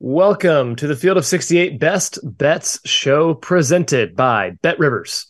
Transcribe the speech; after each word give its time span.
Welcome 0.00 0.76
to 0.76 0.86
the 0.86 0.94
Field 0.94 1.16
of 1.16 1.26
68 1.26 1.80
Best 1.80 2.20
Bets 2.22 2.78
show 2.84 3.34
presented 3.34 4.14
by 4.14 4.52
Bet 4.62 4.78
Rivers. 4.78 5.26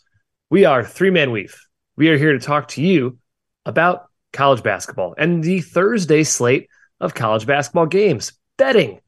We 0.51 0.67
are 0.67 0.85
Three 0.85 1.09
Man 1.11 1.31
Weave. 1.31 1.59
We 1.97 2.11
are 2.11 2.19
here 2.19 2.35
to 2.35 2.39
talk 2.39 2.69
to 2.69 2.83
you 2.83 3.17
about 3.65 4.11
college 4.35 4.63
basketball 4.63 5.15
and 5.17 5.43
the 5.43 5.63
Thursday 5.63 6.23
slate 6.23 6.69
of 7.01 7.15
college 7.15 7.47
basketball 7.47 7.87
games. 7.87 8.35
Betting. 8.59 9.01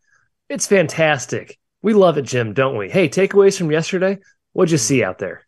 It's 0.49 0.67
fantastic. 0.67 1.59
We 1.83 1.93
love 1.93 2.17
it, 2.17 2.23
Jim, 2.23 2.55
don't 2.55 2.79
we? 2.79 2.89
Hey, 2.89 3.11
takeaways 3.11 3.59
from 3.59 3.71
yesterday. 3.71 4.17
What'd 4.55 4.73
you 4.73 4.79
see 4.79 5.05
out 5.05 5.19
there? 5.19 5.47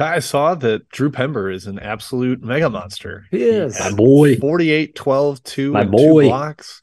I 0.00 0.20
saw 0.20 0.54
that 0.54 0.88
Drew 0.88 1.10
Pember 1.10 1.50
is 1.50 1.66
an 1.66 1.78
absolute 1.80 2.42
mega 2.42 2.70
monster. 2.70 3.26
He 3.30 3.42
is. 3.42 3.78
My 3.78 3.92
boy. 3.92 4.36
48, 4.36 4.94
12, 4.94 5.42
2, 5.42 5.72
My 5.72 5.84
boy. 5.84 6.22
two 6.22 6.28
blocks, 6.28 6.80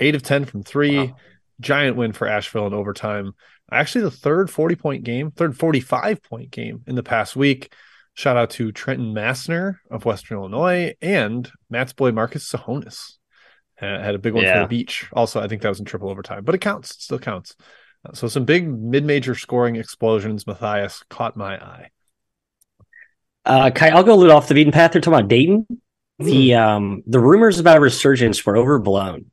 8 0.00 0.16
of 0.16 0.22
10 0.24 0.46
from 0.46 0.64
3. 0.64 0.96
Wow. 0.98 1.16
Giant 1.60 1.96
win 1.96 2.12
for 2.12 2.26
Asheville 2.26 2.66
in 2.66 2.74
overtime. 2.74 3.32
Actually, 3.70 4.02
the 4.02 4.10
third 4.10 4.50
40 4.50 4.76
point 4.76 5.04
game, 5.04 5.30
third 5.30 5.56
45 5.56 6.22
point 6.22 6.50
game 6.50 6.82
in 6.86 6.94
the 6.94 7.02
past 7.02 7.36
week. 7.36 7.72
Shout 8.14 8.36
out 8.36 8.50
to 8.50 8.72
Trenton 8.72 9.14
Massner 9.14 9.76
of 9.90 10.04
Western 10.04 10.38
Illinois 10.38 10.94
and 11.02 11.50
Matt's 11.68 11.92
boy 11.92 12.12
Marcus 12.12 12.50
Tsohonis. 12.50 13.16
Uh, 13.80 14.00
had 14.00 14.14
a 14.14 14.18
big 14.18 14.32
one 14.32 14.44
for 14.44 14.60
the 14.60 14.66
beach. 14.68 15.06
Also, 15.12 15.40
I 15.40 15.48
think 15.48 15.60
that 15.60 15.68
was 15.68 15.80
in 15.80 15.84
triple 15.84 16.08
overtime, 16.08 16.44
but 16.44 16.54
it 16.54 16.62
counts. 16.62 16.92
It 16.92 17.02
still 17.02 17.18
counts. 17.18 17.54
Uh, 18.06 18.14
so 18.14 18.26
some 18.26 18.46
big 18.46 18.66
mid-major 18.66 19.34
scoring 19.34 19.76
explosions. 19.76 20.46
Matthias 20.46 21.02
caught 21.10 21.36
my 21.36 21.62
eye. 21.62 21.90
Uh, 23.44 23.70
Kai, 23.70 23.90
I'll 23.90 24.02
go 24.02 24.14
a 24.14 24.16
little 24.16 24.34
off 24.34 24.48
the 24.48 24.54
beaten 24.54 24.72
path. 24.72 24.92
They're 24.92 25.02
talking 25.02 25.18
about 25.18 25.28
Dayton. 25.28 25.66
The 26.18 26.54
um 26.54 27.02
the 27.06 27.20
rumors 27.20 27.58
about 27.58 27.76
a 27.76 27.80
resurgence 27.80 28.44
were 28.46 28.56
overblown, 28.56 29.26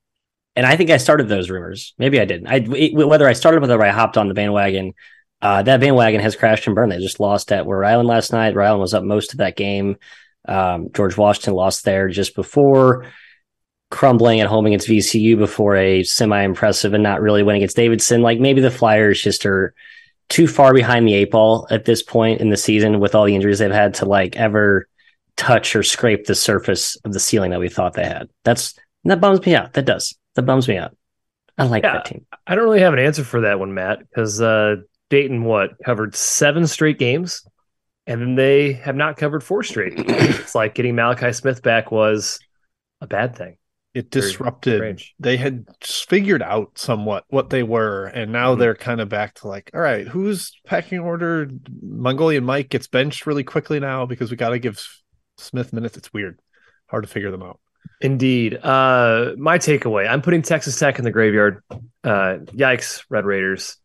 and 0.55 0.65
I 0.65 0.75
think 0.75 0.89
I 0.89 0.97
started 0.97 1.27
those 1.27 1.49
rumors. 1.49 1.93
Maybe 1.97 2.19
I 2.19 2.25
didn't. 2.25 2.47
I 2.47 2.55
it- 2.75 2.93
whether 2.93 3.27
I 3.27 3.33
started 3.33 3.61
whether 3.61 3.81
I 3.83 3.89
hopped 3.89 4.17
on 4.17 4.27
the 4.27 4.33
bandwagon. 4.33 4.93
Uh, 5.41 5.61
that 5.61 5.81
bandwagon 5.81 6.21
has 6.21 6.37
crashed 6.37 6.67
and 6.67 6.75
burned. 6.75 6.91
They 6.91 6.99
just 6.99 7.19
lost 7.19 7.51
at 7.51 7.65
Rhode 7.65 7.85
Island 7.85 8.07
last 8.07 8.31
night. 8.31 8.55
Rhode 8.55 8.67
Island 8.67 8.81
was 8.81 8.93
up 8.93 9.03
most 9.03 9.33
of 9.33 9.39
that 9.39 9.57
game. 9.57 9.97
Um, 10.47 10.89
George 10.93 11.17
Washington 11.17 11.53
lost 11.53 11.83
there 11.83 12.07
just 12.07 12.33
before, 12.33 13.11
crumbling 13.91 14.39
at 14.39 14.47
home 14.47 14.65
against 14.65 14.87
VCU 14.87 15.37
before 15.37 15.75
a 15.75 16.03
semi-impressive 16.03 16.93
and 16.93 17.03
not 17.03 17.21
really 17.21 17.43
win 17.43 17.57
against 17.57 17.75
Davidson. 17.75 18.21
Like 18.21 18.39
maybe 18.39 18.61
the 18.61 18.71
Flyers 18.71 19.21
just 19.21 19.45
are 19.45 19.73
too 20.29 20.47
far 20.47 20.73
behind 20.73 21.07
the 21.07 21.13
eight 21.13 21.31
ball 21.31 21.67
at 21.69 21.85
this 21.85 22.01
point 22.01 22.39
in 22.39 22.49
the 22.49 22.57
season 22.57 22.99
with 23.01 23.13
all 23.13 23.25
the 23.25 23.35
injuries 23.35 23.59
they've 23.59 23.69
had 23.71 23.95
to 23.95 24.05
like 24.05 24.37
ever 24.37 24.87
touch 25.35 25.75
or 25.75 25.83
scrape 25.83 26.25
the 26.25 26.35
surface 26.35 26.95
of 27.03 27.11
the 27.11 27.19
ceiling 27.19 27.51
that 27.51 27.59
we 27.59 27.69
thought 27.69 27.93
they 27.93 28.05
had. 28.05 28.29
That's 28.43 28.75
that 29.03 29.19
bums 29.19 29.45
me 29.45 29.55
out. 29.55 29.73
That 29.73 29.85
does. 29.85 30.15
That 30.35 30.43
bums 30.43 30.67
me 30.67 30.77
out. 30.77 30.95
I 31.57 31.65
like 31.65 31.83
Yeah. 31.83 31.93
that 31.93 32.05
team. 32.05 32.25
I 32.47 32.55
don't 32.55 32.63
really 32.63 32.79
have 32.81 32.93
an 32.93 32.99
answer 32.99 33.23
for 33.23 33.41
that 33.41 33.59
one, 33.59 33.73
Matt, 33.73 33.99
because 33.99 34.41
uh, 34.41 34.77
Dayton, 35.09 35.43
what, 35.43 35.71
covered 35.85 36.15
seven 36.15 36.65
straight 36.65 36.97
games, 36.97 37.45
and 38.07 38.19
then 38.21 38.35
they 38.35 38.73
have 38.73 38.95
not 38.95 39.17
covered 39.17 39.43
four 39.43 39.61
straight. 39.63 39.93
it's 39.97 40.55
like 40.55 40.73
getting 40.73 40.95
Malachi 40.95 41.31
Smith 41.33 41.61
back 41.61 41.91
was 41.91 42.39
a 43.01 43.07
bad 43.07 43.35
thing. 43.35 43.57
It 43.93 44.09
disrupted. 44.09 45.03
They 45.19 45.37
had 45.37 45.67
just 45.79 46.09
figured 46.09 46.41
out 46.41 46.79
somewhat 46.79 47.25
what 47.27 47.51
they 47.51 47.61
were, 47.61 48.05
and 48.07 48.31
now 48.31 48.55
Mhm. 48.55 48.59
they're 48.59 48.73
kind 48.75 48.99
of 48.99 49.07
back 49.07 49.35
to 49.35 49.47
like, 49.47 49.69
all 49.75 49.81
right, 49.81 50.07
who's 50.07 50.59
packing 50.65 50.97
order? 50.97 51.47
Mongolian 51.83 52.43
Mike 52.43 52.69
gets 52.69 52.87
benched 52.87 53.27
really 53.27 53.43
quickly 53.43 53.79
now 53.79 54.07
because 54.07 54.31
we 54.31 54.37
got 54.37 54.49
to 54.49 54.57
give 54.57 54.83
Smith 55.37 55.71
minutes. 55.73 55.95
It's 55.95 56.11
weird, 56.11 56.39
hard 56.89 57.03
to 57.03 57.07
figure 57.09 57.29
them 57.29 57.43
out. 57.43 57.59
Indeed. 58.01 58.59
Uh, 58.61 59.33
my 59.37 59.57
takeaway: 59.57 60.07
I'm 60.09 60.21
putting 60.21 60.41
Texas 60.41 60.77
Tech 60.77 60.99
in 60.99 61.05
the 61.05 61.11
graveyard. 61.11 61.63
Uh, 62.03 62.39
yikes, 62.51 63.03
Red 63.09 63.25
Raiders. 63.25 63.77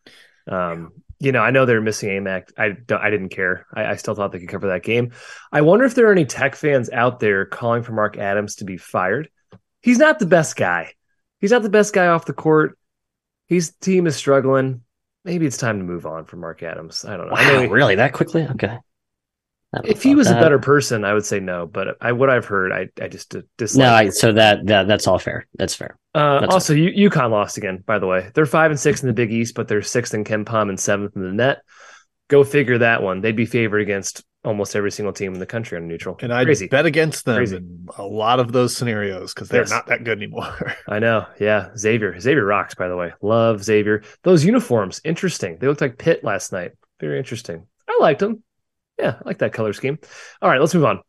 Um, 0.48 0.92
you 1.20 1.32
know, 1.32 1.41
I 1.41 1.50
know 1.50 1.66
they're 1.66 1.81
missing 1.81 2.10
Aimaq. 2.10 2.53
I 2.56 2.70
don't, 2.70 3.00
I 3.00 3.10
didn't 3.10 3.31
care. 3.31 3.66
I, 3.75 3.87
I 3.87 3.97
still 3.97 4.14
thought 4.14 4.32
they 4.32 4.38
could 4.38 4.48
cover 4.48 4.69
that 4.69 4.82
game. 4.82 5.12
I 5.50 5.62
wonder 5.62 5.84
if 5.84 5.94
there 5.94 6.08
are 6.08 6.12
any 6.12 6.25
Tech 6.25 6.54
fans 6.54 6.91
out 6.91 7.20
there 7.20 7.44
calling 7.44 7.82
for 7.82 7.92
Mark 7.92 8.16
Adams 8.16 8.56
to 8.56 8.64
be 8.64 8.76
fired. 8.76 9.28
He's 9.81 9.99
not 9.99 10.19
the 10.19 10.26
best 10.26 10.56
guy. 10.56 10.93
He's 11.40 11.50
not 11.50 11.62
the 11.62 11.70
best 11.70 11.93
guy 11.93 12.06
off 12.08 12.25
the 12.25 12.32
court. 12.32 12.78
His 13.46 13.72
team 13.81 14.06
is 14.06 14.17
struggling. 14.17 14.82
Maybe 15.25 15.46
it's 15.46 15.58
time 15.58 15.78
to 15.78 15.84
move 15.84 16.06
on 16.06 16.25
from 16.25 16.40
Mark 16.40 16.62
Adams. 16.62 17.05
I 17.05 17.17
don't 17.17 17.28
know. 17.28 17.34
I 17.34 17.52
know 17.52 17.61
he- 17.62 17.67
really? 17.67 17.96
That 17.96 18.12
quickly? 18.12 18.46
Okay. 18.52 18.78
I 19.73 19.79
don't 19.79 19.87
know 19.87 19.91
if 19.91 20.03
he 20.03 20.11
about 20.12 20.19
was 20.19 20.31
a 20.31 20.35
better 20.35 20.59
person, 20.59 21.05
I 21.05 21.12
would 21.12 21.26
say 21.26 21.41
no. 21.41 21.67
But 21.67 21.97
I, 22.00 22.12
what 22.12 22.31
I've 22.31 22.47
heard, 22.47 22.73
I, 22.73 22.88
I 23.03 23.09
just 23.09 23.35
dislike. 23.59 23.79
No, 23.85 23.93
I, 23.93 24.09
so 24.09 24.32
that, 24.32 24.67
that 24.67 24.88
that's 24.88 25.06
all 25.06 25.19
fair. 25.19 25.47
That's 25.55 25.75
fair. 25.75 25.99
Uh, 26.15 26.41
That's 26.41 26.53
also, 26.55 26.75
U- 26.75 27.11
UConn 27.11 27.31
lost 27.31 27.59
again. 27.59 27.85
By 27.87 27.99
the 27.99 28.06
way, 28.06 28.31
they're 28.35 28.47
five 28.47 28.70
and 28.70 28.81
six 28.81 29.03
in 29.03 29.09
the 29.09 29.12
Big 29.12 29.31
East, 29.31 29.55
but 29.55 29.69
they're 29.69 29.82
sixth 29.82 30.15
in 30.15 30.25
KenPom 30.25 30.69
and 30.70 30.81
seventh 30.81 31.15
in 31.17 31.23
the 31.23 31.32
net. 31.32 31.59
Go 32.29 32.44
figure 32.44 32.79
that 32.79 33.03
one. 33.03 33.20
They'd 33.20 33.37
be 33.37 33.47
favored 33.47 33.81
against 33.81 34.25
almost 34.44 34.75
every 34.75 34.91
single 34.91 35.12
team 35.12 35.35
in 35.35 35.41
the 35.41 35.47
country 35.47 35.76
on 35.76 35.87
neutral. 35.87 36.17
And 36.20 36.32
I 36.32 36.44
Crazy. 36.44 36.67
bet 36.69 36.87
against 36.87 37.25
them 37.26 37.37
Crazy. 37.37 37.56
in 37.56 37.88
a 37.99 38.05
lot 38.05 38.41
of 38.41 38.53
those 38.53 38.75
scenarios 38.76 39.35
because 39.35 39.49
they're 39.49 39.62
Yes. 39.62 39.70
not 39.70 39.87
that 39.88 40.05
good 40.05 40.17
anymore. 40.19 40.75
I 40.88 40.99
know. 40.99 41.26
Yeah, 41.38 41.69
Xavier. 41.76 42.19
Xavier 42.19 42.44
rocks. 42.44 42.75
By 42.75 42.88
the 42.88 42.97
way, 42.97 43.12
love 43.20 43.62
Xavier. 43.62 44.03
Those 44.25 44.44
uniforms, 44.44 45.00
interesting. 45.05 45.59
They 45.61 45.67
looked 45.67 45.81
like 45.82 45.99
Pitt 45.99 46.25
last 46.25 46.53
night. 46.53 46.73
Very 47.00 47.19
interesting. 47.19 47.67
I 47.88 47.99
liked 48.00 48.20
them. 48.20 48.43
Yeah, 48.98 49.16
I 49.20 49.22
like 49.24 49.38
that 49.38 49.52
color 49.52 49.72
scheme. 49.72 49.98
All 50.42 50.48
right, 50.48 50.60
let's 50.60 50.74
move 50.74 50.84
on. 50.84 51.00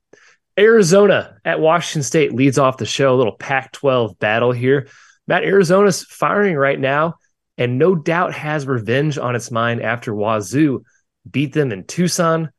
Arizona 0.57 1.37
at 1.45 1.59
Washington 1.59 2.03
State 2.03 2.33
leads 2.33 2.57
off 2.57 2.77
the 2.77 2.85
show. 2.85 3.15
A 3.15 3.17
little 3.17 3.35
Pac 3.35 3.71
12 3.71 4.19
battle 4.19 4.51
here. 4.51 4.87
Matt, 5.27 5.43
Arizona's 5.43 6.03
firing 6.03 6.55
right 6.55 6.79
now 6.79 7.15
and 7.59 7.77
no 7.77 7.93
doubt 7.93 8.33
has 8.33 8.65
revenge 8.65 9.17
on 9.17 9.35
its 9.35 9.51
mind 9.51 9.81
after 9.81 10.15
Wazoo 10.15 10.83
beat 11.29 11.53
them 11.53 11.71
in 11.71 11.83
Tucson. 11.83 12.49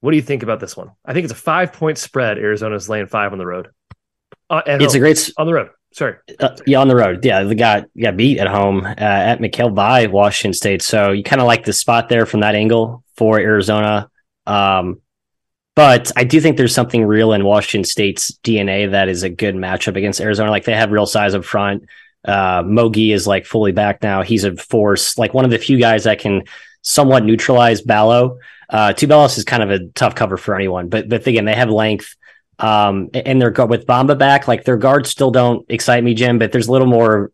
What 0.00 0.12
do 0.12 0.16
you 0.16 0.22
think 0.22 0.44
about 0.44 0.60
this 0.60 0.76
one? 0.76 0.92
I 1.04 1.12
think 1.12 1.24
it's 1.24 1.32
a 1.32 1.36
five 1.36 1.72
point 1.72 1.98
spread. 1.98 2.38
Arizona's 2.38 2.88
laying 2.88 3.08
five 3.08 3.32
on 3.32 3.38
the 3.38 3.46
road. 3.46 3.68
Uh, 4.48 4.62
it's 4.64 4.94
home. 4.94 4.96
a 4.96 5.00
great 5.00 5.30
on 5.36 5.46
the 5.46 5.52
road. 5.52 5.70
Sorry. 5.92 6.14
Uh, 6.38 6.56
yeah, 6.66 6.78
on 6.78 6.86
the 6.88 6.94
road. 6.94 7.24
Yeah, 7.24 7.42
they 7.42 7.56
got 7.56 7.86
got 8.00 8.16
beat 8.16 8.38
at 8.38 8.46
home 8.46 8.84
uh, 8.84 8.94
at 8.96 9.40
McKale 9.40 9.74
by 9.74 10.06
Washington 10.06 10.54
State. 10.54 10.82
So 10.82 11.10
you 11.10 11.24
kind 11.24 11.40
of 11.40 11.48
like 11.48 11.64
the 11.64 11.72
spot 11.72 12.08
there 12.08 12.24
from 12.24 12.40
that 12.40 12.54
angle 12.54 13.02
for 13.16 13.40
Arizona. 13.40 14.08
Um, 14.48 15.00
but 15.76 16.10
I 16.16 16.24
do 16.24 16.40
think 16.40 16.56
there's 16.56 16.74
something 16.74 17.04
real 17.04 17.32
in 17.32 17.44
Washington 17.44 17.84
State's 17.84 18.32
DNA 18.42 18.90
that 18.90 19.08
is 19.08 19.22
a 19.22 19.30
good 19.30 19.54
matchup 19.54 19.96
against 19.96 20.20
Arizona. 20.20 20.50
Like 20.50 20.64
they 20.64 20.74
have 20.74 20.90
real 20.90 21.06
size 21.06 21.34
up 21.34 21.44
front. 21.44 21.84
Uh, 22.24 22.64
Mo 22.66 22.90
Gueye 22.90 23.14
is 23.14 23.28
like 23.28 23.46
fully 23.46 23.70
back 23.70 24.02
now. 24.02 24.22
He's 24.22 24.42
a 24.42 24.56
force, 24.56 25.16
like 25.18 25.34
one 25.34 25.44
of 25.44 25.52
the 25.52 25.58
few 25.58 25.78
guys 25.78 26.04
that 26.04 26.18
can 26.18 26.42
somewhat 26.82 27.24
neutralize 27.24 27.80
Ballo. 27.80 28.38
Uh, 28.68 28.92
Tubelis 28.92 29.38
is 29.38 29.44
kind 29.44 29.62
of 29.62 29.70
a 29.70 29.86
tough 29.94 30.16
cover 30.16 30.36
for 30.36 30.54
anyone, 30.56 30.88
but 30.88 31.08
but 31.08 31.26
again, 31.26 31.44
they 31.44 31.54
have 31.54 31.70
length. 31.70 32.16
Um, 32.58 33.10
and 33.14 33.40
they're 33.40 33.52
with 33.66 33.86
Bamba 33.86 34.18
back, 34.18 34.48
like 34.48 34.64
their 34.64 34.76
guards 34.76 35.10
still 35.10 35.30
don't 35.30 35.64
excite 35.68 36.02
me, 36.02 36.14
Jim, 36.14 36.40
but 36.40 36.50
there's 36.50 36.66
a 36.66 36.72
little 36.72 36.88
more, 36.88 37.30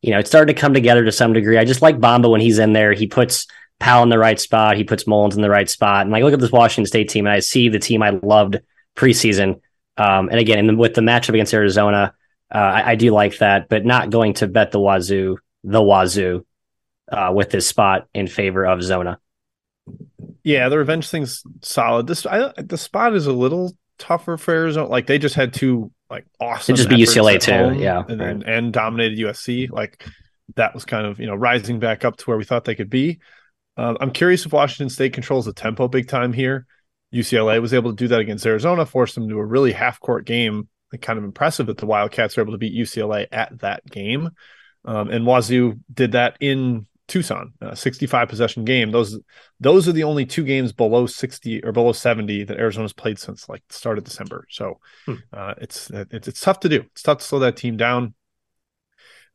you 0.00 0.12
know, 0.12 0.18
it's 0.18 0.30
starting 0.30 0.54
to 0.54 0.58
come 0.58 0.72
together 0.72 1.04
to 1.04 1.12
some 1.12 1.34
degree. 1.34 1.58
I 1.58 1.66
just 1.66 1.82
like 1.82 1.98
Bamba 1.98 2.30
when 2.30 2.40
he's 2.40 2.58
in 2.58 2.72
there. 2.72 2.94
He 2.94 3.06
puts 3.06 3.46
Powell 3.78 4.02
in 4.02 4.08
the 4.08 4.18
right 4.18 4.40
spot. 4.40 4.76
He 4.76 4.84
puts 4.84 5.06
Mullins 5.06 5.36
in 5.36 5.42
the 5.42 5.50
right 5.50 5.68
spot. 5.68 6.02
And 6.02 6.10
like, 6.10 6.22
look 6.22 6.32
at 6.32 6.40
this 6.40 6.52
Washington 6.52 6.86
State 6.86 7.08
team, 7.08 7.26
and 7.26 7.34
I 7.34 7.40
see 7.40 7.68
the 7.68 7.78
team 7.78 8.02
I 8.02 8.10
loved 8.10 8.58
preseason. 8.96 9.60
Um, 9.96 10.28
and 10.28 10.38
again, 10.38 10.58
and 10.58 10.78
with 10.78 10.94
the 10.94 11.00
matchup 11.00 11.30
against 11.30 11.54
Arizona, 11.54 12.14
uh, 12.54 12.58
I, 12.58 12.90
I, 12.90 12.94
do 12.96 13.10
like 13.12 13.38
that, 13.38 13.68
but 13.68 13.84
not 13.84 14.10
going 14.10 14.34
to 14.34 14.46
bet 14.46 14.70
the 14.70 14.78
Wazoo, 14.78 15.38
the 15.64 15.82
Wazoo, 15.82 16.44
uh, 17.10 17.32
with 17.34 17.50
this 17.50 17.66
spot 17.66 18.06
in 18.14 18.26
favor 18.26 18.64
of 18.64 18.82
Zona. 18.82 19.18
Yeah, 20.42 20.68
the 20.68 20.78
revenge 20.78 21.08
thing's 21.08 21.42
solid. 21.62 22.06
This 22.06 22.24
I, 22.26 22.52
the 22.56 22.78
spot 22.78 23.14
is 23.14 23.26
a 23.26 23.32
little 23.32 23.76
tougher 23.98 24.36
for 24.36 24.54
Arizona. 24.54 24.88
Like 24.88 25.06
they 25.06 25.18
just 25.18 25.34
had 25.34 25.52
two 25.52 25.90
like 26.08 26.26
awesome. 26.40 26.74
It 26.74 26.76
just 26.76 26.88
be 26.88 26.96
UCLA 26.96 27.40
too, 27.40 27.80
yeah, 27.80 28.04
and, 28.08 28.20
right. 28.20 28.30
and, 28.30 28.42
and 28.44 28.72
dominated 28.72 29.18
USC. 29.18 29.70
Like 29.70 30.04
that 30.54 30.74
was 30.74 30.84
kind 30.84 31.06
of 31.06 31.18
you 31.18 31.26
know 31.26 31.34
rising 31.34 31.80
back 31.80 32.04
up 32.04 32.16
to 32.18 32.24
where 32.26 32.36
we 32.36 32.44
thought 32.44 32.64
they 32.64 32.74
could 32.74 32.90
be. 32.90 33.18
Um, 33.76 33.96
I'm 34.00 34.10
curious 34.10 34.46
if 34.46 34.52
Washington 34.52 34.88
State 34.88 35.12
controls 35.12 35.44
the 35.44 35.52
tempo 35.52 35.88
big 35.88 36.08
time 36.08 36.32
here. 36.32 36.66
UCLA 37.14 37.60
was 37.60 37.74
able 37.74 37.90
to 37.90 37.96
do 37.96 38.08
that 38.08 38.20
against 38.20 38.46
Arizona, 38.46 38.84
forced 38.84 39.14
them 39.14 39.28
to 39.28 39.38
a 39.38 39.44
really 39.44 39.72
half 39.72 40.00
court 40.00 40.24
game. 40.24 40.68
Kind 41.02 41.18
of 41.18 41.24
impressive 41.24 41.66
that 41.66 41.78
the 41.78 41.86
Wildcats 41.86 42.36
were 42.36 42.42
able 42.42 42.52
to 42.52 42.58
beat 42.58 42.74
UCLA 42.74 43.26
at 43.30 43.58
that 43.60 43.84
game. 43.84 44.30
Um, 44.84 45.10
and 45.10 45.26
Wazoo 45.26 45.78
did 45.92 46.12
that 46.12 46.36
in 46.40 46.86
Tucson, 47.08 47.52
65 47.74 48.28
possession 48.28 48.64
game. 48.64 48.90
Those 48.90 49.18
those 49.60 49.86
are 49.88 49.92
the 49.92 50.04
only 50.04 50.26
two 50.26 50.44
games 50.44 50.72
below 50.72 51.06
60 51.06 51.64
or 51.64 51.72
below 51.72 51.92
70 51.92 52.44
that 52.44 52.58
Arizona's 52.58 52.92
played 52.92 53.18
since 53.18 53.48
like 53.48 53.62
the 53.68 53.74
start 53.74 53.98
of 53.98 54.04
December. 54.04 54.46
So 54.50 54.80
hmm. 55.04 55.14
uh, 55.32 55.54
it's, 55.58 55.90
it's 55.90 56.28
it's 56.28 56.40
tough 56.40 56.60
to 56.60 56.68
do. 56.68 56.84
It's 56.92 57.02
tough 57.02 57.18
to 57.18 57.24
slow 57.24 57.38
that 57.40 57.56
team 57.56 57.76
down. 57.76 58.14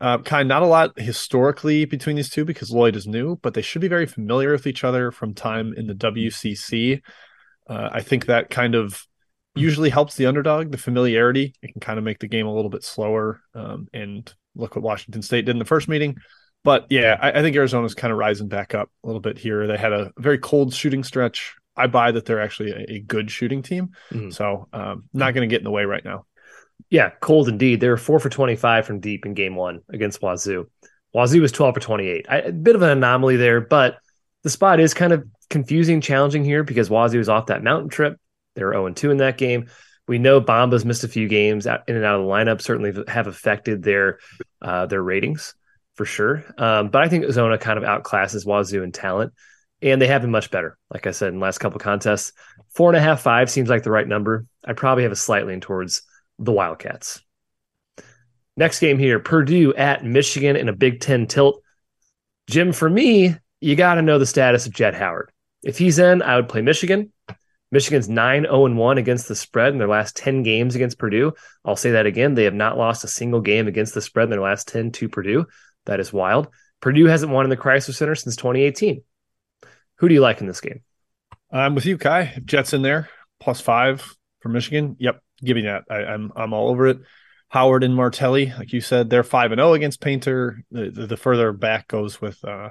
Uh, 0.02 0.18
kind 0.18 0.42
of 0.42 0.48
not 0.48 0.64
a 0.64 0.66
lot 0.66 1.00
historically 1.00 1.86
between 1.86 2.16
these 2.16 2.32
two 2.32 2.44
because 2.44 2.72
Lloyd 2.72 2.96
is 2.96 3.06
new, 3.06 3.36
but 3.44 3.54
they 3.54 3.62
should 3.62 3.82
be 3.82 3.88
very 3.88 4.08
familiar 4.08 4.52
with 4.52 4.66
each 4.66 4.84
other 4.84 5.12
from 5.12 5.36
time 5.36 5.76
in 5.78 5.86
the 5.86 5.94
WCC. 5.94 7.02
Uh, 7.70 7.90
I 7.92 8.02
think 8.02 8.26
that 8.26 8.50
kind 8.50 8.74
of 8.74 9.06
usually 9.54 9.92
helps 9.92 10.16
the 10.16 10.26
underdog. 10.26 10.72
The 10.72 10.80
familiarity 10.80 11.54
it 11.62 11.72
can 11.72 11.82
kind 11.82 12.00
of 12.00 12.04
make 12.04 12.18
the 12.18 12.28
game 12.28 12.48
a 12.48 12.54
little 12.54 12.72
bit 12.72 12.84
slower. 12.84 13.42
Um, 13.54 13.88
and 13.94 14.34
look 14.56 14.76
what 14.76 14.84
Washington 14.84 15.22
State 15.22 15.46
did 15.46 15.52
in 15.52 15.60
the 15.60 15.66
first 15.66 15.88
meeting. 15.88 16.18
But 16.64 16.88
yeah, 16.90 17.18
I, 17.22 17.40
I 17.40 17.42
think 17.42 17.56
Arizona's 17.56 17.96
kind 17.96 18.12
of 18.12 18.18
rising 18.18 18.48
back 18.48 18.74
up 18.74 18.90
a 19.04 19.08
little 19.08 19.22
bit 19.22 19.38
here. 19.38 19.68
They 19.68 19.78
had 19.78 19.94
a 19.94 20.12
very 20.18 20.40
cold 20.40 20.74
shooting 20.74 21.04
stretch. 21.04 21.54
I 21.76 21.88
buy 21.88 22.12
that 22.12 22.26
they're 22.26 22.42
actually 22.42 22.72
a, 22.72 22.94
a 22.94 23.00
good 23.00 23.32
shooting 23.32 23.62
team. 23.62 23.90
Mm-hmm. 24.12 24.32
So 24.32 24.68
um, 24.74 25.06
not 25.14 25.34
going 25.34 25.48
to 25.48 25.54
get 25.54 25.62
in 25.62 25.64
the 25.64 25.72
way 25.72 25.86
right 25.86 26.04
now. 26.04 26.26
Yeah, 26.90 27.12
cold 27.22 27.48
indeed. 27.48 27.80
They 27.80 27.90
were 27.90 27.98
four 27.98 28.20
for 28.20 28.30
25 28.30 28.86
from 28.86 29.00
deep 29.00 29.26
in 29.26 29.34
game 29.34 29.56
one 29.56 29.82
against 29.90 30.22
Wazoo. 30.22 30.70
Wazoo 31.14 31.42
was 31.42 31.52
12 31.52 31.76
for 31.76 31.80
28. 31.82 32.26
I, 32.30 32.38
a 32.38 32.52
bit 32.52 32.76
of 32.76 32.82
an 32.82 32.90
anomaly 32.90 33.38
there, 33.38 33.62
but 33.62 33.98
the 34.44 34.50
spot 34.50 34.80
is 34.80 34.94
kind 34.94 35.14
of 35.14 35.26
confusing, 35.50 36.02
challenging 36.02 36.44
here 36.44 36.64
because 36.64 36.90
Wazoo 36.90 37.20
is 37.20 37.30
off 37.30 37.48
that 37.48 37.64
mountain 37.64 37.90
trip. 37.90 38.18
They 38.56 38.64
were 38.64 38.74
0 38.74 38.90
2 38.90 39.12
in 39.12 39.18
that 39.18 39.38
game. 39.38 39.70
We 40.08 40.18
know 40.18 40.42
Bamba's 40.42 40.84
missed 40.84 41.04
a 41.04 41.08
few 41.08 41.28
games 41.28 41.68
out, 41.68 41.82
in 41.88 41.96
and 41.96 42.04
out 42.04 42.20
of 42.20 42.26
the 42.26 42.32
lineup, 42.32 42.62
certainly 42.62 42.94
have 43.08 43.28
affected 43.28 43.84
their 43.84 44.20
uh, 44.62 44.86
their 44.88 45.02
ratings 45.02 45.54
for 45.96 46.06
sure. 46.06 46.44
Um, 46.58 46.90
but 46.90 47.04
I 47.04 47.10
think 47.10 47.32
Zona 47.32 47.58
kind 47.58 47.78
of 47.78 47.86
outclasses 47.86 48.46
Wazoo 48.46 48.84
in 48.84 48.92
talent, 48.92 49.34
and 49.82 50.02
they 50.02 50.08
have 50.08 50.22
been 50.22 50.32
much 50.32 50.52
better. 50.52 50.78
Like 50.92 51.08
I 51.08 51.12
said 51.12 51.30
in 51.30 51.36
the 51.36 51.42
last 51.42 51.60
couple 51.60 51.80
contests, 51.80 52.34
four 52.74 52.90
and 52.90 52.98
a 52.98 53.02
half, 53.02 53.22
five 53.22 53.50
seems 53.50 53.70
like 53.70 53.84
the 53.84 53.92
right 53.92 54.08
number. 54.08 54.46
I 54.66 54.74
probably 54.74 55.04
have 55.04 55.12
a 55.12 55.18
slight 55.18 55.46
lean 55.46 55.62
towards 55.62 56.02
the 56.42 56.52
Wildcats. 56.52 57.22
Next 58.58 58.80
game 58.80 59.00
here 59.00 59.20
Purdue 59.20 59.74
at 59.74 60.04
Michigan 60.04 60.56
in 60.56 60.70
a 60.70 60.74
Big 60.74 61.00
Ten 61.00 61.28
tilt. 61.28 61.62
Jim, 62.50 62.74
for 62.74 62.90
me, 62.90 63.36
you 63.62 63.76
got 63.76 63.96
to 63.96 64.02
know 64.02 64.20
the 64.20 64.26
status 64.26 64.66
of 64.66 64.74
Jett 64.74 64.94
Howard. 64.94 65.32
If 65.64 65.78
he's 65.78 66.00
in, 66.00 66.22
I 66.22 66.36
would 66.36 66.50
play 66.50 66.62
Michigan. 66.62 67.14
Michigan's 67.72 68.10
9 68.10 68.44
0 68.44 68.76
1 68.76 68.98
against 68.98 69.28
the 69.28 69.36
spread 69.36 69.72
in 69.72 69.80
their 69.80 69.88
last 69.88 70.18
10 70.18 70.44
games 70.44 70.76
against 70.76 70.98
Purdue. 70.98 71.34
I'll 71.64 71.78
say 71.78 71.92
that 71.92 72.06
again. 72.06 72.34
They 72.34 72.44
have 72.44 72.54
not 72.54 72.78
lost 72.78 73.06
a 73.06 73.08
single 73.08 73.40
game 73.40 73.68
against 73.68 73.94
the 73.94 74.02
spread 74.02 74.26
in 74.26 74.30
their 74.30 74.42
last 74.42 74.68
10 74.68 74.92
to 74.94 75.08
Purdue. 75.08 75.46
That 75.86 76.02
is 76.02 76.12
wild. 76.12 76.50
Purdue 76.82 77.06
hasn't 77.06 77.32
won 77.32 77.46
in 77.46 77.50
the 77.50 77.58
Crisler 77.58 77.94
Center 77.94 78.16
since 78.16 78.36
2018. 78.36 79.04
Who 79.98 80.08
do 80.10 80.14
you 80.14 80.22
like 80.22 80.42
in 80.42 80.48
this 80.48 80.62
game? 80.62 80.82
I'm 81.52 81.76
with 81.76 81.86
you, 81.86 81.98
Kai. 81.98 82.42
Jett's 82.44 82.74
in 82.74 82.82
there, 82.82 83.10
plus 83.40 83.62
five 83.62 84.16
for 84.40 84.50
Michigan. 84.50 84.98
Yep, 85.00 85.22
give 85.44 85.56
me 85.56 85.64
that. 85.64 85.84
I, 85.90 86.02
am 86.02 86.32
I'm, 86.36 86.44
I'm 86.44 86.54
all 86.54 86.70
over 86.70 86.88
it. 86.88 87.00
Howard 87.50 87.84
and 87.84 87.94
Martelli, 87.94 88.54
like 88.58 88.72
you 88.72 88.80
said, 88.80 89.10
they're 89.10 89.24
five 89.24 89.52
and 89.52 89.60
zero 89.60 89.72
oh 89.72 89.74
against 89.74 90.00
Painter. 90.00 90.64
The, 90.72 90.90
the, 90.90 91.08
the, 91.08 91.18
further 91.18 91.52
back 91.52 91.90
goes 91.90 92.22
with 92.22 92.44
uh, 92.46 92.70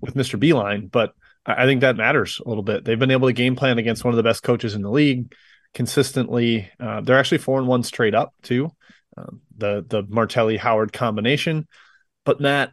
with 0.00 0.14
Mr. 0.14 0.38
Beilein, 0.38 0.90
but 0.90 1.12
I, 1.46 1.62
I 1.62 1.66
think 1.66 1.82
that 1.82 1.96
matters 1.96 2.40
a 2.44 2.48
little 2.48 2.64
bit. 2.64 2.84
They've 2.84 2.98
been 2.98 3.12
able 3.12 3.28
to 3.28 3.32
game 3.32 3.54
plan 3.54 3.78
against 3.78 4.04
one 4.04 4.12
of 4.12 4.16
the 4.16 4.24
best 4.24 4.42
coaches 4.42 4.74
in 4.74 4.82
the 4.82 4.90
league 4.90 5.32
consistently. 5.74 6.68
Uh, 6.80 7.02
they're 7.02 7.18
actually 7.18 7.38
four 7.38 7.60
and 7.60 7.68
one 7.68 7.84
straight 7.84 8.14
up 8.14 8.34
too. 8.42 8.70
Um, 9.16 9.42
the 9.56 9.84
the 9.86 10.02
Martelli 10.08 10.56
Howard 10.56 10.92
combination, 10.92 11.68
but 12.24 12.40
Matt, 12.40 12.72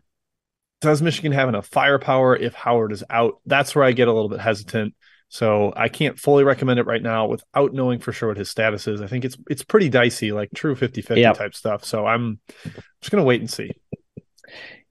does 0.82 1.04
Michigan 1.04 1.34
have 1.34 1.50
enough 1.50 1.68
firepower 1.68 2.36
if 2.36 2.56
Howard 2.56 2.92
is 2.92 3.04
out? 3.12 3.36
That's 3.46 3.76
where 3.76 3.86
I 3.86 3.92
get 3.92 4.08
a 4.08 4.14
little 4.14 4.28
bit 4.28 4.40
hesitant. 4.40 4.96
So 5.34 5.74
I 5.76 5.90
can't 5.90 6.20
fully 6.20 6.44
recommend 6.44 6.80
it 6.80 6.86
right 6.86 7.02
now 7.02 7.26
without 7.26 7.74
knowing 7.74 7.98
for 7.98 8.14
sure 8.14 8.30
what 8.30 8.38
his 8.38 8.52
status 8.52 8.88
is. 8.88 9.02
I 9.02 9.08
think 9.08 9.26
it's 9.26 9.36
it's 9.50 9.64
pretty 9.64 9.90
dicey, 9.90 10.32
like 10.32 10.52
true 10.54 10.76
50-50 10.76 11.18
yep. 11.18 11.36
type 11.36 11.56
stuff. 11.56 11.84
So 11.84 12.06
I'm 12.06 12.40
just 13.02 13.10
gonna 13.10 13.24
wait 13.24 13.42
and 13.42 13.50
see. 13.50 13.72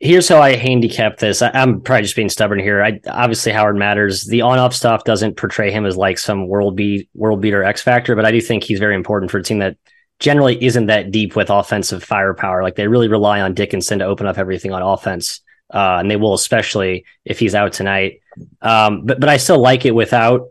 Here's 0.01 0.29
how 0.29 0.43
I 0.43 0.57
handicap 0.57 1.19
this. 1.19 1.43
I, 1.43 1.53
am 1.55 1.81
probably 1.81 2.03
just 2.03 2.17
being 2.17 2.29
stubborn 2.29 2.59
here. 2.59 2.83
I 2.83 2.99
obviously 3.07 3.53
Howard 3.53 3.77
matters. 3.77 4.25
The 4.25 4.41
on-off 4.41 4.75
stuff 4.75 5.05
doesn't 5.05 5.37
portray 5.37 5.71
him 5.71 5.87
as 5.87 5.97
like 5.97 6.19
some 6.19 6.49
world 6.49 6.75
beat 6.75 7.09
world 7.15 7.41
beater 7.41 7.63
X 7.63 7.81
factor, 7.81 8.17
but 8.17 8.25
I 8.25 8.33
do 8.33 8.41
think 8.41 8.65
he's 8.65 8.81
very 8.81 8.97
important 8.97 9.31
for 9.31 9.39
a 9.39 9.45
team 9.45 9.61
that 9.61 9.77
generally 10.19 10.61
isn't 10.61 10.87
that 10.87 11.13
deep 11.13 11.37
with 11.37 11.51
offensive 11.51 12.03
firepower. 12.03 12.65
Like 12.65 12.75
they 12.75 12.89
really 12.89 13.07
rely 13.07 13.41
on 13.41 13.55
Dickinson 13.55 14.01
to 14.01 14.07
open 14.07 14.27
up 14.27 14.39
everything 14.39 14.73
on 14.73 14.83
offense. 14.83 15.41
Uh, 15.73 15.99
and 16.01 16.11
they 16.11 16.17
will 16.17 16.35
especially 16.35 17.05
if 17.25 17.39
he's 17.39 17.55
out 17.55 17.73
tonight. 17.73 18.22
Um, 18.61 19.05
but 19.05 19.21
but 19.21 19.29
I 19.29 19.37
still 19.37 19.61
like 19.61 19.85
it 19.85 19.95
without 19.95 20.49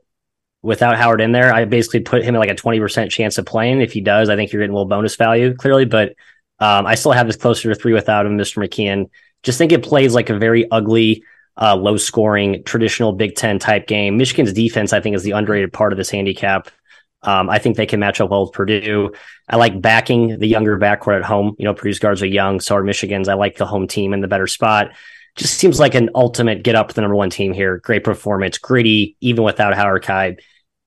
without 0.62 0.98
Howard 0.98 1.22
in 1.22 1.32
there. 1.32 1.54
I 1.54 1.66
basically 1.66 2.02
put 2.02 2.24
him 2.24 2.36
at 2.36 2.40
like 2.40 2.50
a 2.50 2.56
twenty 2.56 2.80
percent 2.80 3.12
chance 3.12 3.38
of 3.38 3.46
playing. 3.46 3.82
If 3.82 3.94
he 3.94 4.02
does, 4.02 4.30
I 4.30 4.36
think 4.36 4.52
you're 4.52 4.62
getting 4.62 4.74
a 4.74 4.76
little 4.76 4.90
bonus 4.90 5.16
value 5.16 5.54
clearly. 5.56 5.86
But 5.86 6.10
um, 6.60 6.86
I 6.86 6.96
still 6.96 7.12
have 7.12 7.28
this 7.28 7.38
closer 7.38 7.74
to 7.74 7.80
three 7.80 7.94
without 7.94 8.26
him, 8.26 8.38
Mr. 8.38 8.64
McKeon. 8.64 9.10
Just 9.44 9.58
think 9.58 9.72
it 9.72 9.84
plays 9.84 10.14
like 10.14 10.30
a 10.30 10.38
very 10.38 10.70
ugly, 10.70 11.24
uh, 11.58 11.76
low 11.76 11.98
scoring, 11.98 12.64
traditional 12.64 13.14
Big 13.14 13.36
Ten 13.36 13.58
type 13.58 13.88
game. 13.88 14.18
Michigan's 14.18 14.54
defense, 14.54 14.94
I 14.94 15.02
think, 15.02 15.16
is 15.16 15.24
the 15.24 15.32
underrated 15.32 15.74
part 15.74 15.92
of 15.92 15.98
this 15.98 16.12
handicap. 16.12 16.70
Um, 17.24 17.50
I 17.50 17.60
think 17.60 17.78
they 17.78 17.86
can 17.86 18.00
match 18.00 18.20
up 18.20 18.32
well 18.32 18.46
with 18.46 18.54
Purdue. 18.54 19.14
I 19.48 19.56
like 19.56 19.80
backing 19.80 20.40
the 20.40 20.48
younger 20.48 20.78
backcourt 20.78 21.18
at 21.18 21.24
home. 21.24 21.56
You 21.60 21.66
know, 21.66 21.74
Purdue's 21.74 22.00
guards 22.00 22.22
are 22.24 22.28
young, 22.28 22.60
so 22.60 22.76
are 22.76 22.84
Michigan's. 22.84 23.28
I 23.28 23.36
like 23.36 23.58
the 23.58 23.66
home 23.66 23.88
team 23.88 24.14
in 24.14 24.22
the 24.22 24.28
better 24.28 24.48
spot 24.48 24.92
just 25.36 25.56
seems 25.56 25.80
like 25.80 25.96
an 25.96 26.10
ultimate 26.16 26.64
get 26.64 26.76
up 26.76 26.90
to 26.90 26.96
the 26.96 27.02
number 27.02 27.16
one 27.16 27.30
team 27.30 27.54
here. 27.54 27.78
Great 27.80 28.04
performance, 28.04 28.58
gritty, 28.58 29.16
even 29.22 29.44
without 29.44 29.74
Howard 29.74 30.04
Kai. 30.04 30.38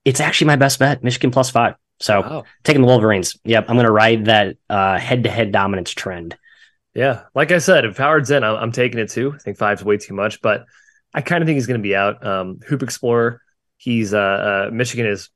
It's 0.04 0.20
actually 0.20 0.48
my 0.48 0.56
best 0.56 0.78
bet, 0.78 1.02
Michigan 1.02 1.30
plus 1.30 1.50
five. 1.50 1.74
So 2.00 2.20
wow. 2.20 2.44
taking 2.62 2.82
the 2.82 2.88
Wolverines. 2.88 3.38
Yep, 3.44 3.66
I'm 3.68 3.76
going 3.76 3.86
to 3.86 3.92
ride 3.92 4.26
that 4.26 4.56
head 4.68 5.24
to 5.24 5.30
head 5.30 5.52
dominance 5.52 5.90
trend. 5.90 6.36
Yeah, 6.94 7.22
like 7.34 7.50
I 7.50 7.58
said, 7.58 7.84
if 7.84 7.96
Howard's 7.96 8.30
in, 8.30 8.44
I'm, 8.44 8.56
I'm, 8.56 8.72
taking 8.72 9.00
it 9.00 9.10
too. 9.10 9.32
I 9.34 9.38
think 9.38 9.58
five's 9.58 9.82
way 9.82 9.96
too 9.96 10.14
much, 10.14 10.40
but 10.40 10.64
I 11.12 11.22
kind 11.22 11.42
of 11.42 11.46
think 11.46 11.56
he's 11.56 11.66
going 11.66 11.80
to 11.80 11.82
be 11.82 11.96
out. 11.96 12.24
Um, 12.24 12.60
Hoop 12.68 12.84
Explorer, 12.84 13.40
he's 13.78 14.14
uh, 14.14 14.68
uh, 14.68 14.70
Michigan 14.72 15.06
is 15.06 15.30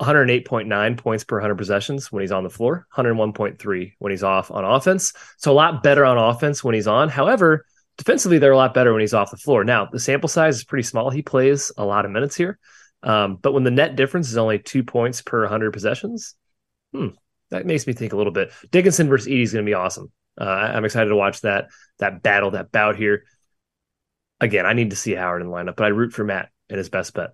108.9 0.00 0.96
points 0.96 1.24
per 1.24 1.36
100 1.36 1.56
possessions 1.56 2.10
when 2.12 2.20
he's 2.20 2.32
on 2.32 2.44
the 2.44 2.50
floor, 2.50 2.86
101.3 2.96 3.92
when 3.98 4.10
he's 4.10 4.22
off 4.22 4.50
on 4.50 4.64
offense. 4.64 5.12
So 5.38 5.50
a 5.50 5.54
lot 5.54 5.82
better 5.82 6.04
on 6.04 6.18
offense 6.18 6.62
when 6.62 6.74
he's 6.74 6.86
on. 6.86 7.08
However, 7.08 7.66
defensively, 7.98 8.38
they're 8.38 8.52
a 8.52 8.56
lot 8.56 8.74
better 8.74 8.92
when 8.92 9.00
he's 9.00 9.14
off 9.14 9.30
the 9.30 9.36
floor. 9.36 9.64
Now, 9.64 9.86
the 9.90 10.00
sample 10.00 10.28
size 10.28 10.56
is 10.56 10.64
pretty 10.64 10.84
small. 10.84 11.10
He 11.10 11.22
plays 11.22 11.72
a 11.76 11.84
lot 11.84 12.04
of 12.04 12.10
minutes 12.10 12.36
here. 12.36 12.58
Um, 13.02 13.36
but 13.40 13.52
when 13.52 13.64
the 13.64 13.70
net 13.70 13.96
difference 13.96 14.30
is 14.30 14.36
only 14.36 14.58
two 14.58 14.84
points 14.84 15.22
per 15.22 15.40
100 15.42 15.72
possessions, 15.72 16.34
hmm, 16.92 17.08
that 17.50 17.66
makes 17.66 17.86
me 17.86 17.92
think 17.92 18.12
a 18.12 18.16
little 18.16 18.32
bit. 18.32 18.52
Dickinson 18.70 19.08
versus 19.08 19.28
Edey 19.28 19.42
is 19.42 19.52
going 19.52 19.64
to 19.64 19.68
be 19.68 19.74
awesome. 19.74 20.12
Uh, 20.40 20.44
I'm 20.44 20.84
excited 20.84 21.10
to 21.10 21.16
watch 21.16 21.42
that 21.42 21.68
that 21.98 22.22
battle, 22.22 22.52
that 22.52 22.72
bout 22.72 22.96
here. 22.96 23.24
Again, 24.40 24.66
I 24.66 24.72
need 24.72 24.90
to 24.90 24.96
see 24.96 25.14
Howard 25.14 25.42
in 25.42 25.48
the 25.48 25.54
lineup, 25.54 25.76
but 25.76 25.84
I 25.84 25.88
root 25.88 26.12
for 26.12 26.24
Matt 26.24 26.48
in 26.68 26.78
his 26.78 26.88
best 26.88 27.14
bet. 27.14 27.30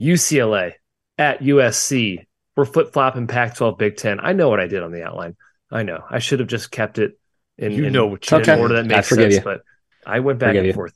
UCLA 0.00 0.74
at 1.18 1.40
USC. 1.40 2.24
We're 2.56 2.64
flip 2.64 2.92
flopping 2.92 3.26
Pac 3.26 3.56
12 3.56 3.78
Big 3.78 3.96
Ten. 3.96 4.20
I 4.20 4.32
know 4.32 4.48
what 4.48 4.60
I 4.60 4.66
did 4.66 4.82
on 4.82 4.92
the 4.92 5.04
outline. 5.04 5.36
I 5.70 5.82
know. 5.82 6.04
I 6.08 6.18
should 6.18 6.40
have 6.40 6.48
just 6.48 6.70
kept 6.70 6.98
it 6.98 7.18
in, 7.58 7.72
You 7.72 7.84
in, 7.86 7.92
know 7.92 8.06
what 8.06 8.30
you 8.30 8.38
in 8.38 8.58
order 8.58 8.76
that 8.76 8.86
makes 8.86 9.08
forgive 9.08 9.32
sense, 9.32 9.44
you. 9.44 9.50
but 9.50 9.62
I 10.06 10.20
went 10.20 10.38
back 10.38 10.50
Forgive 10.50 10.64
and 10.64 10.74
forth. 10.74 10.94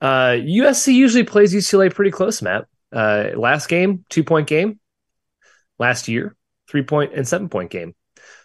Uh, 0.00 0.36
USC 0.40 0.92
usually 0.92 1.24
plays 1.24 1.54
UCLA 1.54 1.92
pretty 1.92 2.10
close, 2.10 2.42
Matt. 2.42 2.66
Uh, 2.92 3.30
last 3.36 3.68
game, 3.68 4.04
two 4.08 4.24
point 4.24 4.46
game. 4.46 4.78
Last 5.78 6.08
year, 6.08 6.36
three 6.68 6.82
point 6.82 7.12
and 7.14 7.26
seven 7.26 7.48
point 7.48 7.70
game. 7.70 7.94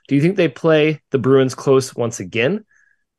Do 0.08 0.16
you 0.16 0.22
think 0.22 0.38
they 0.38 0.48
play 0.48 1.02
the 1.12 1.20
Bruins 1.20 1.56
close 1.56 1.96
once 1.96 2.20
again? 2.20 2.66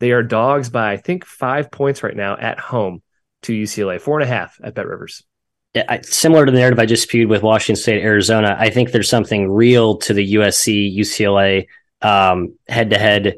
They 0.00 0.12
are 0.12 0.22
dogs 0.22 0.70
by, 0.70 0.92
I 0.92 0.96
think, 0.96 1.24
five 1.24 1.70
points 1.70 2.02
right 2.02 2.16
now 2.16 2.36
at 2.36 2.58
home 2.58 3.02
to 3.42 3.52
UCLA, 3.52 4.00
four 4.00 4.18
and 4.18 4.28
a 4.28 4.32
half 4.32 4.58
at 4.62 4.74
Bet 4.74 4.86
Rivers. 4.86 5.22
Yeah, 5.74 5.84
I, 5.88 6.00
similar 6.00 6.46
to 6.46 6.50
the 6.50 6.58
narrative 6.58 6.80
I 6.80 6.86
just 6.86 7.04
spewed 7.04 7.28
with 7.28 7.42
Washington 7.42 7.80
State, 7.80 8.02
Arizona, 8.02 8.56
I 8.58 8.70
think 8.70 8.90
there's 8.90 9.08
something 9.08 9.48
real 9.48 9.98
to 9.98 10.14
the 10.14 10.34
USC 10.34 10.96
UCLA 10.96 11.66
head 12.02 12.90
to 12.90 12.98
head. 12.98 13.36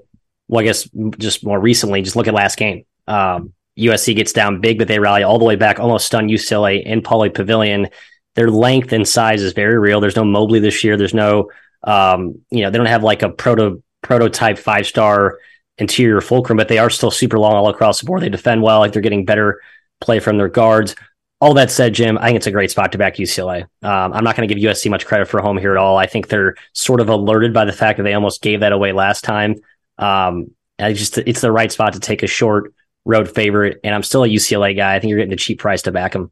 Well, 0.52 0.61
I 0.61 0.64
guess 0.64 0.87
just 1.16 1.47
more 1.47 1.59
recently, 1.59 2.02
just 2.02 2.14
look 2.14 2.28
at 2.28 2.35
last 2.35 2.59
game. 2.59 2.85
Um, 3.09 3.54
USC 3.78 4.14
gets 4.14 4.35
down 4.35 4.61
big, 4.61 4.76
but 4.76 4.87
they 4.87 4.99
rally 4.99 5.23
all 5.23 5.38
the 5.38 5.47
way 5.47 5.56
back, 5.56 5.80
almost 5.80 6.04
stun 6.04 6.28
UCLA 6.28 6.85
in 6.85 7.00
Pauley 7.00 7.32
Pavilion. 7.32 7.88
Their 8.35 8.50
length 8.50 8.92
and 8.92 9.09
size 9.09 9.40
is 9.40 9.54
very 9.54 9.78
real. 9.78 9.99
There's 9.99 10.14
no 10.14 10.26
Mobley 10.26 10.61
this 10.61 10.85
year. 10.85 10.99
There's 10.99 11.14
no, 11.14 11.50
um, 11.85 12.38
you 12.50 12.61
know, 12.61 12.71
they 12.71 12.76
don't 12.76 12.87
have 12.87 13.02
like 13.02 13.23
a 13.23 13.30
proto 13.30 13.82
prototype 14.02 14.59
five 14.59 14.87
star 14.87 15.38
interior 15.78 16.21
fulcrum, 16.21 16.59
but 16.59 16.68
they 16.68 16.76
are 16.76 16.90
still 16.90 17.11
super 17.11 17.38
long 17.38 17.54
all 17.54 17.71
across 17.71 18.00
the 18.00 18.06
board. 18.06 18.21
They 18.21 18.28
defend 18.28 18.61
well, 18.62 18.80
like 18.80 18.92
they're 18.92 19.00
getting 19.00 19.25
better 19.25 19.59
play 20.02 20.21
from 20.21 20.37
their 20.37 20.50
guards. 20.50 20.94
All 21.40 21.54
that 21.54 21.71
said, 21.71 21.94
Jim, 21.94 22.18
I 22.18 22.26
think 22.26 22.37
it's 22.37 22.47
a 22.47 22.52
great 22.52 22.71
spot 22.71 22.92
to 22.92 22.99
back 22.99 23.16
UCLA. 23.16 23.62
Um, 23.82 24.12
I'm 24.12 24.23
not 24.23 24.37
going 24.37 24.47
to 24.47 24.54
give 24.54 24.62
USC 24.62 24.90
much 24.90 25.06
credit 25.06 25.28
for 25.28 25.40
home 25.40 25.56
here 25.56 25.73
at 25.73 25.78
all. 25.78 25.97
I 25.97 26.04
think 26.04 26.28
they're 26.28 26.56
sort 26.75 27.00
of 27.00 27.09
alerted 27.09 27.54
by 27.54 27.64
the 27.64 27.73
fact 27.73 27.97
that 27.97 28.02
they 28.02 28.12
almost 28.12 28.42
gave 28.42 28.61
that 28.61 28.73
away 28.73 28.92
last 28.92 29.25
time. 29.25 29.56
Um, 30.02 30.49
I 30.78 30.92
just 30.92 31.18
it's 31.18 31.40
the 31.40 31.52
right 31.52 31.71
spot 31.71 31.92
to 31.94 32.00
take 32.00 32.23
a 32.23 32.26
short 32.26 32.75
road 33.04 33.32
favorite, 33.32 33.78
and 33.85 33.94
I'm 33.94 34.02
still 34.02 34.25
a 34.25 34.28
UCLA 34.28 34.76
guy. 34.76 34.94
I 34.94 35.00
think 35.00 35.11
you're 35.11 35.18
getting 35.18 35.32
a 35.32 35.37
cheap 35.37 35.59
price 35.61 35.82
to 35.82 35.92
back 35.92 36.12
them. 36.12 36.30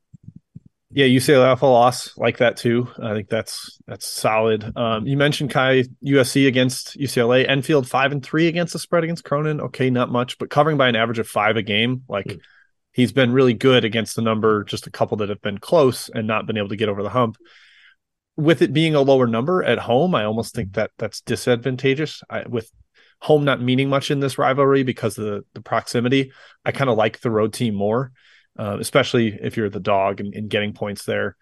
Yeah, 0.93 1.07
UCLA 1.07 1.47
off 1.53 1.63
a 1.63 1.67
loss 1.67 2.17
like 2.19 2.39
that 2.39 2.57
too. 2.57 2.89
I 3.01 3.15
think 3.15 3.29
that's 3.29 3.79
that's 3.87 4.07
solid. 4.09 4.77
Um, 4.77 5.07
you 5.07 5.17
mentioned 5.17 5.51
Kai 5.51 5.85
USC 6.05 6.49
against 6.49 6.99
UCLA, 6.99 7.49
Enfield 7.49 7.89
five 7.89 8.11
and 8.11 8.25
three 8.25 8.49
against 8.49 8.73
the 8.73 8.81
spread 8.81 9.05
against 9.05 9.23
Cronin. 9.25 9.61
Okay, 9.61 9.89
not 9.91 10.11
much, 10.11 10.37
but 10.39 10.51
covering 10.51 10.77
by 10.77 10.89
an 10.89 10.97
average 10.97 11.21
of 11.21 11.29
five 11.29 11.57
a 11.57 11.63
game. 11.63 12.03
Like 12.09 12.27
Hmm. 12.33 12.39
he's 12.93 13.13
been 13.13 13.33
really 13.33 13.55
good 13.55 13.85
against 13.85 14.17
the 14.17 14.23
number. 14.23 14.65
Just 14.65 14.89
a 14.89 14.91
couple 14.91 15.17
that 15.19 15.29
have 15.29 15.41
been 15.43 15.59
close 15.59 16.09
and 16.09 16.27
not 16.27 16.47
been 16.47 16.59
able 16.59 16.71
to 16.71 16.77
get 16.77 16.89
over 16.89 17.05
the 17.05 17.11
hump. 17.11 17.37
With 18.37 18.61
it 18.63 18.73
being 18.73 18.95
a 18.97 19.01
lower 19.03 19.29
number 19.29 19.63
at 19.63 19.79
home, 19.79 20.15
I 20.15 20.25
almost 20.25 20.55
think 20.55 20.73
that 20.73 20.91
that's 20.99 21.21
disadvantageous. 21.21 22.23
I, 22.29 22.49
with 22.49 22.71
home 23.21 23.45
not 23.45 23.61
meaning 23.61 23.89
much 23.89 24.11
in 24.11 24.21
this 24.21 24.39
rivalry 24.39 24.83
because 24.83 25.19
of 25.19 25.25
the, 25.25 25.45
the 25.55 25.61
proximity, 25.61 26.33
I 26.65 26.73
kind 26.73 26.91
of 26.91 26.97
like 26.97 27.21
the 27.21 27.31
road 27.31 27.53
team 27.53 27.75
more 27.75 28.13
uh, 28.59 28.77
especially 28.79 29.39
if 29.41 29.57
you're 29.57 29.71
the 29.71 29.81
dog 29.81 30.21
and, 30.21 30.35
and 30.35 30.51
getting 30.51 30.73
points 30.73 31.05
there. 31.05 31.37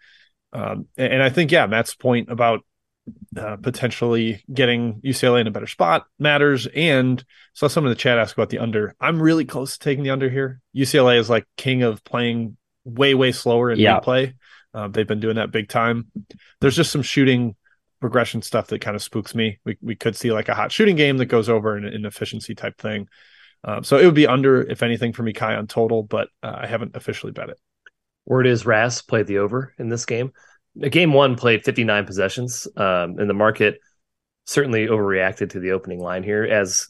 Um, 0.52 0.86
and, 0.96 1.14
and 1.14 1.22
I 1.22 1.30
think, 1.30 1.50
yeah, 1.50 1.66
Matt's 1.66 1.94
point 1.94 2.30
about 2.30 2.60
uh, 3.36 3.56
potentially 3.56 4.44
getting 4.52 5.00
UCLA 5.00 5.40
in 5.40 5.46
a 5.46 5.50
better 5.50 5.66
spot 5.66 6.06
matters. 6.18 6.68
And 6.72 7.22
saw 7.54 7.66
someone 7.66 7.90
in 7.90 7.96
the 7.96 8.00
chat 8.00 8.18
ask 8.18 8.36
about 8.36 8.50
the 8.50 8.58
under. 8.58 8.94
I'm 9.00 9.20
really 9.20 9.44
close 9.44 9.72
to 9.72 9.84
taking 9.84 10.04
the 10.04 10.10
under 10.10 10.28
here. 10.28 10.60
UCLA 10.76 11.18
is 11.18 11.30
like 11.30 11.46
king 11.56 11.82
of 11.82 12.04
playing 12.04 12.56
way, 12.84 13.14
way 13.14 13.32
slower 13.32 13.70
in 13.70 13.78
Yeah. 13.78 13.98
replay. 13.98 14.34
Uh, 14.74 14.86
they've 14.86 15.08
been 15.08 15.20
doing 15.20 15.36
that 15.36 15.50
big 15.50 15.68
time. 15.68 16.08
There's 16.60 16.76
just 16.76 16.92
some 16.92 17.02
shooting 17.02 17.56
progression 18.00 18.42
stuff 18.42 18.68
that 18.68 18.80
kind 18.80 18.94
of 18.94 19.02
spooks 19.02 19.34
me. 19.34 19.58
We, 19.64 19.76
we 19.80 19.96
could 19.96 20.16
see 20.16 20.32
like 20.32 20.48
a 20.48 20.54
hot 20.54 20.72
shooting 20.72 20.96
game 20.96 21.16
that 21.18 21.26
goes 21.26 21.48
over 21.48 21.76
in 21.76 21.84
an 21.84 22.04
efficiency 22.04 22.54
type 22.54 22.78
thing. 22.78 23.08
Um, 23.64 23.82
so 23.82 23.98
it 23.98 24.04
would 24.04 24.14
be 24.14 24.26
under, 24.26 24.62
if 24.62 24.82
anything, 24.82 25.12
for 25.12 25.22
me, 25.22 25.32
Kai 25.32 25.56
on 25.56 25.66
total, 25.66 26.02
but 26.02 26.28
uh, 26.42 26.54
I 26.60 26.66
haven't 26.66 26.96
officially 26.96 27.32
bet 27.32 27.48
it. 27.50 27.58
Word 28.24 28.46
is 28.46 28.66
Ras 28.66 29.02
played 29.02 29.26
the 29.26 29.38
over 29.38 29.74
in 29.78 29.88
this 29.88 30.04
game. 30.04 30.32
Game 30.78 31.12
one 31.12 31.34
played 31.34 31.64
59 31.64 32.06
possessions, 32.06 32.68
um, 32.76 33.18
and 33.18 33.28
the 33.28 33.34
market 33.34 33.78
certainly 34.44 34.86
overreacted 34.86 35.50
to 35.50 35.60
the 35.60 35.72
opening 35.72 35.98
line 35.98 36.22
here. 36.22 36.44
As 36.44 36.86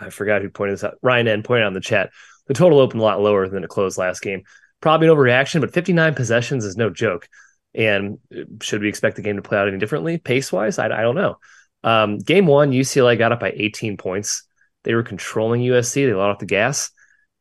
I 0.00 0.10
forgot 0.10 0.42
who 0.42 0.50
pointed 0.50 0.74
this 0.74 0.84
out, 0.84 0.94
Ryan 1.02 1.28
N 1.28 1.42
pointed 1.42 1.64
out 1.64 1.68
in 1.68 1.74
the 1.74 1.80
chat, 1.80 2.10
the 2.46 2.54
total 2.54 2.80
opened 2.80 3.00
a 3.00 3.04
lot 3.04 3.20
lower 3.20 3.48
than 3.48 3.62
it 3.62 3.70
closed 3.70 3.96
last 3.96 4.22
game. 4.22 4.42
Probably 4.80 5.08
an 5.08 5.14
overreaction, 5.14 5.60
but 5.60 5.72
59 5.72 6.14
possessions 6.14 6.64
is 6.64 6.76
no 6.76 6.90
joke. 6.90 7.28
And 7.74 8.18
should 8.62 8.82
we 8.82 8.88
expect 8.88 9.16
the 9.16 9.22
game 9.22 9.36
to 9.36 9.42
play 9.42 9.58
out 9.58 9.68
any 9.68 9.78
differently, 9.78 10.18
pace 10.18 10.52
wise? 10.52 10.78
I, 10.78 10.86
I 10.86 11.02
don't 11.02 11.16
know. 11.16 11.38
Um, 11.82 12.18
game 12.18 12.46
one, 12.46 12.72
UCLA 12.72 13.18
got 13.18 13.32
up 13.32 13.40
by 13.40 13.52
18 13.54 13.96
points. 13.96 14.44
They 14.84 14.94
were 14.94 15.02
controlling 15.02 15.60
USC. 15.62 16.06
They 16.06 16.14
let 16.14 16.30
off 16.30 16.38
the 16.38 16.46
gas. 16.46 16.90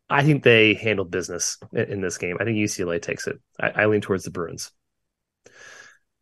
I 0.10 0.24
think 0.24 0.44
they 0.44 0.74
handled 0.74 1.12
business 1.12 1.58
in, 1.72 1.86
in 1.86 2.02
this 2.02 2.18
game. 2.18 2.38
I 2.40 2.44
think 2.44 2.58
UCLA 2.58 3.02
takes 3.02 3.28
it. 3.28 3.40
I, 3.60 3.70
I 3.70 3.86
lean 3.86 4.02
towards 4.02 4.24
the 4.24 4.32
Bruins. 4.32 4.72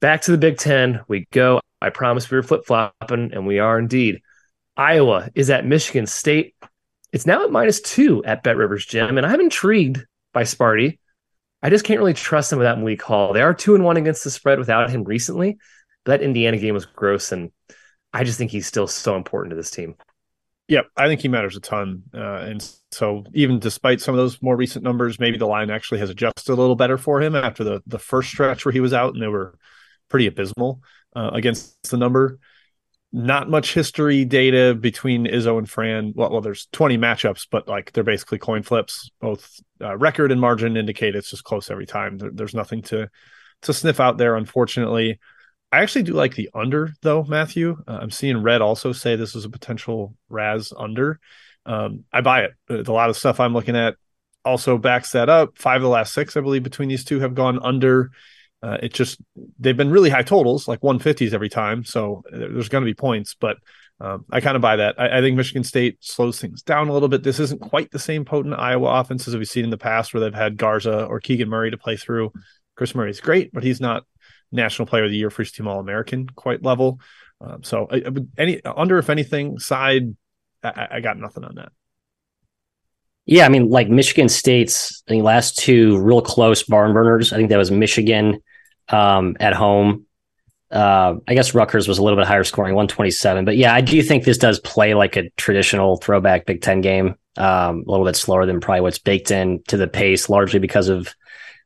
Back 0.02 0.22
to 0.24 0.32
the 0.32 0.38
Big 0.38 0.58
Ten 0.58 1.02
we 1.08 1.28
go. 1.32 1.62
I 1.82 1.90
promise 1.90 2.30
we 2.30 2.38
were 2.38 2.44
flip 2.44 2.66
flopping, 2.66 3.34
and 3.34 3.48
we 3.48 3.60
are 3.60 3.80
indeed. 3.80 4.22
Iowa 4.78 5.30
is 5.36 5.50
at 5.50 5.66
Michigan 5.66 6.06
State. 6.06 6.56
It's 7.12 7.26
now 7.26 7.44
at 7.44 7.52
minus 7.52 7.82
two 7.82 8.24
at 8.24 8.44
Bet 8.44 8.56
Rivers 8.56 8.86
Jim, 8.86 9.18
and 9.18 9.26
I'm 9.26 9.42
intrigued 9.42 10.06
by 10.34 10.44
Sparty. 10.44 11.00
I 11.62 11.70
just 11.70 11.86
can't 11.86 12.00
really 12.00 12.14
trust 12.14 12.52
him 12.52 12.58
without 12.58 12.80
Malik 12.80 13.02
Hall. 13.02 13.34
They 13.34 13.42
are 13.42 13.54
two 13.54 13.76
and 13.76 13.84
one 13.84 13.98
against 13.98 14.24
the 14.24 14.32
spread 14.32 14.60
without 14.60 14.90
him 14.90 15.04
recently. 15.04 15.58
But 16.04 16.20
that 16.20 16.26
Indiana 16.26 16.58
game 16.58 16.74
was 16.74 16.86
gross, 16.86 17.32
and 17.32 17.52
I 18.12 18.24
just 18.24 18.38
think 18.38 18.52
he's 18.52 18.66
still 18.66 18.88
so 18.88 19.16
important 19.16 19.52
to 19.52 19.56
this 19.56 19.70
team. 19.70 19.96
Yep, 20.68 20.88
I 20.96 21.08
think 21.08 21.22
he 21.22 21.28
matters 21.28 21.56
a 21.56 21.60
ton. 21.60 22.04
Uh, 22.14 22.38
and 22.38 22.76
so, 22.92 23.24
even 23.34 23.60
despite 23.60 24.02
some 24.02 24.16
of 24.16 24.18
those 24.18 24.42
more 24.42 24.56
recent 24.56 24.84
numbers, 24.84 25.20
maybe 25.20 25.38
the 25.38 25.46
line 25.46 25.70
actually 25.70 26.00
has 26.00 26.10
adjusted 26.10 26.52
a 26.52 26.56
little 26.56 26.76
better 26.76 26.98
for 26.98 27.22
him 27.22 27.36
after 27.36 27.64
the 27.64 27.84
the 27.86 28.00
first 28.00 28.30
stretch 28.30 28.66
where 28.66 28.72
he 28.72 28.80
was 28.80 28.94
out 28.94 29.14
and 29.14 29.22
they 29.22 29.28
were 29.28 29.58
pretty 30.10 30.28
abysmal 30.28 30.82
uh, 31.16 31.32
against 31.34 31.90
the 31.90 31.98
number. 31.98 32.40
Not 33.14 33.50
much 33.50 33.74
history 33.74 34.24
data 34.24 34.74
between 34.74 35.26
Izzo 35.26 35.58
and 35.58 35.70
Fran. 35.70 36.14
Well, 36.16 36.32
well, 36.32 36.42
there's 36.42 36.68
20 36.72 36.98
matchups, 36.98 37.48
but 37.52 37.68
like 37.68 37.92
they're 37.92 38.06
basically 38.06 38.38
coin 38.38 38.64
flips. 38.64 39.10
Both 39.20 39.60
uh, 39.82 39.98
record 39.98 40.32
and 40.32 40.40
margin 40.40 40.78
indicate 40.78 41.16
it's 41.16 41.30
just 41.30 41.44
close 41.44 41.70
every 41.70 41.86
time. 41.86 42.18
There, 42.18 42.32
there's 42.32 42.54
nothing 42.54 42.82
to 42.84 43.10
to 43.64 43.74
sniff 43.74 44.00
out 44.00 44.18
there, 44.18 44.36
unfortunately. 44.36 45.20
I 45.74 45.82
actually 45.82 46.04
do 46.04 46.14
like 46.14 46.36
the 46.36 46.50
under 46.54 46.94
though, 47.02 47.24
Matthew. 47.24 47.78
Uh, 47.86 48.00
I'm 48.02 48.12
seeing 48.12 48.42
Red 48.42 48.62
also 48.62 48.94
say 48.94 49.16
this 49.16 49.36
is 49.36 49.46
a 49.46 49.50
potential 49.50 50.16
Raz 50.30 50.72
under. 50.76 51.20
Um, 51.66 52.06
I 52.14 52.22
buy 52.22 52.44
it. 52.44 52.88
A 52.88 52.92
lot 52.92 53.10
of 53.10 53.18
stuff 53.18 53.40
I'm 53.40 53.54
looking 53.54 53.76
at 53.76 53.96
also 54.44 54.78
backs 54.78 55.12
that 55.12 55.30
up. 55.30 55.58
Five 55.58 55.78
of 55.78 55.84
the 55.84 55.90
last 55.90 56.14
six, 56.14 56.36
I 56.36 56.42
believe, 56.42 56.64
between 56.64 56.90
these 56.90 57.04
two 57.04 57.20
have 57.20 57.36
gone 57.36 57.60
under. 57.62 58.12
Uh, 58.64 58.78
it 58.84 58.94
just 58.94 59.20
they've 59.60 59.78
been 59.78 59.90
really 59.90 60.10
high 60.10 60.22
totals, 60.22 60.68
like 60.68 60.82
150s 60.82 61.34
every 61.34 61.50
time. 61.50 61.84
So 61.84 62.24
there's 62.32 62.70
going 62.70 62.84
to 62.84 62.90
be 62.90 62.94
points, 62.94 63.36
but 63.40 63.58
um, 64.00 64.26
I 64.32 64.42
kind 64.42 64.56
of 64.56 64.62
buy 64.62 64.78
that. 64.78 65.00
I, 65.00 65.18
I 65.18 65.22
think 65.22 65.38
Michigan 65.38 65.64
State 65.64 65.98
slows 66.00 66.40
things 66.40 66.62
down 66.62 66.88
a 66.88 66.94
little 66.94 67.08
bit. 67.08 67.24
This 67.24 67.40
isn't 67.40 67.62
quite 67.62 67.92
the 67.92 68.00
same 68.00 68.26
potent 68.26 68.56
Iowa 68.56 69.00
offense 69.00 69.28
as 69.28 69.36
we've 69.36 69.48
seen 69.48 69.64
in 69.64 69.70
the 69.70 69.78
past, 69.78 70.14
where 70.14 70.22
they've 70.22 70.34
had 70.34 70.58
Garza 70.58 71.06
or 71.06 71.20
Keegan 71.20 71.50
Murray 71.50 71.72
to 71.72 71.78
play 71.78 71.98
through. 71.98 72.32
Kris 72.76 72.96
Murray's 72.96 73.20
great, 73.20 73.52
but 73.54 73.64
he's 73.64 73.82
not 73.82 74.04
National 74.52 74.88
Player 74.88 75.06
of 75.06 75.12
the 75.12 75.18
Year, 75.18 75.30
first 75.30 75.56
team 75.56 75.68
All 75.68 75.80
American 75.80 76.28
quite 76.28 76.64
level. 76.64 77.00
Um, 77.40 77.64
so 77.64 77.88
I, 77.92 78.04
any 78.38 78.64
under, 78.64 78.98
if 78.98 79.10
anything, 79.10 79.60
side, 79.60 80.16
I, 80.64 80.88
I 80.92 81.00
got 81.00 81.18
nothing 81.18 81.44
on 81.44 81.56
that. 81.56 81.72
Yeah, 83.26 83.46
I 83.46 83.50
mean, 83.50 83.70
like 83.70 83.88
Michigan 83.88 84.30
State's 84.30 85.04
I 85.08 85.12
think 85.12 85.24
last 85.24 85.58
two 85.58 86.00
real 86.00 86.22
close 86.22 86.64
barn 86.64 86.94
burners. 86.94 87.32
I 87.32 87.38
think 87.38 87.50
that 87.50 87.58
was 87.58 87.72
Michigan 87.72 88.42
um, 88.90 89.38
at 89.40 89.54
home. 89.54 90.06
Uh, 90.72 91.16
I 91.28 91.34
guess 91.34 91.54
Rutgers 91.54 91.88
was 91.88 91.98
a 91.98 92.04
little 92.04 92.18
bit 92.18 92.28
higher 92.28 92.46
scoring, 92.46 92.76
127. 92.76 93.44
But 93.44 93.58
yeah, 93.58 93.74
I 93.74 93.82
do 93.82 94.02
think 94.02 94.24
this 94.24 94.38
does 94.38 94.60
play 94.60 94.94
like 94.94 95.18
a 95.18 95.30
traditional 95.32 95.98
throwback 95.98 96.46
Big 96.46 96.62
Ten 96.62 96.82
game. 96.82 97.16
Um, 97.38 97.84
a 97.88 97.92
little 97.92 98.06
bit 98.06 98.16
slower 98.16 98.46
than 98.46 98.60
probably 98.60 98.82
what's 98.82 99.00
baked 99.00 99.32
in 99.32 99.64
to 99.68 99.78
the 99.78 99.88
pace, 99.88 100.30
largely 100.30 100.60
because 100.60 100.90
of 100.90 101.14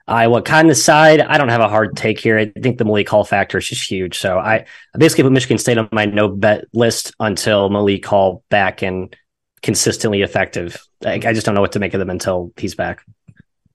Iowa 0.08 0.42
kind 0.42 0.70
of 0.70 0.78
side. 0.78 1.20
I 1.22 1.38
don't 1.38 1.50
have 1.50 1.62
a 1.62 1.68
hard 1.68 1.98
take 1.98 2.20
here. 2.20 2.38
I 2.38 2.52
think 2.62 2.78
the 2.78 2.86
Malik 2.86 3.10
Hall 3.10 3.24
factor 3.24 3.58
is 3.58 3.68
just 3.68 3.90
huge. 3.90 4.18
So 4.18 4.38
I, 4.38 4.66
I 4.94 4.98
basically 4.98 5.24
put 5.24 5.32
Michigan 5.32 5.58
State 5.58 5.78
on 5.78 5.90
my 5.92 6.06
no 6.06 6.28
bet 6.28 6.66
list 6.74 7.14
until 7.20 7.70
Malik 7.70 8.06
Hall 8.06 8.44
back 8.50 8.84
and 8.84 9.16
consistently 9.64 10.22
effective. 10.22 10.80
I, 11.04 11.14
I 11.14 11.34
just 11.34 11.46
don't 11.46 11.56
know 11.56 11.62
what 11.62 11.72
to 11.72 11.80
make 11.80 11.96
of 11.96 12.00
them 12.00 12.12
until 12.12 12.54
he's 12.58 12.76
back. 12.76 13.04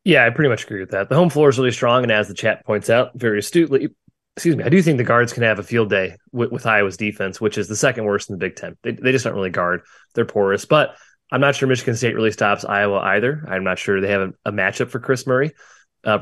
Yeah, 0.04 0.25
I 0.25 0.30
pretty 0.30 0.49
much 0.49 0.64
agree 0.64 0.80
with 0.80 0.90
that. 0.90 1.09
The 1.09 1.14
home 1.14 1.30
floor 1.30 1.50
is 1.50 1.59
really 1.59 1.73
strong, 1.73 2.02
and 2.02 2.12
as 2.12 2.28
the 2.28 2.35
chat 2.35 2.64
points 2.64 2.88
out 2.88 3.11
very 3.14 3.38
astutely, 3.38 3.90
excuse 4.35 4.57
me, 4.57 4.64
I 4.64 4.71
do 4.71 4.80
think 4.80 4.97
the 4.97 5.04
guards 5.04 5.33
can 5.33 5.42
have 5.42 5.59
a 5.59 5.62
field 5.62 5.90
day 5.90 6.16
with, 6.33 6.50
with 6.50 6.66
Iowa's 6.66 6.97
defense, 6.97 7.40
which 7.40 7.59
is 7.59 7.69
the 7.69 7.76
second 7.76 8.04
worst 8.04 8.30
in 8.30 8.35
the 8.35 8.38
Big 8.38 8.57
Ten. 8.57 8.76
They, 8.83 8.92
they 8.92 9.12
just 9.12 9.25
don't 9.25 9.35
really 9.35 9.50
guard; 9.50 9.83
they're 10.14 10.25
porous. 10.25 10.64
But 10.64 10.97
I'm 11.30 11.40
not 11.40 11.54
sure 11.54 11.69
Michigan 11.69 11.97
State 11.97 12.14
really 12.14 12.33
stops 12.33 12.64
Iowa 12.64 12.99
either. 12.99 13.45
I'm 13.47 13.64
not 13.64 13.78
sure 13.78 14.00
they 14.00 14.11
have 14.11 14.23
a, 14.23 14.33
a 14.47 14.52
matchup 14.52 14.88
for 14.88 15.00
Kris 15.00 15.26
Murray. 15.26 15.52
Uh, 16.02 16.19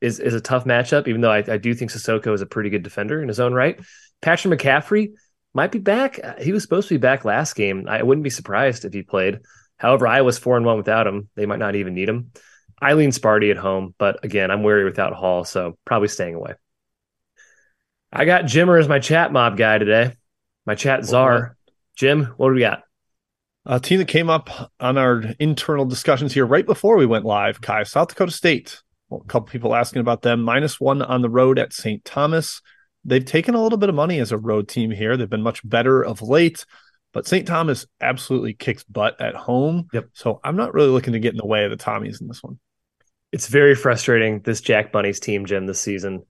is 0.00 0.18
is 0.18 0.34
a 0.34 0.40
tough 0.40 0.64
matchup, 0.64 1.06
even 1.06 1.20
though 1.20 1.30
I, 1.30 1.44
I 1.46 1.58
do 1.58 1.74
think 1.74 1.92
Sissoko 1.92 2.34
is 2.34 2.40
a 2.40 2.46
pretty 2.46 2.70
good 2.70 2.82
defender 2.82 3.22
in 3.22 3.28
his 3.28 3.38
own 3.38 3.54
right. 3.54 3.80
Patrick 4.20 4.58
McCaffery 4.58 5.12
might 5.54 5.70
be 5.70 5.78
back. 5.78 6.40
He 6.40 6.52
was 6.52 6.62
supposed 6.62 6.88
to 6.88 6.94
be 6.94 6.98
back 6.98 7.24
last 7.24 7.54
game. 7.54 7.86
I 7.88 8.02
wouldn't 8.02 8.24
be 8.24 8.30
surprised 8.30 8.84
if 8.84 8.92
he 8.92 9.02
played. 9.02 9.40
However, 9.76 10.08
Iowa's 10.08 10.38
four 10.38 10.56
and 10.56 10.66
one 10.66 10.76
without 10.76 11.06
him. 11.06 11.28
They 11.36 11.46
might 11.46 11.60
not 11.60 11.76
even 11.76 11.94
need 11.94 12.08
him. 12.08 12.32
Eileen 12.82 13.10
Sparty 13.10 13.50
at 13.50 13.56
home, 13.56 13.94
but 13.98 14.24
again, 14.24 14.50
I'm 14.50 14.62
wary 14.62 14.84
without 14.84 15.12
Hall, 15.12 15.44
so 15.44 15.78
probably 15.84 16.08
staying 16.08 16.34
away. 16.34 16.54
I 18.12 18.24
got 18.24 18.44
Jimmer 18.44 18.78
as 18.78 18.88
my 18.88 18.98
chat 18.98 19.32
mob 19.32 19.56
guy 19.56 19.78
today. 19.78 20.12
My 20.66 20.74
chat 20.74 21.04
czar. 21.04 21.56
Jim, 21.96 22.24
what 22.36 22.48
do 22.48 22.54
we 22.54 22.60
got? 22.60 22.82
A 23.64 23.78
team 23.78 23.98
that 23.98 24.08
came 24.08 24.28
up 24.28 24.50
on 24.80 24.98
our 24.98 25.22
internal 25.38 25.84
discussions 25.84 26.32
here 26.32 26.44
right 26.44 26.66
before 26.66 26.96
we 26.96 27.06
went 27.06 27.24
live, 27.24 27.60
Kai, 27.60 27.84
South 27.84 28.08
Dakota 28.08 28.32
State. 28.32 28.82
Well, 29.08 29.22
a 29.24 29.28
couple 29.28 29.48
people 29.48 29.74
asking 29.74 30.00
about 30.00 30.22
them. 30.22 30.42
Minus 30.42 30.80
one 30.80 31.00
on 31.00 31.22
the 31.22 31.30
road 31.30 31.58
at 31.58 31.72
St. 31.72 32.04
Thomas. 32.04 32.60
They've 33.04 33.24
taken 33.24 33.54
a 33.54 33.62
little 33.62 33.78
bit 33.78 33.88
of 33.88 33.94
money 33.94 34.18
as 34.18 34.32
a 34.32 34.38
road 34.38 34.68
team 34.68 34.90
here. 34.90 35.16
They've 35.16 35.28
been 35.28 35.42
much 35.42 35.68
better 35.68 36.04
of 36.04 36.22
late, 36.22 36.64
but 37.12 37.26
St. 37.26 37.46
Thomas 37.46 37.86
absolutely 38.00 38.54
kicks 38.54 38.84
butt 38.84 39.20
at 39.20 39.34
home. 39.34 39.88
Yep. 39.92 40.08
So 40.14 40.40
I'm 40.42 40.56
not 40.56 40.74
really 40.74 40.90
looking 40.90 41.12
to 41.12 41.20
get 41.20 41.32
in 41.32 41.38
the 41.38 41.46
way 41.46 41.64
of 41.64 41.70
the 41.70 41.76
Tommies 41.76 42.20
in 42.20 42.28
this 42.28 42.42
one. 42.42 42.58
It's 43.32 43.48
very 43.48 43.74
frustrating, 43.74 44.40
this 44.40 44.60
Jack 44.60 44.92
Bunnies 44.92 45.18
team, 45.18 45.46
Jim, 45.46 45.66
this 45.66 45.80
season. 45.80 46.24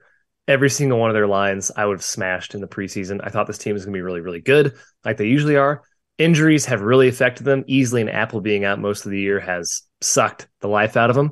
Every 0.49 0.71
single 0.71 0.99
one 0.99 1.11
of 1.11 1.15
their 1.15 1.27
lines 1.27 1.71
I 1.77 1.85
would 1.85 1.99
have 1.99 2.05
smashed 2.05 2.55
in 2.55 2.61
the 2.61 2.69
preseason. 2.69 3.21
I 3.23 3.29
thought 3.31 3.47
this 3.47 3.59
team 3.59 3.75
was 3.75 3.85
going 3.85 3.93
to 3.93 3.97
be 3.97 4.03
really, 4.03 4.21
really 4.21 4.41
good, 4.41 4.75
like 5.05 5.17
they 5.17 5.27
usually 5.27 5.57
are. 5.57 5.83
Injuries 6.19 6.67
have 6.67 6.81
really 6.81 7.09
affected 7.09 7.45
them. 7.45 7.65
Easily, 7.67 8.03
and 8.03 8.11
Appel 8.11 8.41
being 8.41 8.65
out 8.65 8.79
most 8.79 9.05
of 9.05 9.11
the 9.11 9.21
year 9.21 9.41
has 9.41 9.83
sucked 10.01 10.47
the 10.61 10.69
life 10.69 10.97
out 10.97 11.11
of 11.11 11.17
them. 11.17 11.31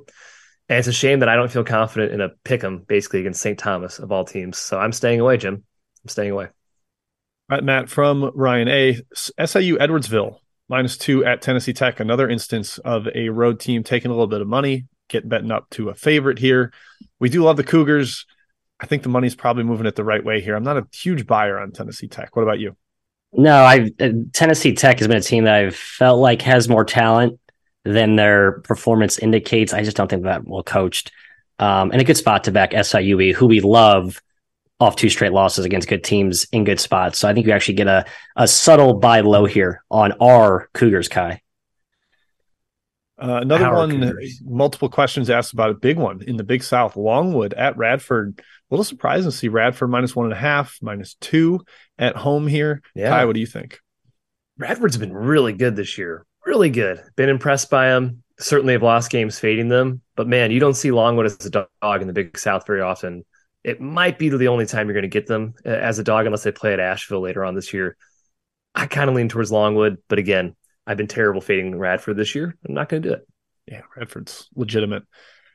And 0.68 0.78
it's 0.78 0.88
a 0.88 0.92
shame 0.92 1.20
that 1.20 1.28
I 1.28 1.36
don't 1.36 1.50
feel 1.50 1.64
confident 1.64 2.12
in 2.12 2.20
a 2.20 2.30
pick 2.44 2.62
'em 2.64 2.84
basically 2.86 3.20
against 3.20 3.42
St. 3.42 3.58
Thomas 3.58 3.98
of 3.98 4.10
all 4.10 4.24
teams. 4.24 4.58
So 4.58 4.78
I'm 4.78 4.92
staying 4.92 5.20
away, 5.20 5.36
Jim. 5.36 5.64
I'm 6.04 6.08
staying 6.08 6.30
away. 6.30 6.46
All 6.46 7.56
right, 7.56 7.64
Matt 7.64 7.88
from 7.88 8.30
Ryan 8.34 8.68
A. 8.68 9.00
SIU 9.14 9.76
Edwardsville 9.78 10.38
minus 10.68 10.96
two 10.96 11.24
at 11.24 11.42
Tennessee 11.42 11.72
Tech. 11.72 11.98
Another 11.98 12.28
instance 12.28 12.78
of 12.78 13.08
a 13.14 13.28
road 13.28 13.58
team 13.58 13.82
taking 13.82 14.10
a 14.10 14.14
little 14.14 14.28
bit 14.28 14.40
of 14.40 14.46
money, 14.46 14.86
get 15.10 15.28
betting 15.28 15.50
up 15.50 15.68
to 15.70 15.90
a 15.90 15.94
favorite 15.94 16.38
here. 16.38 16.72
We 17.18 17.28
do 17.28 17.44
love 17.44 17.56
the 17.56 17.64
Cougars. 17.64 18.24
I 18.80 18.86
think 18.86 19.02
the 19.02 19.10
money's 19.10 19.34
probably 19.34 19.64
moving 19.64 19.86
it 19.86 19.94
the 19.94 20.04
right 20.04 20.24
way 20.24 20.40
here. 20.40 20.56
I'm 20.56 20.64
not 20.64 20.78
a 20.78 20.86
huge 20.92 21.26
buyer 21.26 21.58
on 21.58 21.72
Tennessee 21.72 22.08
Tech. 22.08 22.34
What 22.34 22.42
about 22.42 22.60
you? 22.60 22.76
No, 23.32 23.62
I 23.62 23.90
uh, 24.00 24.08
Tennessee 24.32 24.74
Tech 24.74 24.98
has 24.98 25.08
been 25.08 25.18
a 25.18 25.22
team 25.22 25.44
that 25.44 25.54
I've 25.54 25.76
felt 25.76 26.18
like 26.18 26.42
has 26.42 26.68
more 26.68 26.84
talent 26.84 27.38
than 27.84 28.16
their 28.16 28.60
performance 28.60 29.18
indicates. 29.18 29.72
I 29.72 29.84
just 29.84 29.96
don't 29.96 30.08
think 30.08 30.24
that 30.24 30.46
well 30.46 30.62
coached. 30.62 31.12
Um, 31.58 31.92
and 31.92 32.00
a 32.00 32.04
good 32.04 32.16
spot 32.16 32.44
to 32.44 32.52
back 32.52 32.72
SIUE, 32.72 33.34
who 33.34 33.46
we 33.46 33.60
love 33.60 34.22
off 34.80 34.96
two 34.96 35.10
straight 35.10 35.32
losses 35.32 35.66
against 35.66 35.88
good 35.88 36.02
teams 36.02 36.46
in 36.52 36.64
good 36.64 36.80
spots. 36.80 37.18
So 37.18 37.28
I 37.28 37.34
think 37.34 37.46
we 37.46 37.52
actually 37.52 37.74
get 37.74 37.86
a, 37.86 38.06
a 38.34 38.48
subtle 38.48 38.94
buy 38.94 39.20
low 39.20 39.44
here 39.44 39.84
on 39.90 40.12
our 40.12 40.70
Cougars, 40.72 41.08
Kai. 41.08 41.42
Uh, 43.20 43.40
another 43.42 43.66
Our 43.66 43.74
one, 43.74 43.90
Cougars. 43.90 44.40
multiple 44.44 44.88
questions 44.88 45.28
asked 45.28 45.52
about 45.52 45.70
a 45.70 45.74
big 45.74 45.98
one 45.98 46.22
in 46.22 46.36
the 46.36 46.44
Big 46.44 46.62
South. 46.62 46.96
Longwood 46.96 47.52
at 47.52 47.76
Radford. 47.76 48.38
A 48.38 48.42
little 48.74 48.84
surprised 48.84 49.24
to 49.24 49.32
see 49.32 49.48
Radford 49.48 49.90
minus 49.90 50.16
one 50.16 50.26
and 50.26 50.32
a 50.32 50.38
half, 50.38 50.78
minus 50.80 51.14
two 51.20 51.60
at 51.98 52.16
home 52.16 52.46
here. 52.46 52.80
Yeah. 52.94 53.10
Kai, 53.10 53.24
what 53.26 53.34
do 53.34 53.40
you 53.40 53.46
think? 53.46 53.78
Radford's 54.58 54.96
been 54.96 55.12
really 55.12 55.52
good 55.52 55.76
this 55.76 55.98
year. 55.98 56.24
Really 56.46 56.70
good. 56.70 57.02
Been 57.16 57.28
impressed 57.28 57.68
by 57.68 57.88
them. 57.88 58.22
Certainly 58.38 58.72
have 58.74 58.82
lost 58.82 59.10
games 59.10 59.38
fading 59.38 59.68
them. 59.68 60.00
But 60.16 60.26
man, 60.26 60.50
you 60.50 60.60
don't 60.60 60.74
see 60.74 60.90
Longwood 60.90 61.26
as 61.26 61.44
a 61.44 61.50
dog 61.50 62.00
in 62.00 62.06
the 62.06 62.14
Big 62.14 62.38
South 62.38 62.66
very 62.66 62.80
often. 62.80 63.24
It 63.64 63.80
might 63.80 64.18
be 64.18 64.30
the 64.30 64.48
only 64.48 64.64
time 64.64 64.86
you're 64.86 64.94
going 64.94 65.02
to 65.02 65.08
get 65.08 65.26
them 65.26 65.54
uh, 65.66 65.68
as 65.68 65.98
a 65.98 66.04
dog 66.04 66.24
unless 66.24 66.44
they 66.44 66.52
play 66.52 66.72
at 66.72 66.80
Asheville 66.80 67.20
later 67.20 67.44
on 67.44 67.54
this 67.54 67.74
year. 67.74 67.96
I 68.74 68.86
kind 68.86 69.10
of 69.10 69.16
lean 69.16 69.28
towards 69.28 69.52
Longwood, 69.52 69.98
but 70.08 70.18
again, 70.18 70.56
I've 70.90 70.96
been 70.96 71.06
terrible 71.06 71.40
fading 71.40 71.78
Radford 71.78 72.16
this 72.16 72.34
year. 72.34 72.56
I'm 72.66 72.74
not 72.74 72.88
going 72.88 73.02
to 73.04 73.08
do 73.08 73.14
it. 73.14 73.28
Yeah, 73.68 73.82
Radford's 73.96 74.48
legitimate. 74.56 75.04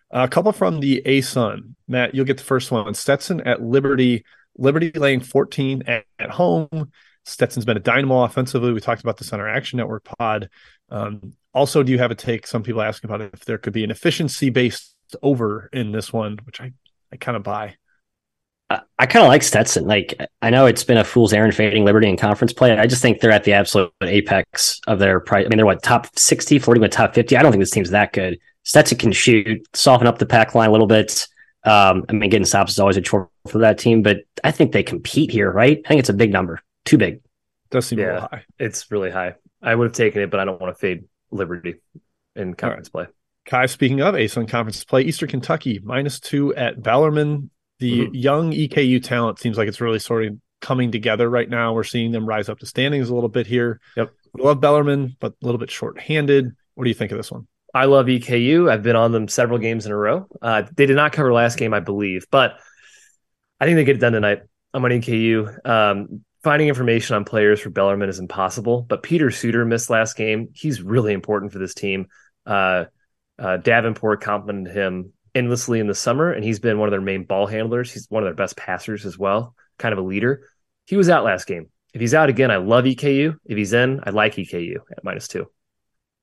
A 0.10 0.30
couple 0.30 0.54
from 0.54 0.80
the 0.80 1.02
ASUN. 1.06 1.76
Matt, 1.89 2.15
you'll 2.15 2.24
get 2.24 2.38
the 2.38 2.43
first 2.43 2.71
one. 2.71 2.93
Stetson 2.93 3.41
at 3.41 3.62
Liberty. 3.62 4.24
Liberty 4.58 4.91
laying 4.91 5.19
14 5.19 5.84
at, 5.88 6.06
at 6.19 6.30
home. 6.30 6.89
Stetson's 7.26 7.65
been 7.65 7.76
a 7.76 7.82
dynamo 7.82 8.24
offensively. 8.24 8.71
We 8.71 8.80
talked 8.80 9.02
about 9.02 9.17
this 9.17 9.34
on 9.34 9.41
our 9.41 9.50
Action 9.50 9.76
Network 9.76 10.06
pod. 10.06 10.50
Um, 10.89 11.34
also, 11.54 11.84
do 11.84 11.91
you 11.91 11.98
have 11.98 12.12
a 12.12 12.15
take? 12.15 12.48
Some 12.48 12.63
people 12.63 12.82
asking 12.82 13.10
about 13.10 13.34
if 13.34 13.43
there 13.43 13.58
could 13.58 13.74
be 13.74 13.84
an 13.84 13.91
efficiency 13.91 14.50
based 14.50 14.95
over 15.21 15.69
in 15.74 15.91
this 15.91 16.13
one, 16.13 16.38
which 16.45 16.62
I, 16.62 16.71
I 17.12 17.17
kind 17.17 17.36
of 17.36 17.43
buy. 17.43 17.76
I, 18.76 18.82
I 19.00 19.06
kind 19.06 19.24
of 19.26 19.30
like 19.30 19.44
Stetson. 19.44 19.86
Like 19.86 20.16
I 20.42 20.50
know 20.50 20.66
it's 20.66 20.84
been 20.84 20.98
a 20.98 21.04
fool's 21.04 21.34
errand 21.34 21.56
fading 21.56 21.86
Liberty 21.86 22.08
in 22.10 22.18
conference 22.18 22.54
play. 22.54 22.78
I 22.78 22.88
just 22.88 23.02
think 23.02 23.20
they're 23.20 23.32
at 23.32 23.44
the 23.44 23.54
absolute 23.54 23.92
apex 24.02 24.80
of 24.88 25.00
their 25.00 25.20
price. 25.20 25.46
I 25.46 25.50
mean, 25.50 25.58
they're 25.58 25.66
what 25.66 25.84
top 25.84 26.08
60, 26.18 26.60
flirting 26.60 26.82
with 26.82 26.92
top 26.92 27.14
50. 27.14 27.36
I 27.38 27.42
don't 27.42 27.52
think 27.52 27.62
this 27.62 27.72
team's 27.72 27.90
that 27.92 28.14
good. 28.14 28.40
Stetson 28.64 28.98
can 28.98 29.12
shoot, 29.12 29.66
soften 29.74 30.08
up 30.08 30.18
the 30.18 30.26
pack 30.26 30.56
line 30.56 30.70
a 30.70 30.72
little 30.72 30.88
bit. 30.88 31.28
Um, 31.64 32.06
I 32.10 32.14
mean, 32.14 32.30
getting 32.30 32.46
stops 32.46 32.74
is 32.74 32.80
always 32.80 32.98
a 32.98 33.02
chore 33.02 33.30
for 33.48 33.58
that 33.60 33.78
team, 33.80 34.02
but 34.04 34.18
I 34.44 34.52
think 34.52 34.72
they 34.72 34.84
compete 34.84 35.32
here, 35.32 35.52
right? 35.52 35.82
I 35.84 35.88
think 35.88 36.00
it's 36.00 36.10
a 36.10 36.14
big 36.14 36.32
number, 36.32 36.62
too 36.84 36.98
big. 36.98 37.22
Does 37.72 37.88
seem 37.88 38.00
a 38.00 38.02
Yeah. 38.04 38.14
little 38.14 38.30
high. 38.32 38.44
It's 38.60 38.92
really 38.92 39.10
high. 39.12 39.36
I 39.62 39.74
would 39.74 39.86
have 39.86 39.94
taken 39.94 40.22
it, 40.22 40.30
but 40.30 40.40
I 40.40 40.46
don't 40.46 40.62
want 40.62 40.76
to 40.76 40.80
fade 40.80 41.06
Liberty 41.32 41.76
in 42.36 42.54
conference 42.54 42.90
play. 42.90 43.08
Kai, 43.46 43.66
speaking 43.68 44.02
of 44.02 44.16
ASUN 44.16 44.48
conference 44.48 44.84
play, 44.84 45.02
Eastern 45.02 45.30
Kentucky 45.30 45.80
minus 45.84 46.20
two 46.20 46.54
at 46.56 46.82
Bellarmine. 46.82 47.50
The 47.80 48.08
Mhm. 48.08 48.10
young 48.14 48.54
EKU 48.54 49.00
talent 49.02 49.40
seems 49.40 49.58
like 49.58 49.68
it's 49.68 49.82
really 49.82 50.00
sort 50.00 50.26
of 50.26 50.38
coming 50.62 50.92
together 50.92 51.30
right 51.30 51.50
now. 51.50 51.74
We're 51.74 51.84
seeing 51.84 52.12
them 52.12 52.26
rise 52.26 52.50
up 52.50 52.60
the 52.60 52.66
standings 52.66 53.10
a 53.10 53.14
little 53.16 53.30
bit 53.30 53.48
here. 53.48 53.80
Yep. 53.98 54.12
We 54.34 54.44
love 54.44 54.62
Bellarmine, 54.62 55.16
but 55.20 55.34
a 55.42 55.46
little 55.46 55.60
bit 55.60 55.70
short-handed. 55.72 56.52
What 56.76 56.84
do 56.84 56.90
you 56.90 56.94
think 56.94 57.12
of 57.12 57.18
this 57.18 57.32
one? 57.32 57.48
I 57.74 57.86
love 57.86 58.08
EKU. 58.08 58.70
I've 58.72 58.84
been 58.84 58.96
on 58.96 59.12
them 59.12 59.28
several 59.28 59.60
games 59.60 59.86
in 59.86 59.92
a 59.92 59.98
row. 59.98 60.28
Uh, 60.42 60.64
they 60.76 60.86
did 60.86 60.96
not 60.96 61.12
cover 61.12 61.34
last 61.34 61.58
game, 61.58 61.74
I 61.74 61.82
believe, 61.82 62.26
but 62.32 62.58
I 63.60 63.66
think 63.66 63.76
they 63.76 63.84
get 63.84 63.98
it 63.98 64.00
done 64.00 64.14
tonight. 64.14 64.44
I'm 64.74 64.84
on 64.84 64.92
EKU. 64.92 65.66
Um, 65.66 66.24
finding 66.44 66.68
information 66.70 67.16
on 67.16 67.26
players 67.26 67.60
for 67.60 67.70
Bellarmine 67.70 68.10
is 68.10 68.20
impossible, 68.20 68.82
but 68.84 69.04
Peter 69.04 69.28
Suder 69.28 69.68
missed 69.68 69.90
last 69.90 70.16
game. 70.16 70.50
He's 70.54 70.82
really 70.82 71.14
important 71.14 71.52
for 71.52 71.60
this 71.60 71.74
team. 71.74 72.08
Uh, 72.46 72.86
uh, 73.40 73.58
Davenport 73.58 74.22
complimented 74.22 74.74
him 74.74 75.12
endlessly 75.36 75.80
in 75.80 75.88
the 75.88 75.93
summer, 75.93 76.32
and 76.32 76.43
he's 76.43 76.60
been 76.60 76.80
one 76.80 76.88
of 76.88 76.91
their 76.91 77.02
main 77.02 77.26
ball 77.26 77.45
handlers. 77.45 77.91
He's 77.91 78.08
one 78.10 78.24
of 78.24 78.28
their 78.28 78.34
best 78.34 78.58
passers 78.58 79.06
as 79.06 79.17
well, 79.17 79.54
kind 79.78 79.93
of 79.93 80.00
a 80.00 80.08
leader. 80.08 80.48
He 80.86 80.95
was 80.95 81.10
out 81.10 81.26
last 81.26 81.45
game. 81.45 81.69
If 81.93 82.02
he's 82.02 82.13
out 82.13 82.30
again, 82.30 82.52
I 82.52 82.58
love 82.58 82.86
EKU. 82.86 83.36
If 83.45 83.58
he's 83.58 83.74
in, 83.74 84.02
I 84.04 84.10
like 84.10 84.36
EKU 84.36 84.76
at 84.91 85.04
minus 85.04 85.28
two. 85.28 85.48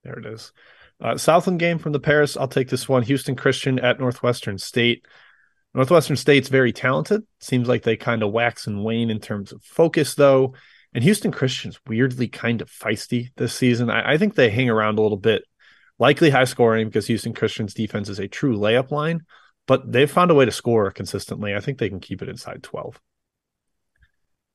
There 0.04 0.18
it 0.18 0.26
is. 0.26 0.52
Uh, 1.00 1.16
Southland 1.16 1.58
game 1.58 1.78
from 1.78 1.92
the 1.92 2.00
Paris. 2.00 2.36
I'll 2.36 2.48
take 2.48 2.68
this 2.68 2.88
one. 2.88 3.02
Houston 3.02 3.36
Christian 3.36 3.78
at 3.78 3.98
Northwestern 3.98 4.58
State. 4.58 5.06
Northwestern 5.74 6.16
State's 6.16 6.48
very 6.48 6.72
talented. 6.72 7.22
Seems 7.40 7.68
like 7.68 7.82
they 7.82 7.96
kind 7.96 8.22
of 8.22 8.32
wax 8.32 8.66
and 8.66 8.84
wane 8.84 9.10
in 9.10 9.18
terms 9.18 9.52
of 9.52 9.62
focus, 9.64 10.14
though. 10.14 10.54
And 10.94 11.02
Houston 11.02 11.32
Christian's 11.32 11.80
weirdly 11.86 12.28
kind 12.28 12.60
of 12.60 12.70
feisty 12.70 13.30
this 13.36 13.54
season. 13.54 13.88
I, 13.88 14.12
I 14.12 14.18
think 14.18 14.34
they 14.34 14.50
hang 14.50 14.68
around 14.68 14.98
a 14.98 15.02
little 15.02 15.16
bit. 15.16 15.44
Likely 15.98 16.30
high 16.30 16.44
scoring 16.44 16.88
because 16.88 17.06
Houston 17.06 17.34
Christian's 17.34 17.74
defense 17.74 18.08
is 18.08 18.18
a 18.18 18.28
true 18.28 18.56
layup 18.56 18.90
line, 18.90 19.20
but 19.66 19.90
they've 19.90 20.10
found 20.10 20.30
a 20.30 20.34
way 20.34 20.44
to 20.44 20.50
score 20.50 20.90
consistently. 20.90 21.54
I 21.54 21.60
think 21.60 21.78
they 21.78 21.88
can 21.88 22.00
keep 22.00 22.22
it 22.22 22.28
inside 22.28 22.62
12. 22.62 23.00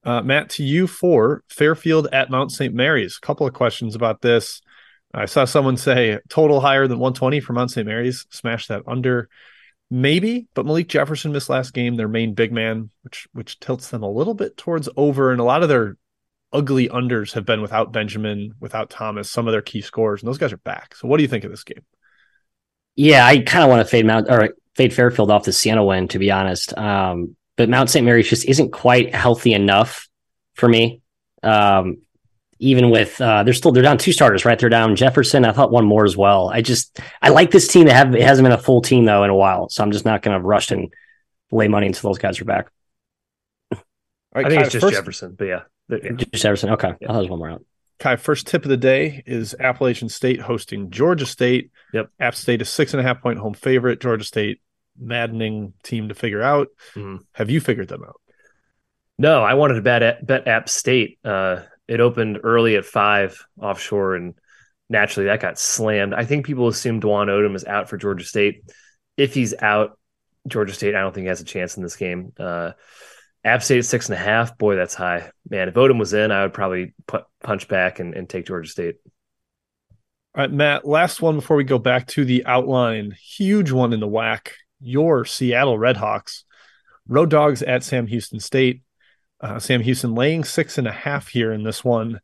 Uh, 0.03 0.21
Matt, 0.21 0.49
to 0.51 0.63
you 0.63 0.87
for 0.87 1.43
Fairfield 1.49 2.07
at 2.13 2.29
Mount 2.29 2.51
St. 2.51 2.73
Mary's. 2.73 3.17
A 3.21 3.25
couple 3.25 3.47
of 3.47 3.53
questions 3.53 3.95
about 3.95 4.21
this. 4.21 4.61
I 5.13 5.25
saw 5.25 5.45
someone 5.45 5.77
say 5.77 6.19
total 6.29 6.59
higher 6.59 6.87
than 6.87 6.99
120 6.99 7.39
for 7.39 7.53
Mount 7.53 7.71
St. 7.71 7.87
Mary's. 7.87 8.25
Smash 8.29 8.67
that 8.67 8.83
under. 8.87 9.29
Maybe, 9.89 10.47
but 10.53 10.65
Malik 10.65 10.89
Jefferson 10.89 11.31
missed 11.31 11.49
last 11.49 11.73
game, 11.73 11.95
their 11.95 12.09
main 12.09 12.33
big 12.33 12.51
man, 12.51 12.89
which 13.03 13.27
which 13.31 13.59
tilts 13.59 13.89
them 13.89 14.03
a 14.03 14.11
little 14.11 14.33
bit 14.33 14.57
towards 14.57 14.89
over. 14.97 15.31
And 15.31 15.39
a 15.39 15.45
lot 15.45 15.63
of 15.63 15.69
their 15.69 15.95
ugly 16.53 16.89
unders 16.89 17.33
have 17.33 17.45
been 17.45 17.61
without 17.61 17.91
Benjamin, 17.91 18.53
without 18.59 18.89
Thomas, 18.89 19.29
some 19.29 19.47
of 19.47 19.51
their 19.51 19.61
key 19.61 19.81
scores, 19.81 20.21
and 20.21 20.27
those 20.27 20.37
guys 20.37 20.53
are 20.53 20.57
back. 20.57 20.95
So 20.95 21.07
what 21.07 21.17
do 21.17 21.23
you 21.23 21.29
think 21.29 21.43
of 21.43 21.51
this 21.51 21.63
game? 21.63 21.83
Yeah, 22.95 23.25
I 23.25 23.39
kind 23.39 23.63
of 23.63 23.69
want 23.69 23.81
to 23.81 23.85
fade 23.85 24.05
Mount 24.05 24.29
or 24.29 24.55
fade 24.75 24.93
Fairfield 24.93 25.29
off 25.29 25.43
the 25.43 25.53
Siena 25.53 25.83
win, 25.83 26.07
to 26.09 26.19
be 26.19 26.31
honest. 26.31 26.75
Um, 26.77 27.35
but 27.55 27.69
Mount 27.69 27.89
St. 27.89 28.05
Mary's 28.05 28.29
just 28.29 28.45
isn't 28.45 28.71
quite 28.71 29.13
healthy 29.13 29.53
enough 29.53 30.07
for 30.53 30.67
me. 30.67 31.01
Um, 31.43 31.97
even 32.59 32.89
with 32.89 33.21
uh, 33.21 33.43
they're 33.43 33.53
still 33.53 33.71
they're 33.71 33.83
down 33.83 33.97
two 33.97 34.11
starters, 34.11 34.45
right? 34.45 34.57
They're 34.57 34.69
down 34.69 34.95
Jefferson. 34.95 35.45
I 35.45 35.51
thought 35.51 35.71
one 35.71 35.85
more 35.85 36.05
as 36.05 36.17
well. 36.17 36.49
I 36.49 36.61
just 36.61 36.99
I 37.21 37.29
like 37.29 37.51
this 37.51 37.67
team. 37.67 37.85
That 37.85 37.93
have 37.93 38.15
it 38.15 38.23
hasn't 38.23 38.45
been 38.45 38.51
a 38.51 38.57
full 38.57 38.81
team 38.81 39.05
though 39.05 39.23
in 39.23 39.29
a 39.29 39.35
while, 39.35 39.69
so 39.69 39.83
I'm 39.83 39.91
just 39.91 40.05
not 40.05 40.23
going 40.23 40.39
to 40.39 40.43
rush 40.43 40.71
and 40.71 40.91
lay 41.51 41.67
money 41.67 41.87
until 41.87 42.09
those 42.09 42.17
guys 42.17 42.41
are 42.41 42.45
back. 42.45 42.71
All 43.71 43.79
I 44.33 44.49
think 44.49 44.59
Kai, 44.59 44.65
it's 44.65 44.73
just 44.73 44.83
first, 44.83 44.95
Jefferson, 44.95 45.35
but 45.37 45.45
yeah, 45.45 45.49
There- 45.57 45.76
yeah. 45.89 46.11
Just 46.13 46.43
Jefferson. 46.43 46.69
Okay, 46.71 46.89
Yeah. 46.89 46.93
I 47.01 47.07
thought 47.07 47.13
there 47.13 47.21
was 47.21 47.29
one 47.29 47.39
more 47.39 47.49
out. 47.51 47.65
Kai, 47.99 48.15
first 48.15 48.45
tip 48.47 48.63
of 48.63 48.69
the 48.69 48.77
day 48.77 49.23
is 49.25 49.55
Appalachian 49.59 50.07
State 50.09 50.39
hosting 50.39 50.91
Georgia 50.91 51.25
State. 51.25 51.71
Yep. 51.93 52.09
App 52.19 52.35
State 52.35 52.61
is 52.61 52.69
six 52.69 52.93
and 52.93 53.01
a 53.01 53.03
half 53.03 53.21
point 53.21 53.39
home 53.39 53.53
favorite. 53.55 53.99
Georgia 53.99 54.23
State, 54.23 54.61
maddening 54.99 55.73
team 55.83 56.09
to 56.09 56.13
figure 56.15 56.41
out. 56.43 56.67
Mhm. 56.93 57.19
Have 57.33 57.49
you 57.49 57.59
figured 57.59 57.87
them 57.87 58.03
out? 58.03 58.21
No, 59.17 59.41
I 59.43 59.55
wanted 59.55 59.75
to 59.75 59.81
bet 59.81 60.03
at, 60.03 60.25
bet 60.25 60.47
App 60.47 60.69
State. 60.69 61.17
Uh, 61.25 61.61
it 61.87 61.99
opened 61.99 62.39
early 62.43 62.75
at 62.75 62.85
five 62.85 63.43
offshore, 63.59 64.15
and 64.15 64.35
naturally 64.89 65.25
that 65.27 65.39
got 65.39 65.57
slammed. 65.57 66.13
I 66.13 66.23
think 66.25 66.45
people 66.45 66.67
assumed 66.67 67.01
Dwon 67.01 67.27
Odom 67.27 67.55
is 67.55 67.65
out 67.65 67.89
for 67.89 67.97
Georgia 67.97 68.25
State. 68.25 68.61
If 69.17 69.33
he's 69.33 69.55
out, 69.59 69.97
Georgia 70.47 70.73
State, 70.73 70.93
I 70.93 70.99
don't 71.01 71.15
think 71.15 71.23
he 71.25 71.29
has 71.29 71.41
a 71.41 71.45
chance 71.45 71.77
in 71.77 71.83
this 71.83 71.95
game. 71.95 72.31
Uh, 72.39 72.73
App 73.47 73.63
State 73.63 73.85
six 73.85 74.09
and 74.09 74.15
a 74.15 74.21
half. 74.21 74.57
Boy, 74.57 74.75
that's 74.75 74.93
high, 74.93 75.31
man. 75.49 75.69
If 75.69 75.75
Odom 75.75 75.97
was 75.97 76.13
in, 76.13 76.31
I 76.31 76.43
would 76.43 76.53
probably 76.53 76.93
put, 77.07 77.23
punch 77.41 77.67
back 77.67 77.99
and, 77.99 78.13
and 78.13 78.29
take 78.29 78.45
Georgia 78.45 78.69
State. 78.69 78.95
All 80.35 80.43
right, 80.43 80.51
Matt, 80.51 80.85
last 80.85 81.21
one 81.21 81.35
before 81.35 81.57
we 81.57 81.63
go 81.63 81.79
back 81.79 82.07
to 82.07 82.25
the 82.25 82.45
outline. 82.45 83.11
Huge 83.11 83.71
one 83.71 83.93
in 83.93 83.99
the 83.99 84.07
WAC. 84.07 84.49
Your 84.79 85.25
Seattle 85.25 85.77
Redhawks. 85.77 86.43
Road 87.07 87.29
dogs 87.29 87.63
at 87.63 87.83
Sam 87.83 88.05
Houston 88.05 88.39
State. 88.39 88.83
Uh, 89.39 89.59
Sam 89.59 89.81
Houston 89.81 90.13
laying 90.13 90.43
six 90.43 90.77
and 90.77 90.87
a 90.87 90.91
half 90.91 91.29
here 91.29 91.51
in 91.51 91.63
this 91.63 91.83
one. 91.83 92.19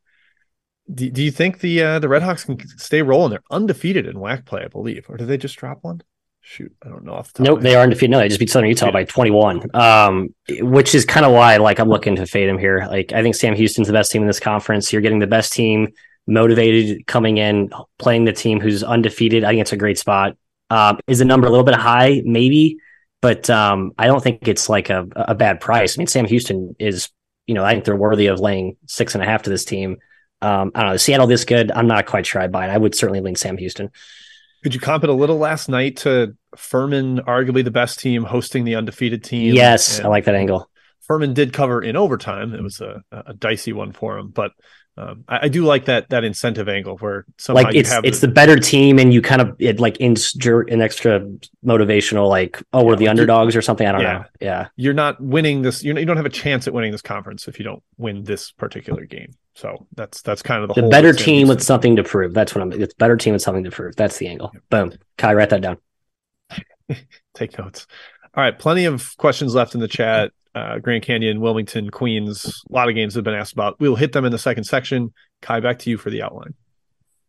Do, 0.93 1.09
do 1.09 1.23
you 1.23 1.31
think 1.31 1.59
the 1.59 1.81
uh, 1.81 1.99
the 1.99 2.07
Redhawks 2.07 2.45
can 2.45 2.59
stay 2.77 3.01
rolling? 3.01 3.31
They're 3.31 3.43
undefeated 3.49 4.05
in 4.05 4.17
WAC 4.17 4.45
play, 4.45 4.63
I 4.63 4.67
believe. 4.67 5.05
Or 5.09 5.17
did 5.17 5.27
they 5.27 5.37
just 5.37 5.57
drop 5.57 5.79
one? 5.81 6.01
Shoot, 6.45 6.75
I 6.85 6.89
don't 6.89 7.05
know 7.05 7.13
off 7.13 7.31
the 7.31 7.37
top 7.39 7.47
Nope, 7.47 7.61
they 7.61 7.73
are 7.73 7.83
undefeated. 7.83 8.11
No, 8.11 8.19
they 8.19 8.27
just 8.27 8.39
beat 8.39 8.49
Southern 8.49 8.67
Utah 8.67 8.91
by 8.91 9.05
21. 9.05 9.73
Um, 9.73 10.35
which 10.59 10.93
is 10.93 11.05
kind 11.05 11.25
of 11.25 11.31
why 11.31 11.55
like 11.55 11.79
I'm 11.79 11.87
looking 11.87 12.17
to 12.17 12.25
fade 12.25 12.49
him 12.49 12.57
here. 12.57 12.85
Like 12.89 13.13
I 13.13 13.23
think 13.23 13.35
Sam 13.35 13.55
Houston's 13.55 13.87
the 13.87 13.93
best 13.93 14.11
team 14.11 14.21
in 14.21 14.27
this 14.27 14.41
conference. 14.41 14.91
You're 14.91 15.01
getting 15.01 15.19
the 15.19 15.27
best 15.27 15.53
team 15.53 15.93
motivated 16.27 17.07
coming 17.07 17.37
in, 17.37 17.71
playing 17.97 18.25
the 18.25 18.33
team 18.33 18.59
who's 18.59 18.83
undefeated. 18.83 19.45
I 19.45 19.49
think 19.51 19.61
it's 19.61 19.71
a 19.71 19.77
great 19.77 19.97
spot. 19.97 20.35
Um, 20.69 20.99
is 21.07 21.19
the 21.19 21.25
number 21.25 21.47
a 21.47 21.49
little 21.49 21.65
bit 21.65 21.75
high? 21.75 22.21
Maybe, 22.25 22.77
but 23.21 23.49
um, 23.49 23.93
I 23.97 24.07
don't 24.07 24.21
think 24.21 24.45
it's 24.47 24.67
like 24.67 24.89
a, 24.89 25.07
a 25.15 25.35
bad 25.35 25.61
price. 25.61 25.97
I 25.97 25.99
mean, 25.99 26.07
Sam 26.07 26.25
Houston 26.25 26.75
is, 26.77 27.09
you 27.47 27.55
know, 27.55 27.63
I 27.63 27.71
think 27.71 27.85
they're 27.85 27.95
worthy 27.95 28.27
of 28.27 28.41
laying 28.41 28.75
six 28.85 29.15
and 29.15 29.23
a 29.23 29.25
half 29.25 29.43
to 29.43 29.49
this 29.49 29.63
team. 29.63 29.97
Um, 30.41 30.71
I 30.75 30.81
don't 30.81 30.91
know. 30.91 30.97
Seattle 30.97 31.27
this 31.27 31.45
good. 31.45 31.71
I'm 31.71 31.87
not 31.87 32.05
quite 32.05 32.25
sure 32.25 32.41
I 32.41 32.47
buy 32.47 32.67
it. 32.67 32.69
I 32.69 32.77
would 32.77 32.95
certainly 32.95 33.21
lean 33.21 33.35
Sam 33.35 33.57
Houston. 33.57 33.91
Could 34.63 34.73
you 34.73 34.79
comp 34.79 35.03
it 35.03 35.09
a 35.09 35.13
little 35.13 35.37
last 35.37 35.69
night 35.69 35.97
to 35.97 36.35
Furman, 36.55 37.19
arguably 37.19 37.63
the 37.63 37.71
best 37.71 37.99
team, 37.99 38.23
hosting 38.23 38.63
the 38.63 38.75
undefeated 38.75 39.23
team? 39.23 39.53
Yes, 39.53 39.99
I 39.99 40.07
like 40.07 40.25
that 40.25 40.35
angle. 40.35 40.69
Furman 41.01 41.33
did 41.33 41.51
cover 41.51 41.81
in 41.81 41.97
overtime. 41.97 42.53
It 42.53 42.63
was 42.63 42.79
a, 42.79 43.03
a 43.11 43.33
dicey 43.33 43.73
one 43.73 43.91
for 43.91 44.17
him, 44.17 44.29
but 44.29 44.51
um, 44.95 45.23
I, 45.27 45.39
I 45.43 45.47
do 45.49 45.65
like 45.65 45.85
that 45.85 46.09
that 46.09 46.23
incentive 46.23 46.69
angle 46.69 46.97
where 46.97 47.25
somehow 47.37 47.63
like 47.63 47.73
you 47.73 47.79
it's 47.79 47.91
have 47.91 48.05
it's 48.05 48.19
the 48.19 48.27
better 48.27 48.57
team 48.57 48.99
and 48.99 49.11
you 49.11 49.21
kind 49.21 49.41
of 49.41 49.55
it 49.59 49.79
like 49.79 49.97
insert 49.97 50.69
an 50.69 50.81
extra 50.81 51.25
motivational 51.65 52.29
like 52.29 52.61
oh 52.73 52.83
we're 52.83 52.95
the 52.95 53.07
underdogs 53.07 53.55
or 53.55 53.61
something 53.63 53.87
i 53.87 53.91
don't 53.91 54.01
Yeah. 54.01 54.13
know 54.13 54.25
yeah 54.39 54.67
you're 54.75 54.93
not 54.93 55.19
winning 55.19 55.63
this. 55.63 55.83
You're, 55.83 55.97
you 55.97 56.05
don't 56.05 56.17
have 56.17 56.27
a 56.27 56.29
chance 56.29 56.67
at 56.67 56.73
winning 56.73 56.91
this 56.91 57.01
conference 57.01 57.47
if 57.47 57.57
you 57.57 57.65
don't 57.65 57.81
win 57.97 58.23
this 58.23 58.51
particular 58.51 59.05
game. 59.05 59.31
So 59.55 59.85
that's 59.95 60.21
that's 60.21 60.41
kind 60.41 60.63
of 60.63 60.69
the, 60.69 60.73
the 60.73 60.81
whole 60.81 60.89
better 60.89 61.13
team 61.13 61.47
with 61.47 61.61
something 61.61 61.95
to 61.97 62.03
prove 62.03 62.33
that's 62.33 62.55
what 62.55 62.63
i'm 62.63 62.71
it's 62.71 62.95
better 62.95 63.15
team 63.15 63.33
with 63.33 63.43
something 63.43 63.63
to 63.63 63.69
prove 63.69 63.95
that's 63.95 64.17
the 64.17 64.27
angle 64.27 64.51
boom 64.71 64.91
kai 65.15 65.31
write 65.35 65.51
that 65.51 65.61
down 65.61 65.77
Take 67.33 67.57
notes. 67.57 67.87
All 68.35 68.43
right, 68.43 68.57
plenty 68.57 68.85
of 68.85 69.15
questions 69.17 69.55
left 69.55 69.75
in 69.75 69.81
the 69.81 69.87
chat. 69.87 70.31
Uh, 70.55 70.77
Grand 70.79 71.03
Canyon, 71.03 71.41
Wilmington, 71.41 71.89
Queens. 71.89 72.63
A 72.69 72.73
lot 72.73 72.89
of 72.89 72.95
games 72.95 73.15
have 73.15 73.23
been 73.23 73.33
asked 73.33 73.53
about. 73.53 73.79
We'll 73.79 73.95
hit 73.95 74.11
them 74.11 74.25
in 74.25 74.31
the 74.31 74.37
second 74.37 74.65
section. 74.65 75.13
Kai, 75.41 75.59
back 75.59 75.79
to 75.79 75.89
you 75.89 75.97
for 75.97 76.09
the 76.09 76.21
outline. 76.21 76.53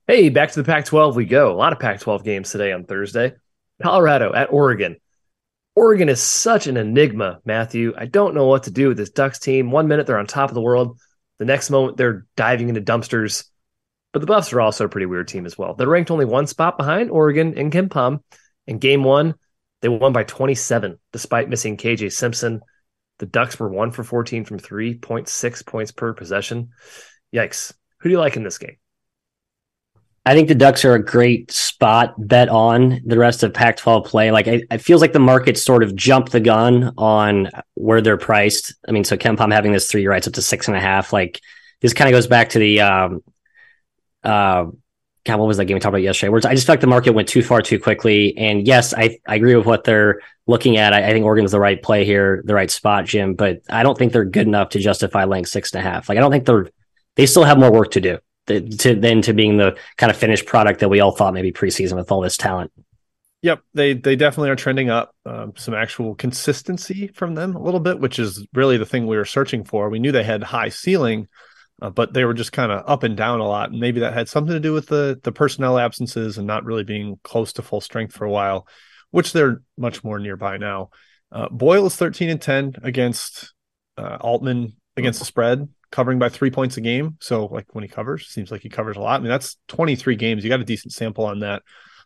Hey, 0.06 0.28
back 0.28 0.52
to 0.52 0.62
the 0.62 0.66
Pac 0.66 0.84
12 0.84 1.16
we 1.16 1.24
go. 1.24 1.52
A 1.52 1.56
lot 1.56 1.72
of 1.72 1.78
Pac 1.78 2.00
12 2.00 2.24
games 2.24 2.50
today 2.50 2.72
on 2.72 2.84
Thursday. 2.84 3.32
Colorado 3.82 4.34
at 4.34 4.52
Oregon. 4.52 4.96
Oregon 5.74 6.08
is 6.08 6.20
such 6.20 6.66
an 6.66 6.76
enigma, 6.76 7.40
Matthew. 7.44 7.94
I 7.96 8.06
don't 8.06 8.34
know 8.34 8.46
what 8.46 8.64
to 8.64 8.70
do 8.70 8.88
with 8.88 8.98
this 8.98 9.10
Ducks 9.10 9.38
team. 9.38 9.70
One 9.70 9.88
minute 9.88 10.06
they're 10.06 10.18
on 10.18 10.26
top 10.26 10.50
of 10.50 10.54
the 10.54 10.60
world, 10.60 11.00
the 11.38 11.44
next 11.44 11.70
moment 11.70 11.96
they're 11.96 12.26
diving 12.36 12.68
into 12.68 12.80
dumpsters. 12.80 13.44
But 14.12 14.20
the 14.20 14.26
Buffs 14.26 14.52
are 14.52 14.60
also 14.60 14.84
a 14.84 14.88
pretty 14.88 15.06
weird 15.06 15.28
team 15.28 15.44
as 15.44 15.58
well. 15.58 15.74
They're 15.74 15.88
ranked 15.88 16.10
only 16.10 16.24
one 16.24 16.46
spot 16.46 16.78
behind 16.78 17.10
Oregon 17.10 17.58
and 17.58 17.72
KenPom. 17.72 18.20
In 18.66 18.78
game 18.78 19.02
one, 19.02 19.34
they 19.82 19.88
won 19.88 20.12
by 20.12 20.24
27 20.24 20.98
despite 21.12 21.48
missing 21.48 21.76
KJ 21.76 22.12
Simpson. 22.12 22.60
The 23.18 23.26
Ducks 23.26 23.58
were 23.58 23.68
one 23.68 23.90
for 23.90 24.04
14 24.04 24.44
from 24.44 24.58
3.6 24.58 25.66
points 25.66 25.92
per 25.92 26.14
possession. 26.14 26.70
Yikes. 27.34 27.74
Who 27.98 28.08
do 28.08 28.12
you 28.12 28.18
like 28.18 28.36
in 28.36 28.44
this 28.44 28.58
game? 28.58 28.76
I 30.26 30.34
think 30.34 30.48
the 30.48 30.54
Ducks 30.54 30.86
are 30.86 30.94
a 30.94 31.04
great 31.04 31.50
spot 31.50 32.14
bet 32.16 32.48
on 32.48 33.02
the 33.04 33.18
rest 33.18 33.42
of 33.42 33.52
Pac 33.52 33.76
12 33.76 34.06
play. 34.06 34.30
Like, 34.30 34.46
it 34.46 34.78
feels 34.78 35.02
like 35.02 35.12
the 35.12 35.18
market 35.18 35.58
sort 35.58 35.82
of 35.82 35.94
jumped 35.94 36.32
the 36.32 36.40
gun 36.40 36.94
on 36.96 37.50
where 37.74 38.00
they're 38.00 38.16
priced. 38.16 38.74
I 38.88 38.92
mean, 38.92 39.04
so 39.04 39.18
KenPom 39.18 39.52
having 39.52 39.72
this 39.72 39.90
three 39.90 40.06
rights 40.06 40.26
up 40.26 40.32
to 40.34 40.42
six 40.42 40.66
and 40.66 40.76
a 40.76 40.80
half. 40.80 41.12
Like, 41.12 41.40
this 41.82 41.92
kind 41.92 42.08
of 42.08 42.16
goes 42.16 42.26
back 42.26 42.50
to 42.50 42.58
the, 42.58 42.80
um, 42.80 43.22
uh, 44.22 44.64
God, 45.24 45.38
what 45.38 45.46
was 45.46 45.58
that 45.58 45.66
game 45.66 45.74
we 45.74 45.80
talked 45.80 45.90
about 45.90 46.02
yesterday? 46.02 46.30
Where 46.30 46.40
I 46.46 46.54
just 46.54 46.66
feel 46.66 46.72
like 46.72 46.80
the 46.80 46.86
market 46.86 47.12
went 47.12 47.28
too 47.28 47.42
far 47.42 47.60
too 47.60 47.78
quickly. 47.78 48.34
And 48.38 48.66
yes, 48.66 48.94
I, 48.94 49.18
I 49.26 49.34
agree 49.34 49.56
with 49.56 49.66
what 49.66 49.84
they're 49.84 50.20
looking 50.46 50.78
at. 50.78 50.94
I, 50.94 51.06
I 51.06 51.12
think 51.12 51.26
Oregon's 51.26 51.52
the 51.52 51.60
right 51.60 51.82
play 51.82 52.06
here, 52.06 52.42
the 52.46 52.54
right 52.54 52.70
spot, 52.70 53.04
Jim, 53.04 53.34
but 53.34 53.60
I 53.68 53.82
don't 53.82 53.96
think 53.96 54.12
they're 54.12 54.24
good 54.24 54.46
enough 54.46 54.70
to 54.70 54.78
justify 54.78 55.24
laying 55.24 55.44
six 55.44 55.72
and 55.74 55.86
a 55.86 55.90
half. 55.90 56.08
Like, 56.08 56.16
I 56.16 56.22
don't 56.22 56.30
think 56.30 56.46
they're, 56.46 56.70
they 57.16 57.26
still 57.26 57.44
have 57.44 57.58
more 57.58 57.72
work 57.72 57.90
to 57.92 58.00
do 58.00 58.18
to 58.46 58.94
then 58.94 59.22
to 59.22 59.32
being 59.32 59.56
the 59.56 59.76
kind 59.96 60.10
of 60.10 60.16
finished 60.16 60.46
product 60.46 60.80
that 60.80 60.88
we 60.88 61.00
all 61.00 61.12
thought 61.12 61.34
maybe 61.34 61.52
preseason 61.52 61.96
with 61.96 62.12
all 62.12 62.20
this 62.20 62.36
talent. 62.36 62.72
Yep, 63.42 63.60
they 63.74 63.92
they 63.92 64.16
definitely 64.16 64.50
are 64.50 64.56
trending 64.56 64.88
up. 64.88 65.14
Um, 65.26 65.52
some 65.56 65.74
actual 65.74 66.14
consistency 66.14 67.08
from 67.08 67.34
them 67.34 67.56
a 67.56 67.62
little 67.62 67.80
bit, 67.80 68.00
which 68.00 68.18
is 68.18 68.46
really 68.54 68.78
the 68.78 68.86
thing 68.86 69.06
we 69.06 69.18
were 69.18 69.26
searching 69.26 69.64
for. 69.64 69.90
We 69.90 69.98
knew 69.98 70.12
they 70.12 70.24
had 70.24 70.42
high 70.42 70.70
ceiling, 70.70 71.28
uh, 71.82 71.90
but 71.90 72.14
they 72.14 72.24
were 72.24 72.32
just 72.32 72.52
kind 72.52 72.72
of 72.72 72.84
up 72.86 73.02
and 73.02 73.16
down 73.16 73.40
a 73.40 73.46
lot, 73.46 73.70
and 73.70 73.80
maybe 73.80 74.00
that 74.00 74.14
had 74.14 74.30
something 74.30 74.54
to 74.54 74.60
do 74.60 74.72
with 74.72 74.86
the 74.86 75.20
the 75.22 75.32
personnel 75.32 75.78
absences 75.78 76.38
and 76.38 76.46
not 76.46 76.64
really 76.64 76.84
being 76.84 77.18
close 77.22 77.52
to 77.54 77.62
full 77.62 77.82
strength 77.82 78.14
for 78.14 78.24
a 78.24 78.30
while, 78.30 78.66
which 79.10 79.34
they're 79.34 79.60
much 79.76 80.02
more 80.02 80.18
nearby 80.18 80.56
now. 80.56 80.88
Uh, 81.30 81.48
Boyle 81.50 81.84
is 81.84 81.96
thirteen 81.96 82.30
and 82.30 82.40
ten 82.40 82.74
against 82.82 83.52
uh, 83.98 84.16
Altman 84.22 84.76
against 84.96 85.18
the 85.18 85.26
spread, 85.26 85.68
covering 85.94 86.18
by 86.18 86.28
three 86.28 86.50
points 86.50 86.76
a 86.76 86.80
game. 86.80 87.16
So 87.20 87.46
like 87.46 87.66
when 87.74 87.84
he 87.84 87.88
covers, 87.88 88.26
seems 88.28 88.50
like 88.50 88.62
he 88.62 88.68
covers 88.68 88.96
a 88.96 89.00
lot. 89.00 89.20
I 89.20 89.22
mean 89.22 89.30
that's 89.30 89.56
twenty 89.68 89.94
three 89.96 90.16
games. 90.16 90.42
You 90.42 90.50
got 90.50 90.60
a 90.60 90.64
decent 90.64 90.92
sample 90.92 91.24
on 91.24 91.40
that 91.40 91.62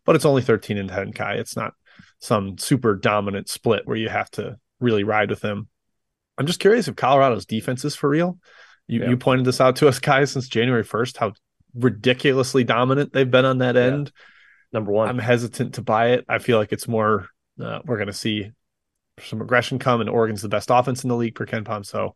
but 0.08 0.16
it's 0.16 0.24
only 0.24 0.40
13 0.40 0.78
and 0.78 0.88
10 0.88 1.12
Kai. 1.12 1.34
It's 1.34 1.54
not 1.54 1.74
some 2.18 2.56
super 2.56 2.94
dominant 2.94 3.46
split 3.50 3.82
where 3.86 3.96
you 3.96 4.08
have 4.08 4.30
to 4.30 4.56
really 4.80 5.04
ride 5.04 5.28
with 5.28 5.40
them. 5.42 5.68
I'm 6.38 6.46
just 6.46 6.60
curious 6.60 6.88
if 6.88 6.96
Colorado's 6.96 7.44
defense 7.44 7.84
is 7.84 7.94
for 7.94 8.08
real. 8.08 8.38
You 8.86 9.00
Yeah. 9.02 9.10
you 9.10 9.16
pointed 9.18 9.44
this 9.44 9.60
out 9.60 9.76
to 9.76 9.88
us, 9.88 9.98
Kai, 9.98 10.24
since 10.24 10.48
January 10.48 10.82
1st, 10.82 11.18
how 11.18 11.34
ridiculously 11.74 12.64
dominant 12.64 13.12
they've 13.12 13.30
been 13.30 13.44
on 13.44 13.58
that 13.58 13.74
Yeah. 13.74 13.82
end. 13.82 14.12
Number 14.72 14.92
one. 14.92 15.08
I'm 15.10 15.18
hesitant 15.18 15.74
to 15.74 15.82
buy 15.82 16.12
it. 16.12 16.24
I 16.26 16.38
feel 16.38 16.56
like 16.56 16.72
it's 16.72 16.88
more 16.88 17.28
uh, 17.60 17.80
we're 17.84 17.96
going 17.96 18.06
to 18.06 18.14
see 18.14 18.50
some 19.20 19.42
aggression 19.42 19.78
come, 19.78 20.00
and 20.00 20.08
Oregon's 20.08 20.40
the 20.40 20.48
best 20.48 20.70
offense 20.72 21.02
in 21.02 21.08
the 21.08 21.16
league 21.16 21.34
per 21.34 21.44
KenPom. 21.44 21.84
So 21.84 22.14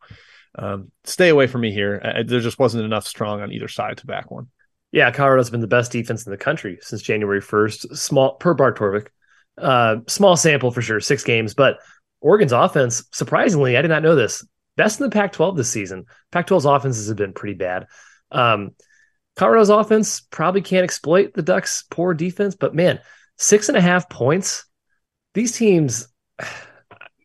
um, 0.55 0.91
stay 1.03 1.29
away 1.29 1.47
from 1.47 1.61
me 1.61 1.71
here. 1.71 2.01
Uh, 2.03 2.23
there 2.25 2.39
just 2.39 2.59
wasn't 2.59 2.85
enough 2.85 3.07
strong 3.07 3.41
on 3.41 3.51
either 3.51 3.67
side 3.67 3.97
to 3.97 4.05
back 4.05 4.31
one. 4.31 4.47
Yeah, 4.91 5.09
Colorado's 5.11 5.49
been 5.49 5.61
the 5.61 5.67
best 5.67 5.91
defense 5.91 6.25
in 6.25 6.31
the 6.31 6.37
country 6.37 6.77
since 6.81 7.01
January 7.01 7.41
1st. 7.41 7.97
Small 7.97 8.35
per 8.35 8.53
Bart 8.53 8.77
Torvik. 8.77 9.07
Uh, 9.57 9.97
small 10.07 10.35
sample 10.35 10.71
for 10.71 10.81
sure, 10.81 10.99
six 10.99 11.23
games. 11.23 11.55
But 11.55 11.79
Oregon's 12.21 12.51
offense, 12.51 13.03
surprisingly, 13.11 13.75
I 13.75 13.81
did 13.81 13.87
not 13.87 14.03
know 14.03 14.15
this. 14.15 14.45
Best 14.77 14.99
in 14.99 15.05
the 15.05 15.11
Pac 15.11 15.33
12 15.33 15.57
this 15.57 15.69
season. 15.69 16.05
Pac 16.31 16.47
12's 16.47 16.65
offenses 16.65 17.07
have 17.07 17.17
been 17.17 17.33
pretty 17.33 17.55
bad. 17.55 17.87
Um, 18.31 18.71
Colorado's 19.35 19.69
offense 19.69 20.21
probably 20.21 20.61
can't 20.61 20.83
exploit 20.83 21.33
the 21.33 21.41
Ducks' 21.41 21.85
poor 21.89 22.13
defense, 22.13 22.55
but 22.55 22.75
man, 22.75 22.99
six 23.37 23.69
and 23.69 23.77
a 23.77 23.81
half 23.81 24.09
points. 24.09 24.65
These 25.33 25.57
teams 25.57 26.07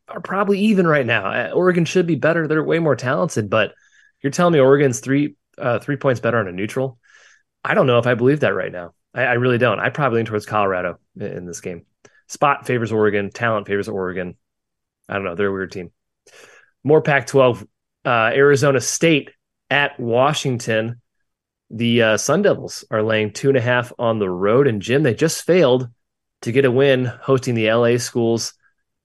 are 0.08 0.20
probably 0.20 0.58
even 0.60 0.86
right 0.86 1.06
now. 1.06 1.26
Uh, 1.26 1.50
Oregon 1.54 1.84
should 1.84 2.06
be 2.06 2.14
better. 2.14 2.46
They're 2.46 2.64
way 2.64 2.78
more 2.78 2.96
talented, 2.96 3.50
but 3.50 3.74
you're 4.22 4.30
telling 4.32 4.52
me 4.52 4.60
Oregon's 4.60 5.00
three 5.00 5.36
uh, 5.58 5.78
three 5.78 5.96
points 5.96 6.20
better 6.20 6.38
on 6.38 6.48
a 6.48 6.52
neutral? 6.52 6.98
I 7.64 7.74
don't 7.74 7.86
know 7.86 7.98
if 7.98 8.06
I 8.06 8.14
believe 8.14 8.40
that 8.40 8.54
right 8.54 8.72
now. 8.72 8.94
I, 9.14 9.24
I 9.24 9.32
really 9.34 9.58
don't. 9.58 9.80
I 9.80 9.90
probably 9.90 10.18
lean 10.18 10.26
towards 10.26 10.46
Colorado 10.46 10.98
in, 11.16 11.26
in 11.26 11.46
this 11.46 11.60
game. 11.60 11.84
Spot 12.28 12.66
favors 12.66 12.92
Oregon, 12.92 13.30
talent 13.30 13.66
favors 13.66 13.88
Oregon. 13.88 14.36
I 15.08 15.14
don't 15.14 15.24
know. 15.24 15.34
They're 15.34 15.48
a 15.48 15.52
weird 15.52 15.72
team. 15.72 15.90
More 16.84 17.02
Pac 17.02 17.26
12, 17.26 17.66
uh, 18.04 18.30
Arizona 18.34 18.80
State 18.80 19.30
at 19.70 19.98
Washington. 19.98 21.00
The 21.70 22.02
uh, 22.02 22.16
Sun 22.16 22.42
Devils 22.42 22.84
are 22.90 23.02
laying 23.02 23.32
two 23.32 23.48
and 23.48 23.58
a 23.58 23.62
half 23.62 23.92
on 23.98 24.18
the 24.18 24.30
road. 24.30 24.66
And 24.66 24.80
Jim, 24.80 25.02
they 25.02 25.14
just 25.14 25.44
failed 25.44 25.88
to 26.42 26.52
get 26.52 26.64
a 26.64 26.70
win 26.70 27.04
hosting 27.04 27.54
the 27.54 27.70
LA 27.72 27.96
schools, 27.96 28.54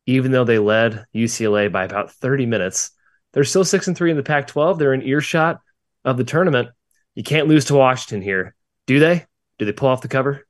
even 0.06 0.32
though 0.32 0.44
they 0.44 0.60
led 0.60 1.06
UCLA 1.16 1.72
by 1.72 1.86
about 1.86 2.12
30 2.12 2.46
minutes. 2.46 2.92
They're 3.34 3.44
still 3.44 3.66
six 3.66 3.88
and 3.88 3.98
three 3.98 4.12
in 4.12 4.18
the 4.18 4.24
Pac 4.24 4.48
12. 4.48 4.78
They're 4.78 4.94
in 4.94 5.02
earshot 5.02 5.60
of 6.06 6.18
the 6.18 6.24
tournament. 6.24 6.70
You 7.16 7.24
can't 7.24 7.48
lose 7.48 7.66
to 7.66 7.76
Washington 7.76 8.22
here, 8.22 8.56
do 8.88 9.00
they? 9.00 9.26
Do 9.60 9.66
they 9.66 9.72
pull 9.72 9.90
off 9.90 10.02
the 10.02 10.08
cover? 10.08 10.46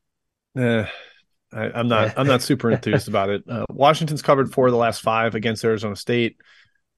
Eh, 0.57 0.85
I, 1.51 1.79
am 1.79 1.87
not. 1.87 2.17
I'm 2.17 2.27
not 2.27 2.41
super 2.43 2.71
enthused 2.71 3.07
about 3.07 3.29
it. 3.29 3.43
Uh, 3.47 3.65
Washington's 3.69 4.21
covered 4.21 4.51
four 4.51 4.67
of 4.67 4.71
the 4.71 4.77
last 4.77 5.01
five 5.01 5.35
against 5.35 5.63
Arizona 5.63 5.95
State. 5.95 6.37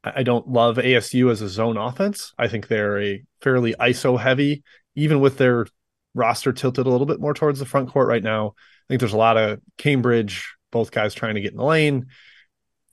I, 0.04 0.13
I 0.18 0.24
don't 0.24 0.48
love 0.48 0.78
ASU 0.78 1.32
as 1.32 1.41
a 1.41 1.50
zone 1.50 1.78
offense. 1.78 2.34
I 2.38 2.48
think 2.48 2.68
they're 2.68 3.02
a 3.02 3.24
fairly 3.41 3.74
ISO 3.80 4.20
heavy, 4.20 4.63
even 4.96 5.20
with 5.20 5.38
their 5.38 5.68
roster 6.13 6.54
tilted 6.54 6.88
a 6.88 6.89
little 6.89 7.08
bit 7.08 7.20
more 7.20 7.34
towards 7.34 7.60
the 7.60 7.65
front 7.65 7.89
court 7.89 8.08
right 8.08 8.24
now. 8.24 8.48
I 8.48 8.86
think 8.88 9.00
there's 9.00 9.13
a 9.13 9.18
lot 9.18 9.38
of 9.38 9.60
Cambridge, 9.78 10.56
both 10.72 10.91
guys 10.91 11.13
trying 11.13 11.36
to 11.36 11.41
get 11.41 11.52
in 11.52 11.58
the 11.58 11.63
lane. 11.63 12.08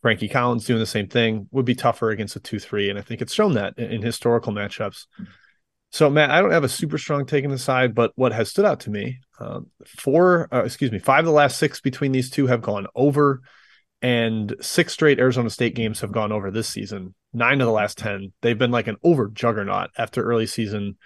Frankie 0.02 0.28
Collins 0.28 0.66
doing 0.66 0.80
the 0.80 0.86
same 0.86 1.08
thing 1.08 1.48
would 1.52 1.64
be 1.64 1.76
tougher 1.76 2.10
against 2.10 2.36
a 2.36 2.40
2 2.40 2.58
3. 2.58 2.90
And 2.90 2.98
I 2.98 3.02
think 3.02 3.22
it's 3.22 3.32
shown 3.32 3.54
that 3.54 3.78
in, 3.78 3.92
in 3.92 4.02
historical 4.02 4.52
matchups. 4.52 5.06
So, 5.92 6.10
Matt, 6.10 6.30
I 6.30 6.40
don't 6.40 6.52
have 6.52 6.64
a 6.64 6.70
super 6.70 6.98
strong 6.98 7.26
take 7.26 7.44
in 7.44 7.50
the 7.50 7.58
side, 7.58 7.94
but 7.94 8.12
what 8.16 8.32
has 8.32 8.48
stood 8.48 8.64
out 8.64 8.80
to 8.80 8.90
me, 8.90 9.20
um, 9.38 9.66
four, 9.86 10.48
uh, 10.52 10.64
excuse 10.64 10.90
me, 10.90 10.98
five 10.98 11.20
of 11.20 11.26
the 11.26 11.32
last 11.32 11.58
six 11.58 11.80
between 11.80 12.12
these 12.12 12.30
two 12.30 12.46
have 12.46 12.62
gone 12.62 12.86
over, 12.94 13.42
and 14.00 14.56
six 14.60 14.94
straight 14.94 15.20
Arizona 15.20 15.50
State 15.50 15.74
games 15.74 16.00
have 16.00 16.10
gone 16.10 16.32
over 16.32 16.50
this 16.50 16.68
season. 16.68 17.14
Nine 17.34 17.60
of 17.60 17.66
the 17.66 17.72
last 17.72 17.98
10, 17.98 18.32
they've 18.40 18.58
been 18.58 18.70
like 18.70 18.86
an 18.86 18.96
over 19.02 19.28
juggernaut 19.28 19.90
after 19.96 20.22
early 20.22 20.46
season. 20.46 20.96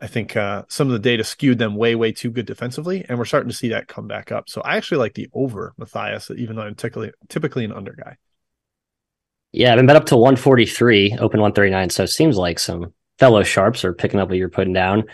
I 0.00 0.08
think 0.08 0.36
uh, 0.36 0.64
some 0.68 0.88
of 0.88 0.92
the 0.92 0.98
data 0.98 1.22
skewed 1.24 1.58
them 1.58 1.76
way, 1.76 1.94
way 1.94 2.10
too 2.10 2.30
good 2.30 2.46
defensively, 2.46 3.06
and 3.08 3.18
we're 3.18 3.24
starting 3.24 3.48
to 3.48 3.56
see 3.56 3.68
that 3.68 3.88
come 3.88 4.08
back 4.08 4.32
up. 4.32 4.48
So 4.48 4.60
I 4.60 4.76
actually 4.76 4.98
like 4.98 5.14
the 5.14 5.28
over 5.32 5.72
Matthias, 5.78 6.30
even 6.36 6.56
though 6.56 6.62
I'm 6.62 6.74
typically 6.74 7.12
typically 7.28 7.64
an 7.64 7.72
under 7.72 7.92
guy. 7.92 8.16
Yeah, 9.52 9.72
I've 9.72 9.76
been 9.76 9.86
bet 9.86 9.96
up 9.96 10.06
to 10.06 10.16
143, 10.16 11.12
open 11.18 11.40
139. 11.40 11.90
So 11.90 12.02
it 12.02 12.08
seems 12.08 12.36
like 12.36 12.58
some 12.58 12.92
fellow 13.18 13.42
sharps 13.42 13.84
are 13.84 13.92
picking 13.92 14.20
up 14.20 14.28
what 14.28 14.38
you're 14.38 14.48
putting 14.48 14.72
down. 14.72 15.04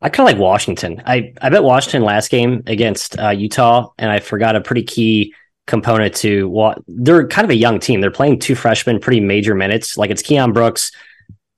I 0.00 0.08
kind 0.08 0.28
of 0.28 0.34
like 0.34 0.42
Washington. 0.42 1.02
I, 1.06 1.32
I 1.40 1.48
bet 1.48 1.62
Washington 1.62 2.02
last 2.02 2.30
game 2.30 2.64
against 2.66 3.18
uh, 3.18 3.30
Utah, 3.30 3.90
and 3.98 4.10
I 4.10 4.18
forgot 4.18 4.56
a 4.56 4.60
pretty 4.60 4.82
key 4.82 5.34
component 5.68 6.16
to 6.16 6.48
what 6.48 6.82
they're 6.88 7.28
kind 7.28 7.44
of 7.44 7.50
a 7.50 7.56
young 7.56 7.78
team. 7.78 8.00
They're 8.00 8.10
playing 8.10 8.40
two 8.40 8.56
freshmen, 8.56 8.98
pretty 8.98 9.20
major 9.20 9.54
minutes. 9.54 9.96
Like 9.96 10.10
it's 10.10 10.22
Keon 10.22 10.52
Brooks, 10.52 10.90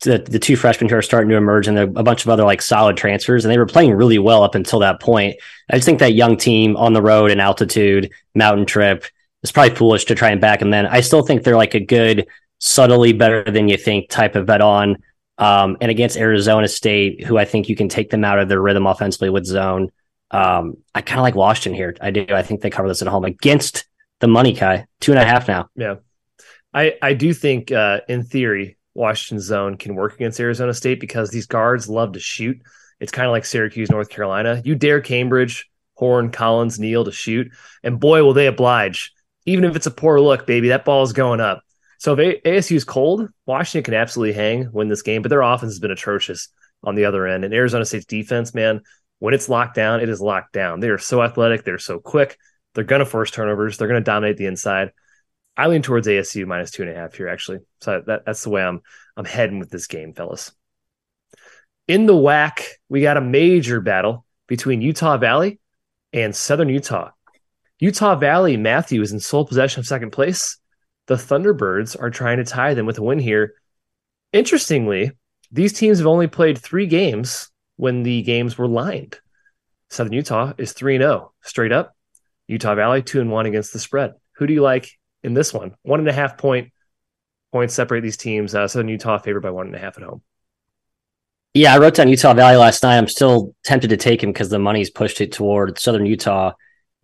the, 0.03 0.19
the 0.19 0.39
two 0.39 0.57
freshmen 0.57 0.91
who 0.91 0.97
are 0.97 1.03
starting 1.03 1.31
to 1.31 1.37
emerge, 1.37 1.69
and 1.69 1.79
a 1.79 1.87
bunch 1.87 2.25
of 2.25 2.29
other 2.29 2.45
like 2.45 2.61
solid 2.61 2.99
transfers. 2.99 3.45
And 3.45 3.53
they 3.53 3.59
were 3.59 3.65
playing 3.65 3.95
really 3.95 4.19
well 4.19 4.43
up 4.43 4.55
until 4.55 4.81
that 4.81 5.01
point. 5.01 5.37
I 5.71 5.77
just 5.77 5.87
think 5.87 6.01
that 6.01 6.13
young 6.13 6.37
team 6.37 6.77
on 6.77 6.93
the 6.93 7.01
road 7.01 7.31
and 7.31 7.41
altitude, 7.41 8.11
mountain 8.35 8.67
trip, 8.67 9.07
it's 9.45 9.53
probably 9.53 9.77
foolish 9.77 10.07
to 10.07 10.15
try 10.15 10.31
and 10.31 10.41
back 10.41 10.61
them. 10.61 10.71
Then 10.71 10.87
I 10.87 11.03
still 11.03 11.23
think 11.23 11.43
they're 11.43 11.55
like 11.55 11.75
a 11.75 11.81
good, 11.81 12.27
subtly 12.61 13.13
better 13.13 13.45
than 13.45 13.69
you 13.69 13.77
think 13.77 14.09
type 14.09 14.37
of 14.37 14.47
bet 14.47 14.63
on. 14.63 14.97
Um, 15.37 15.77
and 15.83 15.91
against 15.91 16.17
Arizona 16.17 16.67
State, 16.67 17.23
who 17.25 17.37
I 17.37 17.45
think 17.45 17.69
you 17.69 17.77
can 17.77 17.91
take 17.91 18.09
them 18.09 18.25
out 18.25 18.39
of 18.39 18.49
their 18.49 18.63
rhythm 18.63 18.87
offensively 18.87 19.29
with 19.29 19.45
zone. 19.45 19.91
Um, 20.31 20.79
I 20.95 21.03
kind 21.03 21.19
of 21.19 21.25
like 21.25 21.35
Washington 21.35 21.75
here. 21.75 21.95
I 22.01 22.11
do. 22.11 22.27
I 22.31 22.43
think 22.43 22.63
they 22.63 22.71
cover 22.71 22.89
this 22.89 23.03
at 23.03 23.09
home 23.09 23.27
against 23.27 23.87
the 24.21 24.29
money, 24.29 24.55
Kai. 24.55 24.87
Two 25.01 25.13
and 25.13 25.21
a 25.21 25.25
half 25.25 25.47
now. 25.47 25.69
Yeah. 25.77 25.97
I, 26.73 26.95
I 27.03 27.13
do 27.13 27.35
think, 27.35 27.71
uh, 27.71 28.01
in 28.09 28.25
theory, 28.25 28.79
Washington 28.95 29.41
zone 29.41 29.77
can 29.77 29.95
work 29.95 30.15
against 30.15 30.41
Arizona 30.41 30.73
State 30.73 31.01
because 31.01 31.31
these 31.31 31.47
guards 31.47 31.89
love 31.89 32.13
to 32.13 32.21
shoot. 32.21 32.63
It's 32.99 33.13
kind 33.13 33.27
of 33.27 33.33
like 33.33 33.45
Syracuse, 33.45 33.91
North 33.91 34.09
Carolina. 34.09 34.63
You 34.65 34.75
dare 34.75 35.03
Cambridge, 35.03 35.71
Horne, 35.95 36.31
Collins, 36.31 36.79
Neal 36.79 37.05
to 37.05 37.13
shoot, 37.13 37.53
and 37.83 38.01
boy, 38.01 38.25
will 38.25 38.33
they 38.33 38.47
oblige. 38.47 39.13
Even 39.47 39.65
if 39.65 39.77
it's 39.77 39.87
a 39.87 39.91
poor 39.91 40.21
look, 40.21 40.47
baby, 40.47 40.69
that 40.69 40.85
ball 40.85 41.03
is 41.03 41.13
going 41.13 41.41
up. 41.41 41.63
So 41.99 42.19
if 42.19 42.43
ASU 42.43 42.77
is 42.77 42.85
cold, 42.85 43.29
Washington 43.47 43.85
can 43.85 43.95
absolutely 43.95 44.35
hang, 44.35 44.71
win 44.73 44.89
this 44.89 45.03
game, 45.03 45.23
but 45.23 45.29
their 45.29 45.43
offense 45.43 45.73
has 45.73 45.79
been 45.79 45.91
atrocious 45.91 46.49
on 46.83 46.95
the 46.95 47.05
other 47.07 47.27
end. 47.27 47.45
And 47.45 47.55
Arizona 47.55 47.85
State's 47.85 48.05
defense, 48.05 48.55
man, 48.55 48.83
when 49.21 49.35
it's 49.35 49.49
locked 49.49 49.75
down, 49.75 50.01
it 50.01 50.09
is 50.09 50.21
locked 50.21 50.53
down. 50.53 50.81
They 50.81 50.89
are 50.89 50.99
so 50.99 51.23
athletic, 51.23 51.65
they're 51.65 51.79
so 51.79 51.99
quick, 51.99 52.37
they're 52.75 52.85
going 52.85 53.01
to 53.01 53.07
force 53.07 53.31
turnovers, 53.31 53.79
they're 53.79 53.89
going 53.89 54.01
to 54.01 54.05
dominate 54.05 54.37
the 54.37 54.47
inside. 54.47 54.93
I 55.57 55.69
lean 55.69 55.83
towards 55.83 56.07
ASU 56.07 56.47
minus 56.47 56.73
two 56.73 56.83
and 56.83 56.91
a 56.91 56.95
half 56.95 57.15
here, 57.15 57.29
actually. 57.29 57.61
So 57.81 58.03
that, 58.07 58.25
that's 58.27 58.43
the 58.43 58.51
way 58.51 58.63
I'm 58.63 58.81
I'm 59.17 59.25
heading 59.25 59.61
with 59.61 59.71
this 59.71 59.87
game, 59.87 60.13
fellas. 60.13 60.53
In 61.87 62.07
the 62.07 62.15
WAC, 62.15 62.61
we 62.89 63.03
got 63.03 63.17
a 63.17 63.21
major 63.21 63.81
battle 63.81 64.27
between 64.49 64.83
Utah 64.83 65.17
Valley 65.17 65.61
and 66.13 66.35
Southern 66.35 66.69
Utah. 66.69 67.11
Utah 67.85 68.15
Valley, 68.15 68.57
Matthew 68.57 69.03
is 69.03 69.13
in 69.13 69.21
sole 69.21 69.45
possession 69.45 69.81
of 69.81 69.87
second 69.87 70.11
place. 70.11 70.57
The 71.07 71.17
Thunderbirds 71.17 72.01
are 72.01 72.09
trying 72.09 72.39
to 72.39 72.45
tie 72.45 72.73
them 72.73 72.87
with 72.87 72.97
a 72.97 73.03
win 73.03 73.19
here. 73.19 73.57
Interestingly, 74.33 75.13
these 75.53 75.75
teams 75.75 75.99
have 75.99 76.07
only 76.07 76.27
played 76.27 76.57
three 76.57 76.87
games 76.87 77.51
when 77.77 78.03
the 78.03 78.23
games 78.23 78.57
were 78.57 78.69
lined. 78.69 79.19
Southern 79.91 80.15
Utah 80.15 80.55
is 80.57 80.73
3 80.73 80.97
0 80.97 81.35
straight 81.43 81.73
up. 81.73 81.95
Utah 82.49 82.75
Valley 82.75 83.03
2 83.03 83.21
and 83.21 83.31
1 83.31 83.45
against 83.45 83.75
the 83.75 83.79
spread. 83.79 84.15
Who 84.37 84.47
do 84.47 84.55
you 84.55 84.63
like 84.63 84.91
in 85.23 85.35
this 85.35 85.53
one? 85.53 85.75
One 85.83 86.01
and 86.01 86.09
a 86.09 86.13
half 86.15 86.39
point 86.39 86.73
points 87.53 87.75
separate 87.75 88.01
these 88.01 88.17
teams. 88.17 88.55
Uh, 88.55 88.67
Southern 88.67 88.89
Utah 88.89 89.19
favored 89.19 89.43
by 89.43 89.51
one 89.51 89.67
and 89.67 89.77
a 89.77 89.79
half 89.79 89.99
at 89.99 90.05
home. 90.05 90.23
Yeah, 91.53 91.75
I 91.75 91.79
wrote 91.79 91.97
down 91.97 92.09
Utah 92.09 92.33
Valley 92.33 92.57
last 92.57 92.83
night. 92.83 92.97
I'm 92.97 93.09
still 93.09 93.55
tempted 93.63 93.89
to 93.89 93.99
take 93.99 94.23
him 94.23 94.33
because 94.33 94.49
the 94.49 94.59
money's 94.59 94.89
pushed 94.89 95.21
it 95.21 95.33
toward 95.33 95.79
Southern 95.79 96.07
Utah. 96.07 96.53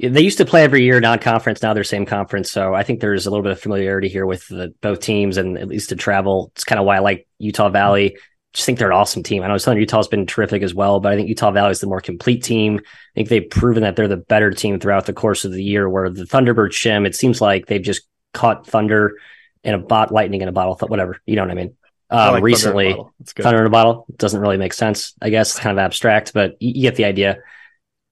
They 0.01 0.23
used 0.23 0.39
to 0.39 0.47
play 0.47 0.65
every 0.65 0.83
year 0.83 0.99
non-conference. 0.99 1.63
Now 1.63 1.75
they're 1.75 1.85
same 1.85 2.07
conference, 2.07 2.51
so 2.51 2.75
I 2.75 2.83
think 2.83 3.01
there's 3.01 3.27
a 3.27 3.31
little 3.31 3.43
bit 3.43 3.53
of 3.53 3.61
familiarity 3.61 4.09
here 4.09 4.25
with 4.25 4.49
the, 4.49 4.75
both 4.81 5.01
teams, 5.01 5.37
and 5.37 5.59
at 5.59 5.69
least 5.69 5.91
to 5.91 5.97
travel. 5.97 6.53
It's 6.55 6.65
kind 6.65 6.79
of 6.79 6.87
why 6.87 6.97
I 6.97 7.01
like 7.01 7.27
Utah 7.39 7.69
Valley. 7.69 8.17
Just 8.53 8.67
think 8.67 8.79
they're 8.79 8.91
an 8.91 8.97
awesome 8.97 9.23
team. 9.23 9.43
I 9.43 9.49
know 9.49 9.59
Southern 9.59 9.79
Utah's 9.79 10.09
been 10.09 10.27
terrific 10.27 10.63
as 10.63 10.75
well, 10.75 11.01
but 11.01 11.13
I 11.13 11.17
think 11.17 11.29
Utah 11.29 11.51
Valley 11.51 11.71
is 11.71 11.81
the 11.81 11.87
more 11.87 12.01
complete 12.01 12.43
team. 12.43 12.81
I 12.83 13.15
think 13.15 13.29
they've 13.29 13.49
proven 13.49 13.83
that 13.83 13.95
they're 13.95 14.09
the 14.09 14.17
better 14.17 14.51
team 14.51 14.81
throughout 14.81 15.07
the 15.07 15.13
course 15.13 15.45
of 15.45 15.53
the 15.53 15.63
year. 15.63 15.89
Where 15.89 16.09
the 16.09 16.25
Thunderbird 16.25 16.71
Shim, 16.71 17.07
it 17.07 17.15
seems 17.15 17.41
like 17.41 17.67
they've 17.67 17.83
just 17.83 18.03
caught 18.33 18.67
Thunder 18.67 19.19
in 19.63 19.75
a 19.75 19.79
bot, 19.79 20.13
lightning 20.13 20.41
in 20.41 20.49
a 20.49 20.53
bottle, 20.53 20.75
whatever. 20.89 21.21
You 21.27 21.37
know 21.37 21.43
what 21.43 21.51
I 21.51 21.55
mean? 21.55 21.77
Um, 22.09 22.35
like 22.35 22.43
recently, 22.43 22.93
Thunder 22.93 23.11
in, 23.19 23.43
Thunder 23.43 23.61
in 23.61 23.67
a 23.67 23.71
bottle 23.71 24.07
doesn't 24.17 24.41
really 24.41 24.57
make 24.57 24.73
sense. 24.73 25.15
I 25.23 25.31
guess 25.31 25.51
it's 25.51 25.61
kind 25.61 25.79
of 25.79 25.83
abstract, 25.83 26.33
but 26.33 26.61
you, 26.61 26.71
you 26.71 26.83
get 26.83 26.97
the 26.97 27.05
idea. 27.05 27.39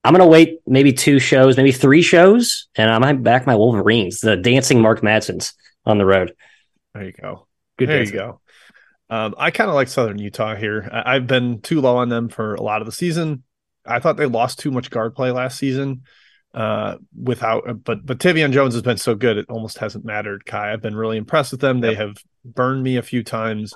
I'm 0.04 0.12
gonna 0.12 0.26
wait 0.26 0.61
maybe 0.66 0.92
two 0.92 1.18
shows, 1.18 1.56
maybe 1.56 1.72
three 1.72 2.02
shows, 2.02 2.68
and 2.76 2.90
I 2.90 2.98
might 2.98 3.22
back 3.22 3.46
my 3.46 3.56
Wolverines, 3.56 4.20
the 4.20 4.37
dancing 4.37 4.80
Mark 4.80 5.02
Madsen's 5.02 5.54
on 5.84 5.98
the 5.98 6.06
road. 6.06 6.34
There 6.94 7.04
you 7.04 7.12
go. 7.12 7.46
Good. 7.76 7.88
There 7.88 7.98
dancing. 7.98 8.14
you 8.14 8.20
go. 8.20 8.40
Um, 9.11 9.34
I 9.38 9.50
kind 9.50 9.68
of 9.70 9.74
like 9.74 9.88
Southern 9.88 10.18
Utah 10.18 10.54
here. 10.54 10.88
I- 10.92 11.16
I've 11.16 11.26
been 11.26 11.61
too 11.61 11.80
low 11.80 11.96
on 11.96 12.08
them 12.08 12.28
for 12.28 12.54
a 12.54 12.62
lot 12.62 12.82
of 12.82 12.87
the 12.87 12.92
season. 12.92 13.42
I 13.87 14.00
thought 14.00 14.16
they 14.16 14.26
lost 14.26 14.58
too 14.58 14.70
much 14.70 14.90
guard 14.90 15.14
play 15.14 15.30
last 15.30 15.58
season. 15.58 16.02
Uh, 16.54 16.96
without, 17.14 17.84
but 17.84 18.04
but 18.04 18.18
Tevian 18.18 18.52
Jones 18.52 18.74
has 18.74 18.82
been 18.82 18.96
so 18.96 19.14
good, 19.14 19.37
it 19.37 19.46
almost 19.48 19.78
hasn't 19.78 20.04
mattered. 20.04 20.46
Kai, 20.46 20.72
I've 20.72 20.80
been 20.82 20.96
really 20.96 21.18
impressed 21.18 21.52
with 21.52 21.61
them. 21.61 21.80
They 21.80 21.94
have 21.94 22.16
burned 22.44 22.82
me 22.82 22.96
a 22.96 23.02
few 23.02 23.22
times. 23.22 23.74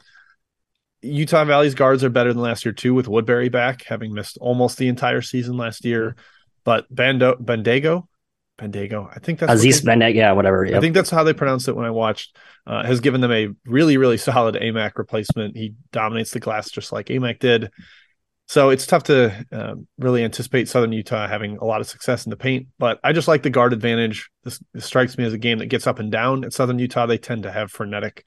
Utah 1.02 1.44
Valley's 1.44 1.74
guards 1.74 2.04
are 2.04 2.10
better 2.10 2.32
than 2.32 2.42
last 2.42 2.64
year 2.64 2.72
too, 2.72 2.94
with 2.94 3.08
Woodbury 3.08 3.48
back, 3.48 3.82
having 3.82 4.14
missed 4.14 4.38
almost 4.38 4.78
the 4.78 4.88
entire 4.88 5.20
season 5.20 5.56
last 5.56 5.84
year. 5.84 6.16
But 6.64 6.86
Bando 6.94 7.34
Bandago, 7.34 8.08
I 9.10 9.18
think 9.18 9.40
that's 9.40 9.52
Aziz 9.52 9.82
Bandaogo, 9.82 10.14
yeah, 10.14 10.32
whatever. 10.32 10.64
Yep. 10.64 10.76
I 10.76 10.80
think 10.80 10.94
that's 10.94 11.10
how 11.10 11.24
they 11.24 11.32
pronounce 11.32 11.66
it 11.68 11.74
when 11.74 11.86
I 11.86 11.90
watched. 11.90 12.36
Uh, 12.64 12.84
has 12.84 13.00
given 13.00 13.20
them 13.20 13.32
a 13.32 13.48
really 13.66 13.96
really 13.96 14.16
solid 14.16 14.54
Aimaq 14.54 14.96
replacement. 14.96 15.56
He 15.56 15.74
dominates 15.90 16.30
the 16.30 16.40
glass 16.40 16.70
just 16.70 16.92
like 16.92 17.06
Aimaq 17.06 17.40
did. 17.40 17.70
So 18.46 18.70
it's 18.70 18.86
tough 18.86 19.04
to 19.04 19.46
um, 19.50 19.86
really 19.98 20.22
anticipate 20.22 20.68
Southern 20.68 20.92
Utah 20.92 21.26
having 21.26 21.56
a 21.56 21.64
lot 21.64 21.80
of 21.80 21.88
success 21.88 22.26
in 22.26 22.30
the 22.30 22.36
paint, 22.36 22.66
but 22.78 23.00
I 23.02 23.12
just 23.12 23.28
like 23.28 23.42
the 23.42 23.50
guard 23.50 23.72
advantage. 23.72 24.30
This, 24.44 24.62
this, 24.74 24.84
strikes 24.84 25.16
me 25.16 25.24
as 25.24 25.32
a 25.32 25.38
game 25.38 25.58
that 25.58 25.66
gets 25.66 25.86
up 25.86 25.98
and 25.98 26.12
down. 26.12 26.44
At 26.44 26.52
Southern 26.52 26.78
Utah, 26.78 27.06
they 27.06 27.18
tend 27.18 27.44
to 27.44 27.52
have 27.52 27.70
frenetic 27.70 28.26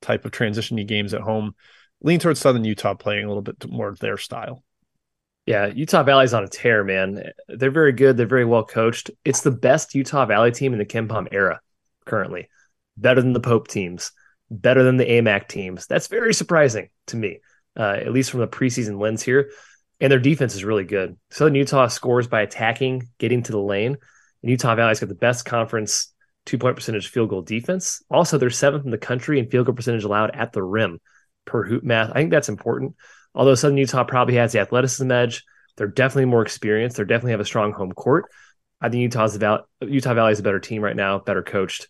type 0.00 0.24
of 0.24 0.30
transitiony 0.30 0.86
games 0.86 1.12
at 1.12 1.22
home 1.22 1.54
lean 2.04 2.20
towards 2.20 2.38
Southern 2.38 2.64
Utah 2.64 2.94
playing 2.94 3.24
a 3.24 3.28
little 3.28 3.42
bit 3.42 3.68
more 3.68 3.92
their 3.98 4.18
style. 4.18 4.62
Yeah, 5.46 5.66
Utah 5.66 6.04
Valley's 6.04 6.34
on 6.34 6.44
a 6.44 6.48
tear, 6.48 6.84
man. 6.84 7.32
They're 7.48 7.70
very 7.70 7.92
good. 7.92 8.16
They're 8.16 8.26
very 8.26 8.44
well 8.44 8.64
coached. 8.64 9.10
It's 9.24 9.40
the 9.40 9.50
best 9.50 9.94
Utah 9.94 10.26
Valley 10.26 10.52
team 10.52 10.72
in 10.72 10.78
the 10.78 10.86
KenPom 10.86 11.28
era 11.32 11.60
currently. 12.06 12.48
Better 12.96 13.20
than 13.20 13.32
the 13.32 13.40
Pope 13.40 13.68
teams, 13.68 14.12
better 14.50 14.84
than 14.84 14.96
the 14.96 15.04
Aimaq 15.04 15.48
teams. 15.48 15.86
That's 15.86 16.06
very 16.06 16.32
surprising 16.32 16.90
to 17.08 17.16
me, 17.16 17.40
uh, 17.76 17.96
at 18.00 18.12
least 18.12 18.30
from 18.30 18.40
the 18.40 18.48
preseason 18.48 19.00
lens 19.00 19.22
here. 19.22 19.50
And 20.00 20.10
their 20.10 20.18
defense 20.18 20.54
is 20.54 20.64
really 20.64 20.84
good. 20.84 21.16
Southern 21.30 21.54
Utah 21.54 21.88
scores 21.88 22.28
by 22.28 22.42
attacking, 22.42 23.08
getting 23.18 23.42
to 23.42 23.52
the 23.52 23.60
lane. 23.60 23.96
And 24.42 24.50
Utah 24.50 24.74
Valley's 24.74 25.00
got 25.00 25.08
the 25.08 25.14
best 25.14 25.44
conference 25.44 26.12
two 26.46 26.58
point 26.58 26.76
percentage 26.76 27.08
field 27.08 27.30
goal 27.30 27.42
defense. 27.42 28.02
Also, 28.10 28.36
they're 28.36 28.50
seventh 28.50 28.84
in 28.84 28.90
the 28.90 28.98
country 28.98 29.38
in 29.38 29.48
field 29.48 29.66
goal 29.66 29.74
percentage 29.74 30.04
allowed 30.04 30.30
at 30.34 30.52
the 30.52 30.62
rim 30.62 31.00
per 31.44 31.64
hoop 31.64 31.84
math. 31.84 32.10
I 32.10 32.14
think 32.14 32.30
that's 32.30 32.48
important. 32.48 32.96
Although 33.34 33.54
Southern 33.54 33.78
Utah 33.78 34.04
probably 34.04 34.36
has 34.36 34.52
the 34.52 34.60
athleticism 34.60 35.10
edge, 35.10 35.44
they're 35.76 35.88
definitely 35.88 36.26
more 36.26 36.42
experienced. 36.42 36.96
They 36.96 37.04
definitely 37.04 37.32
have 37.32 37.40
a 37.40 37.44
strong 37.44 37.72
home 37.72 37.92
court. 37.92 38.26
I 38.80 38.88
think 38.88 39.02
Utah's 39.02 39.34
about 39.34 39.68
Utah 39.80 40.14
Valley 40.14 40.32
is 40.32 40.40
a 40.40 40.42
better 40.42 40.60
team 40.60 40.82
right 40.82 40.94
now, 40.94 41.18
better 41.18 41.42
coached. 41.42 41.88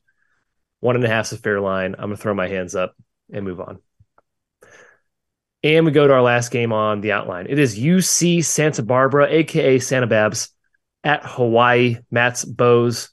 One 0.80 0.96
and 0.96 1.04
a 1.04 1.08
half 1.08 1.26
is 1.26 1.32
a 1.32 1.38
fair 1.38 1.60
line. 1.60 1.94
I'm 1.94 2.06
gonna 2.06 2.16
throw 2.16 2.34
my 2.34 2.48
hands 2.48 2.74
up 2.74 2.94
and 3.32 3.44
move 3.44 3.60
on. 3.60 3.78
And 5.62 5.86
we 5.86 5.92
go 5.92 6.06
to 6.06 6.12
our 6.12 6.22
last 6.22 6.50
game 6.50 6.72
on 6.72 7.00
the 7.00 7.12
outline. 7.12 7.46
It 7.48 7.58
is 7.58 7.78
UC 7.78 8.44
Santa 8.44 8.82
Barbara, 8.82 9.28
aka 9.30 9.78
Santa 9.78 10.06
Babs, 10.06 10.50
at 11.02 11.24
Hawaii. 11.24 11.98
Matt's 12.10 12.44
Bows. 12.44 13.10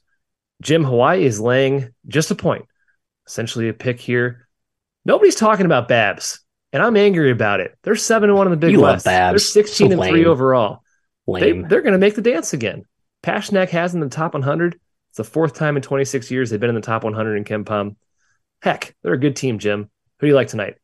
Jim 0.60 0.84
Hawaii 0.84 1.24
is 1.24 1.40
laying 1.40 1.88
just 2.06 2.30
a 2.30 2.34
point, 2.34 2.66
essentially 3.26 3.68
a 3.68 3.72
pick 3.72 3.98
here. 3.98 4.48
Nobody's 5.04 5.34
talking 5.34 5.66
about 5.66 5.88
Babs, 5.88 6.40
and 6.72 6.82
I'm 6.82 6.96
angry 6.96 7.30
about 7.30 7.60
it. 7.60 7.76
They're 7.82 7.96
seven 7.96 8.30
and 8.30 8.38
one 8.38 8.46
in 8.46 8.52
the 8.52 8.56
Big 8.56 8.72
You 8.72 8.80
love 8.80 8.96
West. 8.96 9.04
Babs. 9.04 9.32
They're 9.32 9.64
sixteen 9.64 9.90
So 9.90 10.00
and 10.00 10.10
three 10.10 10.24
overall. 10.24 10.82
They, 11.26 11.32
Lame. 11.52 11.68
they're 11.68 11.82
going 11.82 11.92
to 11.92 11.98
make 11.98 12.14
the 12.14 12.22
dance 12.22 12.52
again. 12.52 12.84
Pasternack 13.22 13.70
has 13.70 13.94
in 13.94 14.00
the 14.00 14.08
top 14.08 14.34
100. 14.34 14.74
It's 15.10 15.16
the 15.18 15.24
fourth 15.24 15.54
time 15.54 15.76
in 15.76 15.82
26 15.82 16.30
years 16.30 16.50
they've 16.50 16.58
been 16.58 16.68
in 16.70 16.74
the 16.74 16.80
top 16.80 17.04
100 17.04 17.36
in 17.36 17.44
KenPom. 17.44 17.96
Heck, 18.62 18.96
they're 19.02 19.12
a 19.12 19.18
good 19.18 19.36
team, 19.36 19.58
Jim. 19.58 19.90
Who 20.18 20.26
do 20.26 20.28
you 20.28 20.34
like 20.34 20.48
tonight? 20.48 20.76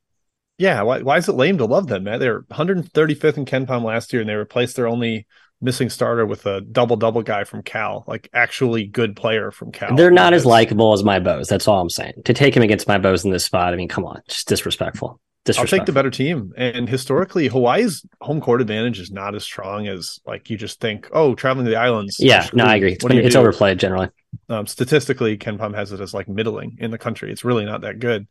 Yeah, 0.59 0.83
why, 0.83 1.03
why 1.03 1.17
is 1.17 1.29
it 1.29 1.33
lame 1.33 1.59
to 1.59 1.65
love 1.65 1.87
them, 1.87 2.05
man? 2.05 2.21
They're 2.21 2.43
135th 2.43 3.37
in 3.37 3.45
KenPom 3.47 3.83
last 3.85 4.13
year, 4.13 4.21
and 4.23 4.29
they 4.29 4.35
replaced 4.35 4.77
their 4.77 4.87
only 4.89 5.27
missing 5.61 5.91
starter 5.91 6.25
with 6.25 6.47
a 6.47 6.61
double 6.61 6.97
double 6.97 7.23
guy 7.23 7.45
from 7.45 7.63
Cal, 7.63 8.05
like 8.07 8.29
actually 8.33 8.87
good 8.87 9.17
player 9.17 9.51
from 9.51 9.73
Cal. 9.73 9.95
They're 9.97 10.11
not 10.11 10.35
as 10.35 10.47
likable 10.47 10.93
as 10.93 11.03
my 11.03 11.19
bows. 11.19 11.49
That's 11.49 11.67
all 11.67 11.81
I'm 11.81 11.91
saying. 11.91 12.23
To 12.25 12.35
take 12.35 12.57
him 12.57 12.63
against 12.63 12.89
my 12.89 12.99
bows 12.99 13.25
in 13.25 13.31
this 13.31 13.45
spot, 13.45 13.73
I 13.73 13.77
mean, 13.77 13.89
come 13.89 14.05
on, 14.05 14.23
just 14.29 14.49
disrespectful. 14.49 15.21
I'll 15.57 15.67
take 15.67 15.87
the 15.87 15.93
better 15.93 16.11
team. 16.11 16.53
And 16.57 16.89
historically, 16.89 17.49
Hawaii's 17.49 18.05
home 18.21 18.41
court 18.41 18.61
advantage 18.61 19.01
is 19.01 19.11
not 19.11 19.35
as 19.35 19.45
strong 19.45 19.87
as 19.87 20.21
like 20.27 20.51
you 20.51 20.59
just 20.59 20.81
think. 20.81 21.09
Oh, 21.13 21.35
traveling 21.35 21.65
to 21.65 21.71
the 21.71 21.79
islands. 21.79 22.17
Yeah, 22.19 22.47
no, 22.53 22.65
I 22.65 22.77
agree. 22.77 22.93
It's, 22.93 23.05
you 23.05 23.21
it's 23.21 23.37
overplayed 23.37 23.79
generally. 23.79 24.11
Um, 24.51 24.67
statistically, 24.67 25.39
KenPom 25.39 25.75
has 25.75 25.93
it 25.93 26.01
as 26.01 26.13
like 26.13 26.29
middling 26.29 26.77
in 26.81 26.91
the 26.91 26.99
country. 26.99 27.33
It's 27.33 27.45
really 27.45 27.65
not 27.65 27.83
that 27.83 27.99
good. 27.99 28.27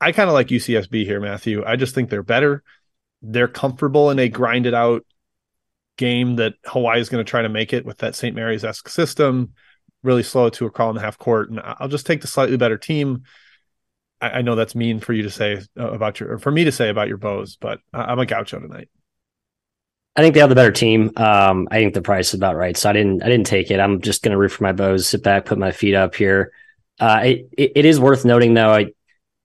I 0.00 0.12
kind 0.12 0.28
of 0.28 0.34
like 0.34 0.48
UCSB 0.48 1.04
here, 1.04 1.20
Matthew. 1.20 1.62
I 1.64 1.76
just 1.76 1.94
think 1.94 2.10
they're 2.10 2.22
better. 2.22 2.62
They're 3.22 3.48
comfortable 3.48 4.10
in 4.10 4.18
a 4.18 4.28
grinded 4.28 4.74
out 4.74 5.04
game 6.00 6.36
that 6.36 6.54
Hawaii 6.64 6.98
is 6.98 7.10
going 7.10 7.22
to 7.22 7.30
try 7.30 7.42
to 7.42 7.48
make 7.50 7.74
it 7.74 7.84
with 7.84 7.98
that 7.98 8.16
St. 8.16 8.34
Mary's 8.34 8.64
esque 8.64 8.88
system. 8.88 9.52
Really 10.02 10.22
slow 10.22 10.48
to 10.48 10.64
a 10.64 10.70
crawl 10.70 10.88
in 10.88 10.96
the 10.96 11.02
half 11.02 11.18
court, 11.18 11.50
and 11.50 11.60
I'll 11.62 11.88
just 11.88 12.06
take 12.06 12.22
the 12.22 12.26
slightly 12.26 12.56
better 12.56 12.78
team. 12.78 13.24
I, 14.20 14.30
I 14.30 14.42
know 14.42 14.54
that's 14.54 14.74
mean 14.74 14.98
for 14.98 15.12
you 15.12 15.22
to 15.24 15.30
say 15.30 15.60
uh, 15.78 15.90
about 15.90 16.18
your, 16.18 16.32
or 16.32 16.38
for 16.38 16.50
me 16.50 16.64
to 16.64 16.72
say 16.72 16.88
about 16.88 17.08
your 17.08 17.18
bows, 17.18 17.56
but 17.56 17.80
I, 17.92 18.04
I'm 18.04 18.18
a 18.18 18.24
gaucho 18.24 18.58
tonight. 18.58 18.88
I 20.16 20.22
think 20.22 20.32
they 20.34 20.40
have 20.40 20.48
the 20.48 20.56
better 20.56 20.72
team. 20.72 21.12
Um, 21.16 21.68
I 21.70 21.76
think 21.76 21.92
the 21.92 22.02
price 22.02 22.28
is 22.28 22.34
about 22.34 22.56
right, 22.56 22.76
so 22.76 22.88
I 22.88 22.94
didn't. 22.94 23.22
I 23.22 23.28
didn't 23.28 23.46
take 23.46 23.70
it. 23.70 23.78
I'm 23.78 24.00
just 24.00 24.22
going 24.22 24.32
to 24.32 24.38
root 24.38 24.52
for 24.52 24.64
my 24.64 24.72
bows, 24.72 25.06
sit 25.06 25.22
back, 25.22 25.44
put 25.44 25.58
my 25.58 25.70
feet 25.70 25.94
up 25.94 26.14
here. 26.14 26.50
Uh, 26.98 27.20
it, 27.24 27.48
it 27.56 27.84
is 27.84 28.00
worth 28.00 28.24
noting 28.24 28.54
though. 28.54 28.70
I, 28.70 28.86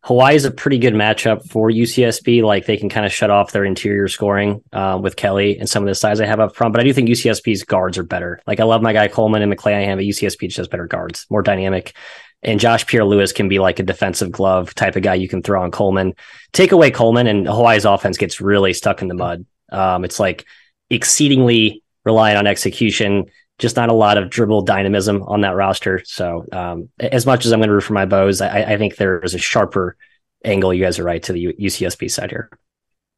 Hawaii 0.05 0.35
is 0.35 0.45
a 0.45 0.51
pretty 0.51 0.77
good 0.77 0.93
matchup 0.93 1.49
for 1.49 1.71
UCSB. 1.71 2.43
Like 2.43 2.67
they 2.67 2.77
can 2.77 2.89
kind 2.89 3.07
of 3.07 3.11
shut 3.11 3.31
off 3.31 3.51
their 3.51 3.65
interior 3.65 4.07
scoring 4.07 4.61
uh, 4.71 4.99
with 5.01 5.15
Kelly 5.15 5.57
and 5.57 5.67
some 5.67 5.81
of 5.81 5.87
the 5.87 5.95
size 5.95 6.19
they 6.19 6.27
have 6.27 6.39
up 6.39 6.55
front. 6.55 6.73
But 6.73 6.81
I 6.81 6.83
do 6.83 6.93
think 6.93 7.09
UCSB's 7.09 7.63
guards 7.63 7.97
are 7.97 8.03
better. 8.03 8.39
Like 8.45 8.59
I 8.59 8.65
love 8.65 8.83
my 8.83 8.93
guy 8.93 9.07
Coleman 9.07 9.41
and 9.41 9.51
McClanahan, 9.51 9.95
but 9.95 10.05
UCSB 10.05 10.41
just 10.41 10.57
has 10.57 10.67
better 10.67 10.85
guards, 10.85 11.25
more 11.31 11.41
dynamic. 11.41 11.95
And 12.43 12.59
Josh 12.59 12.85
Pierre-Louis 12.85 13.33
can 13.33 13.49
be 13.49 13.57
like 13.57 13.79
a 13.79 13.83
defensive 13.83 14.31
glove 14.31 14.75
type 14.75 14.95
of 14.95 15.01
guy 15.01 15.15
you 15.15 15.27
can 15.27 15.41
throw 15.41 15.63
on 15.63 15.71
Coleman. 15.71 16.13
Take 16.53 16.71
away 16.71 16.91
Coleman, 16.91 17.25
and 17.25 17.47
Hawaii's 17.47 17.85
offense 17.85 18.19
gets 18.19 18.39
really 18.39 18.73
stuck 18.73 19.01
in 19.01 19.07
the 19.07 19.15
mud. 19.15 19.43
Um, 19.71 20.05
it's 20.05 20.19
like 20.19 20.45
exceedingly 20.91 21.81
reliant 22.03 22.37
on 22.37 22.45
execution. 22.45 23.25
Just 23.57 23.75
not 23.75 23.89
a 23.89 23.93
lot 23.93 24.17
of 24.17 24.29
dribble 24.29 24.63
dynamism 24.63 25.23
on 25.23 25.41
that 25.41 25.55
roster. 25.55 26.01
So, 26.03 26.45
um, 26.51 26.89
as 26.99 27.25
much 27.25 27.45
as 27.45 27.53
I'm 27.53 27.59
going 27.59 27.69
to 27.69 27.73
root 27.73 27.83
for 27.83 27.93
my 27.93 28.05
bows, 28.05 28.41
I, 28.41 28.73
I 28.73 28.77
think 28.77 28.97
there 28.97 29.19
is 29.19 29.33
a 29.33 29.39
sharper 29.39 29.95
angle. 30.43 30.73
You 30.73 30.83
guys 30.83 30.99
are 30.99 31.03
right 31.03 31.23
to 31.23 31.33
the 31.33 31.53
UCSB 31.53 32.11
side 32.11 32.31
here. 32.31 32.49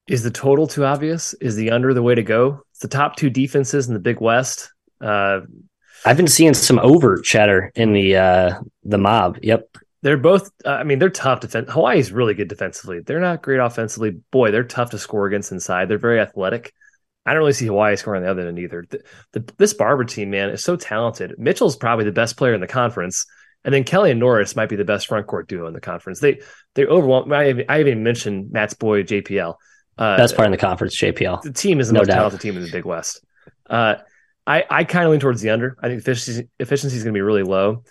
Is 0.08 0.24
the 0.24 0.32
total 0.32 0.68
too 0.68 0.86
obvious? 0.86 1.34
Is 1.36 1.56
the 1.56 1.72
under 1.72 1.94
the 1.94 2.04
way 2.04 2.16
to 2.16 2.24
go? 2.24 2.62
It's 2.72 2.80
the 2.80 2.88
top 2.88 3.16
two 3.16 3.30
defenses 3.30 3.88
in 3.88 3.94
the 3.94 4.00
Big 4.00 4.22
West. 4.22 4.72
Uh, 5.02 5.42
I've 6.06 6.18
been 6.18 6.28
seeing 6.28 6.54
some 6.54 6.80
over 6.80 7.18
chatter 7.18 7.72
in 7.76 7.94
the 7.94 8.16
uh, 8.16 8.62
the 8.84 8.98
mob. 8.98 9.40
Yep. 9.42 9.78
they're 10.04 10.18
both. 10.18 10.50
Uh, 10.64 10.70
I 10.70 10.84
mean, 10.84 11.00
they're 11.00 11.10
tough 11.10 11.42
defense. 11.42 11.70
Hawaii's 11.72 12.12
really 12.12 12.34
good 12.34 12.48
defensively. 12.48 13.02
They're 13.02 13.20
not 13.20 13.42
great 13.42 13.60
offensively. 13.60 14.12
Boy, 14.32 14.52
they're 14.52 14.64
tough 14.64 14.92
to 14.92 15.00
score 15.00 15.26
against 15.28 15.52
inside. 15.52 15.90
They're 15.90 15.98
very 15.98 16.20
athletic. 16.20 16.74
I 17.28 17.32
don't 17.34 17.40
really 17.40 17.54
see 17.54 17.68
Hawaii 17.68 17.96
scoring 17.98 18.20
on 18.22 18.26
the 18.26 18.32
other 18.32 18.48
end 18.48 18.58
either. 18.60 18.86
The, 18.90 19.02
the, 19.34 19.54
this 19.58 19.74
Barbara 19.74 20.06
team, 20.06 20.30
man, 20.32 20.50
is 20.50 20.64
so 20.64 20.76
talented. 20.76 21.36
Mitchell's 21.38 21.76
probably 21.76 22.06
the 22.06 22.12
best 22.12 22.38
player 22.38 22.54
in 22.54 22.62
the 22.62 22.68
conference, 22.68 23.26
and 23.64 23.74
then 23.74 23.84
Kelly 23.84 24.12
and 24.12 24.20
Norris 24.20 24.56
might 24.56 24.70
be 24.70 24.76
the 24.78 24.86
best 24.86 25.08
front 25.08 25.28
court 25.28 25.48
duo 25.48 25.68
in 25.68 25.74
the 25.74 25.82
conference. 25.82 26.20
They 26.20 26.40
they 26.76 26.86
overwhelm. 26.86 27.32
I, 27.34 27.50
even- 27.50 27.66
I 27.70 27.80
even 27.82 28.02
mentioned 28.04 28.52
Matt's 28.52 28.74
boy 28.74 29.04
JPL. 29.04 29.56
Uh, 29.98 30.16
Best 30.16 30.36
player 30.36 30.46
in 30.46 30.52
the 30.52 30.58
conference, 30.58 30.96
JPL. 30.96 31.42
the 31.42 31.52
team 31.52 31.80
is 31.80 31.88
the 31.88 31.94
No 31.96 32.00
most 32.02 32.08
doubt. 32.08 32.16
talented 32.18 32.40
team 32.42 32.56
in 32.56 32.64
the 32.64 32.72
Big 32.72 32.86
West. 32.86 33.26
Uh, 33.70 33.96
I 34.46 34.64
I 34.70 34.84
kind 34.84 35.06
of 35.06 35.12
lean 35.12 35.20
towards 35.20 35.42
the 35.42 35.50
under. 35.50 35.76
I 35.82 35.88
think 35.88 36.00
efficiency 36.02 36.48
efficiency 36.60 36.96
is 36.98 37.04
going 37.04 37.14
to 37.14 37.18
be 37.18 37.22
really 37.22 37.44
low. 37.44 37.84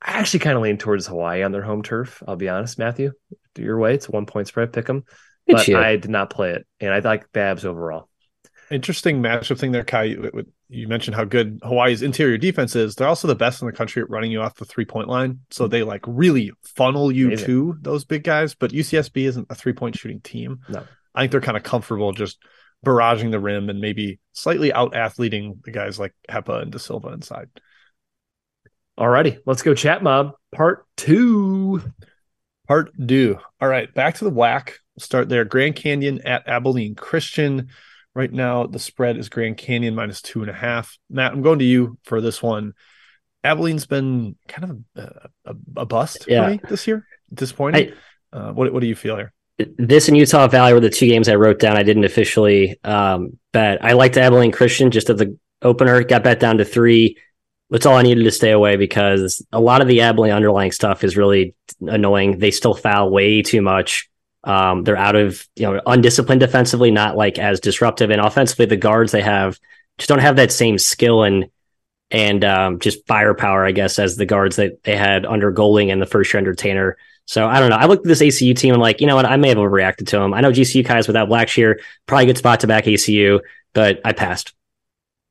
I 0.00 0.12
actually 0.12 0.38
kind 0.40 0.56
of 0.56 0.62
lean 0.62 0.78
towards 0.78 1.08
Hawaii 1.08 1.42
on 1.42 1.50
their 1.50 1.62
home 1.62 1.82
turf. 1.82 2.22
I'll 2.26 2.36
be 2.36 2.48
honest, 2.48 2.78
Matthew. 2.78 3.10
Do 3.56 3.62
your 3.62 3.76
way. 3.78 3.94
It's 3.94 4.08
one 4.08 4.24
point 4.26 4.46
spread. 4.46 4.72
Pick 4.72 4.86
them, 4.86 5.02
but. 5.48 5.68
I 5.68 5.96
did 5.96 6.10
not 6.12 6.30
play 6.30 6.52
it, 6.52 6.64
and 6.78 6.94
I 6.94 7.00
like 7.00 7.32
Babs 7.32 7.64
overall. 7.64 8.08
Interesting 8.70 9.22
matchup 9.22 9.58
thing 9.58 9.72
there, 9.72 9.84
Kai. 9.84 10.04
You- 10.04 10.46
You 10.70 10.86
mentioned 10.86 11.14
how 11.16 11.24
good 11.24 11.60
Hawaii's 11.62 12.02
interior 12.02 12.36
defense 12.36 12.76
is. 12.76 12.94
They're 12.94 13.08
also 13.08 13.26
the 13.26 13.34
best 13.34 13.62
in 13.62 13.66
the 13.66 13.72
country 13.72 14.02
at 14.02 14.10
running 14.10 14.30
you 14.30 14.42
off 14.42 14.56
the 14.56 14.66
three 14.66 14.84
point 14.84 15.08
line. 15.08 15.40
So 15.50 15.66
they 15.66 15.82
like 15.82 16.02
really 16.06 16.52
funnel 16.62 17.10
you 17.10 17.28
Amazing. 17.28 17.46
to 17.46 17.76
those 17.80 18.04
big 18.04 18.22
guys. 18.22 18.54
But 18.54 18.72
UCSB 18.72 19.24
isn't 19.24 19.46
a 19.48 19.54
three 19.54 19.72
point 19.72 19.96
shooting 19.96 20.20
team. 20.20 20.60
No. 20.68 20.84
I 21.14 21.22
think 21.22 21.32
they're 21.32 21.40
kind 21.40 21.56
of 21.56 21.62
comfortable 21.62 22.12
just 22.12 22.36
barraging 22.84 23.30
the 23.30 23.40
rim 23.40 23.70
and 23.70 23.80
maybe 23.80 24.20
slightly 24.34 24.70
out 24.70 24.94
athleting 24.94 25.58
the 25.64 25.70
guys 25.70 25.98
like 25.98 26.14
Hepa 26.28 26.60
and 26.62 26.70
De 26.70 26.78
Silva 26.78 27.08
inside. 27.08 27.48
Alrighty, 28.98 29.38
let's 29.46 29.62
go 29.62 29.74
chat 29.74 30.02
mob 30.02 30.32
part 30.54 30.84
two. 30.96 31.80
Part 32.66 32.92
two. 33.06 33.38
All 33.60 33.68
right, 33.68 33.92
back 33.94 34.16
to 34.16 34.24
the 34.24 34.30
WAC. 34.30 34.66
We'll 34.96 35.02
start 35.04 35.28
there. 35.30 35.44
Grand 35.46 35.76
Canyon 35.76 36.20
at 36.26 36.46
Abilene 36.46 36.94
Christian. 36.94 37.68
Right 38.14 38.32
now, 38.32 38.66
the 38.66 38.78
spread 38.78 39.16
is 39.16 39.28
Grand 39.28 39.56
Canyon 39.58 39.94
minus 39.94 40.20
two 40.20 40.40
and 40.40 40.50
a 40.50 40.54
half. 40.54 40.98
Matt, 41.08 41.32
I'm 41.32 41.42
going 41.42 41.60
to 41.60 41.64
you 41.64 41.98
for 42.04 42.20
this 42.20 42.42
one. 42.42 42.72
Abilene's 43.44 43.86
been 43.86 44.34
kind 44.48 44.84
of 44.96 45.04
a, 45.04 45.30
a, 45.52 45.56
a 45.78 45.86
bust 45.86 46.24
Yeah. 46.26 46.44
for 46.44 46.50
me 46.50 46.60
this 46.68 46.86
year. 46.88 47.06
Disappointing. 47.32 47.92
uh, 48.32 48.52
what 48.52 48.72
what 48.72 48.80
do 48.80 48.86
you 48.86 48.96
feel 48.96 49.16
here? 49.16 49.32
this 49.76 50.06
and 50.06 50.16
Utah 50.16 50.46
Valley 50.46 50.72
were 50.72 50.78
the 50.80 50.88
two 50.88 51.06
games 51.08 51.28
I 51.28 51.34
wrote 51.34 51.58
down. 51.58 51.76
I 51.76 51.82
didn't 51.82 52.04
officially 52.04 52.78
um, 52.84 53.38
bet. 53.52 53.84
I 53.84 53.92
liked 53.92 54.16
Abilene 54.16 54.52
Christian 54.52 54.90
just 54.92 55.10
at 55.10 55.18
the 55.18 55.36
opener. 55.62 56.02
Got 56.04 56.22
bet 56.24 56.38
down 56.40 56.58
to 56.58 56.64
three. 56.64 57.16
That's 57.70 57.84
all 57.84 57.96
I 57.96 58.02
needed 58.02 58.22
to 58.24 58.30
stay 58.30 58.52
away 58.52 58.76
because 58.76 59.44
a 59.52 59.60
lot 59.60 59.80
of 59.82 59.88
the 59.88 60.00
Abilene 60.00 60.32
underlying 60.32 60.70
stuff 60.72 61.02
is 61.04 61.16
really 61.16 61.54
annoying. 61.80 62.38
They 62.38 62.50
still 62.52 62.72
foul 62.74 63.10
way 63.10 63.42
too 63.42 63.60
much. 63.60 64.08
Um, 64.48 64.82
they're 64.84 64.96
out 64.96 65.14
of 65.14 65.46
you 65.56 65.64
know 65.70 65.80
undisciplined 65.86 66.40
defensively, 66.40 66.90
not 66.90 67.16
like 67.16 67.38
as 67.38 67.60
disruptive, 67.60 68.10
and 68.10 68.20
offensively 68.20 68.64
the 68.66 68.76
guards 68.76 69.12
they 69.12 69.20
have 69.22 69.58
just 69.98 70.08
don't 70.08 70.20
have 70.20 70.36
that 70.36 70.50
same 70.52 70.78
skill 70.78 71.22
and 71.22 71.50
and 72.10 72.42
um, 72.44 72.78
just 72.78 73.06
firepower, 73.06 73.66
I 73.66 73.72
guess, 73.72 73.98
as 73.98 74.16
the 74.16 74.24
guards 74.24 74.56
that 74.56 74.82
they 74.84 74.96
had 74.96 75.26
under 75.26 75.50
Golding 75.50 75.90
and 75.90 76.00
the 76.00 76.06
first 76.06 76.32
year 76.32 76.38
entertainer. 76.40 76.96
So 77.26 77.46
I 77.46 77.60
don't 77.60 77.68
know. 77.68 77.76
I 77.76 77.84
looked 77.84 78.06
at 78.06 78.08
this 78.08 78.22
ACU 78.22 78.56
team 78.56 78.72
and 78.72 78.80
like, 78.80 79.02
you 79.02 79.06
know 79.06 79.14
what? 79.16 79.26
I 79.26 79.36
may 79.36 79.50
have 79.50 79.58
overreacted 79.58 80.06
to 80.08 80.18
them. 80.18 80.32
I 80.32 80.40
know 80.40 80.50
GCU 80.50 80.86
guys 80.86 81.06
without 81.06 81.28
Blackshear 81.28 81.74
probably 82.06 82.24
good 82.24 82.38
spot 82.38 82.60
to 82.60 82.66
back 82.66 82.84
ACU, 82.84 83.40
but 83.74 84.00
I 84.06 84.12
passed. 84.14 84.54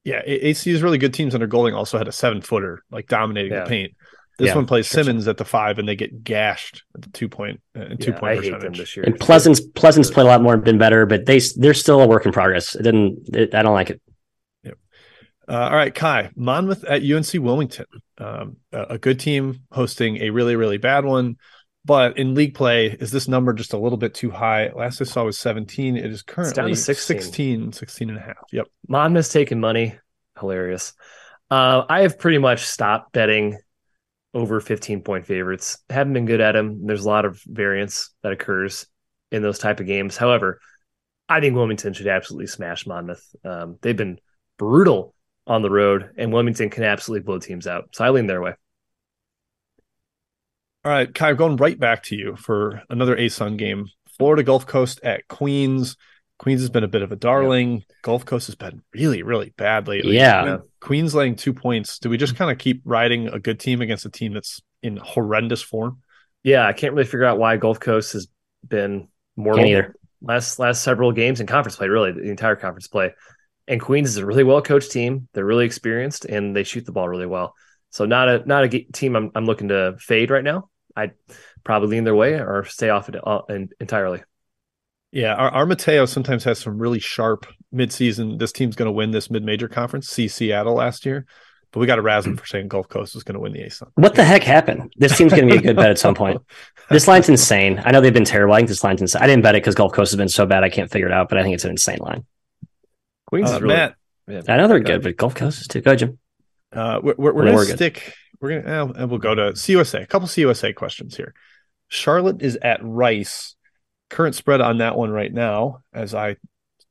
Yeah, 0.04 0.22
A- 0.24 0.52
ACU's 0.52 0.84
really 0.84 1.00
good 1.00 1.16
teams 1.16 1.34
under 1.34 1.48
Golding 1.48 1.74
also 1.74 1.98
had 1.98 2.08
a 2.08 2.12
seven 2.12 2.41
footer, 2.41 2.84
like 2.91 3.08
dominating 3.08 3.52
Yeah. 3.54 3.64
the 3.64 3.70
paint. 3.70 3.94
This 4.38 4.48
Yeah, 4.48 4.56
one 4.56 4.66
plays 4.68 4.88
for 4.88 4.96
sure. 4.96 5.04
Simmons 5.04 5.28
at 5.28 5.38
the 5.38 5.46
five, 5.46 5.80
and 5.80 5.88
they 5.88 5.96
get 5.96 6.24
gashed 6.24 6.84
at 6.96 7.02
the 7.02 7.10
two 7.10 7.28
point 7.28 7.60
uh, 7.76 7.96
two 8.00 8.12
Yeah, 8.12 8.20
point 8.20 8.24
I 8.24 8.36
hate 8.36 8.52
them 8.52 8.54
percentage. 8.54 8.78
this 8.78 8.96
year. 8.96 9.06
And 9.06 9.20
Pleasant's 9.20 9.60
Pleasant's 9.60 10.12
played 10.12 10.26
a 10.26 10.28
lot 10.30 10.42
more 10.42 10.54
and 10.54 10.64
been 10.64 10.78
better, 10.78 11.06
but 11.06 11.26
they 11.26 11.40
they're 11.56 11.74
still 11.74 12.02
a 12.02 12.08
work 12.08 12.26
in 12.26 12.32
progress. 12.32 12.76
It 12.76 12.84
didn't. 12.84 13.36
It, 13.36 13.56
I 13.56 13.64
don't 13.64 13.74
like 13.74 13.90
it. 13.90 14.02
Uh, 15.50 15.70
all 15.72 15.76
right, 15.78 15.96
Kai, 15.96 16.30
Monmouth 16.36 16.84
at 16.84 17.02
UNC 17.10 17.34
Wilmington. 17.36 17.86
Um, 18.18 18.58
a, 18.74 18.84
a 18.90 18.98
good 18.98 19.18
team 19.18 19.62
hosting 19.72 20.18
a 20.18 20.30
really, 20.30 20.58
really 20.58 20.78
bad 20.78 21.06
one. 21.06 21.38
But 21.86 22.18
in 22.18 22.36
league 22.36 22.54
play, 22.54 22.88
is 22.88 23.12
this 23.12 23.30
number 23.30 23.54
just 23.54 23.72
a 23.72 23.78
little 23.78 23.98
bit 23.98 24.14
too 24.14 24.30
high? 24.30 24.72
Last 24.76 25.00
I 25.00 25.06
saw 25.06 25.24
was 25.24 25.40
17. 25.40 25.96
It 25.96 26.06
is 26.12 26.22
currently 26.22 26.54
down 26.54 26.70
to 26.70 26.76
16. 26.76 27.22
16, 27.22 27.72
16 27.72 28.10
and 28.10 28.18
a 28.18 28.22
half. 28.22 28.36
Yep. 28.52 28.68
Monmouth's 28.90 29.30
taking 29.30 29.62
money. 29.62 29.98
Hilarious. 30.38 30.94
Uh, 31.50 31.84
I 31.88 32.02
have 32.02 32.20
pretty 32.20 32.40
much 32.40 32.66
stopped 32.66 33.14
betting 33.14 33.58
over 34.34 34.60
15 34.60 35.02
point 35.02 35.26
favorites. 35.26 35.80
Haven't 35.90 36.14
been 36.14 36.26
good 36.26 36.42
at 36.42 36.54
them. 36.54 36.86
There's 36.86 37.06
a 37.06 37.10
lot 37.10 37.26
of 37.26 37.42
variance 37.46 38.12
that 38.24 38.32
occurs 38.32 38.86
in 39.32 39.42
those 39.42 39.60
type 39.60 39.80
of 39.80 39.88
games. 39.88 40.18
However, 40.18 40.60
I 41.30 41.40
think 41.40 41.56
Wilmington 41.56 41.94
should 41.94 42.08
absolutely 42.08 42.48
smash 42.48 42.88
Monmouth. 42.88 43.24
Um, 43.44 43.78
they've 43.82 43.98
been 43.98 44.20
brutal 44.58 45.14
on 45.46 45.62
the 45.62 45.70
road, 45.70 46.12
and 46.18 46.32
Wilmington 46.32 46.70
can 46.70 46.84
absolutely 46.84 47.26
blow 47.26 47.40
teams 47.40 47.68
out. 47.68 47.90
So 47.94 48.04
I 48.04 48.10
lean 48.10 48.28
their 48.28 48.42
way. 48.42 48.54
All 50.86 50.92
right, 50.92 51.14
Kai, 51.14 51.34
going 51.34 51.58
right 51.58 51.78
back 51.78 52.04
to 52.04 52.16
you 52.16 52.36
for 52.36 52.82
another 52.90 53.16
ASUN 53.16 53.58
game. 53.58 53.88
Florida 54.18 54.44
Gulf 54.44 54.66
Coast 54.66 55.02
at 55.04 55.28
Queens. 55.28 55.98
Queens 56.40 56.62
has 56.62 56.70
been 56.70 56.84
a 56.84 56.88
bit 56.88 57.02
of 57.02 57.12
a 57.12 57.16
darling. 57.16 57.84
Gulf 58.04 58.26
Coast 58.26 58.48
has 58.48 58.56
been 58.56 58.82
really, 58.94 59.24
really 59.24 59.54
bad 59.58 59.88
lately. 59.88 60.16
Yeah. 60.16 60.58
Queens 60.80 61.16
laying 61.16 61.36
two 61.36 61.54
points. 61.54 62.00
Do 62.00 62.10
we 62.10 62.18
just 62.18 62.36
kind 62.36 62.52
of 62.52 62.58
keep 62.60 62.82
riding 62.86 63.28
a 63.28 63.40
good 63.40 63.60
team 63.60 63.82
against 63.82 64.06
a 64.06 64.10
team 64.10 64.34
that's 64.34 64.62
in 64.84 64.98
horrendous 64.98 65.62
form? 65.62 66.02
Yeah, 66.44 66.68
I 66.68 66.74
can't 66.74 66.94
really 66.94 67.06
figure 67.06 67.26
out 67.26 67.40
why 67.40 67.58
Gulf 67.58 67.80
Coast 67.80 68.14
has 68.14 68.28
been 68.68 69.08
more 69.36 69.56
last 70.22 70.60
last 70.60 70.84
several 70.84 71.12
games 71.12 71.40
in 71.40 71.48
conference 71.48 71.76
play, 71.76 71.88
really 71.88 72.12
the 72.12 72.30
entire 72.30 72.56
conference 72.56 72.88
play. 72.88 73.14
And 73.68 73.82
Queens 73.82 74.10
is 74.10 74.18
a 74.18 74.26
really 74.26 74.44
well 74.44 74.62
coached 74.62 74.92
team. 74.92 75.28
They're 75.34 75.46
really 75.46 75.66
experienced 75.66 76.26
and 76.26 76.56
they 76.56 76.64
shoot 76.64 76.86
the 76.86 76.92
ball 76.92 77.10
really 77.10 77.26
well. 77.26 77.54
So 77.90 78.06
not 78.06 78.30
a 78.30 78.46
not 78.46 78.64
a 78.64 78.70
team 78.70 79.16
I'm, 79.16 79.32
I'm 79.36 79.46
looking 79.46 79.70
to 79.70 79.96
fade 80.00 80.32
right 80.32 80.44
now. 80.44 80.70
I'd 80.96 81.14
probably 81.64 81.90
lean 81.90 82.04
their 82.04 82.16
way 82.16 82.34
or 82.34 82.66
stay 82.66 82.90
off 82.90 83.10
it 83.10 83.16
uh, 83.22 83.42
entirely. 83.80 84.24
Yeah, 85.12 85.34
our, 85.34 85.49
our 85.49 85.66
Mateo 85.66 86.05
sometimes 86.05 86.43
has 86.43 86.60
some 86.60 86.78
really 86.78 86.99
sharp 86.99 87.45
midseason. 87.74 88.39
This 88.39 88.51
team's 88.51 88.76
going 88.76 88.88
to 88.88 88.91
win 88.91 89.12
this 89.12 89.32
mid-major 89.32 89.68
conference. 89.68 90.10
See 90.10 90.28
Seattle 90.28 90.76
last 90.76 91.05
year, 91.05 91.26
but 91.72 91.80
we 91.80 91.88
got 91.88 91.95
to 91.95 92.01
razz 92.01 92.26
him 92.26 92.36
for 92.36 92.45
saying 92.45 92.68
Gulf 92.68 92.89
Coast 92.89 93.16
is 93.16 93.24
going 93.24 93.36
to 93.36 93.39
win 93.39 93.53
the 93.53 93.60
ASUN. 93.60 93.88
What 93.95 94.16
the 94.16 94.24
heck 94.26 94.43
happened? 94.43 94.93
This 94.97 95.18
team's 95.18 95.32
going 95.32 95.47
to 95.47 95.53
be 95.53 95.60
a 95.60 95.62
good 95.62 95.76
bet 95.76 95.89
at 95.89 95.99
some 95.99 96.16
point. 96.16 96.41
This 96.89 97.05
line's 97.05 97.28
insane. 97.28 97.82
I 97.84 97.91
know 97.91 97.99
they've 97.99 98.14
been 98.14 98.24
terrible. 98.24 98.53
I 98.53 98.60
think 98.60 98.70
this 98.70 98.82
line's 98.82 99.01
insane. 99.01 99.22
I 99.22 99.28
didn't 99.28 99.43
bet 99.43 99.55
it 99.55 99.62
because 99.62 99.76
Gulf 99.76 99.91
Coast 99.91 100.12
has 100.12 100.18
been 100.18 100.30
so 100.30 100.45
bad. 100.45 100.64
I 100.64 100.70
can't 100.70 100.89
figure 100.89 101.08
it 101.08 101.12
out, 101.14 101.28
but 101.28 101.38
I 101.38 101.43
think 101.43 101.53
it's 101.55 101.66
an 101.66 101.72
insane 101.72 101.97
line. 101.99 102.24
Queens 103.26 103.51
Uh, 103.51 103.55
is 103.55 103.62
really, 103.62 103.76
Matt, 103.76 103.95
yeah, 104.26 104.41
I 104.47 104.55
know 104.55 104.70
they're 104.70 104.78
okay. 104.78 104.93
good, 104.93 105.03
but 105.03 105.18
Gulf 105.18 105.36
Coast 105.36 105.60
is 105.60 105.68
too 105.68 105.82
good, 105.82 105.99
Jim. 105.99 106.18
Uh, 106.72 107.01
we're 107.03 107.16
we're, 107.18 107.34
we're 107.34 107.43
going 107.55 107.68
to 107.68 107.76
stick. 107.76 108.14
We're 108.39 108.62
going 108.62 108.64
to, 108.64 109.01
and 109.01 109.10
we'll 109.10 109.20
go 109.20 109.36
to 109.36 109.51
CUSA. 109.51 110.03
A 110.03 110.05
couple 110.08 110.30
CUSA 110.30 110.76
questions 110.76 111.18
here. 111.18 111.34
Charlotte 111.89 112.41
is 112.41 112.58
at 112.62 112.80
Rice. 112.82 113.57
Current 114.10 114.36
spread 114.36 114.62
on 114.62 114.78
that 114.80 114.97
one 114.97 115.12
right 115.12 115.34
now, 115.34 115.82
as 115.93 116.14
I 116.16 116.38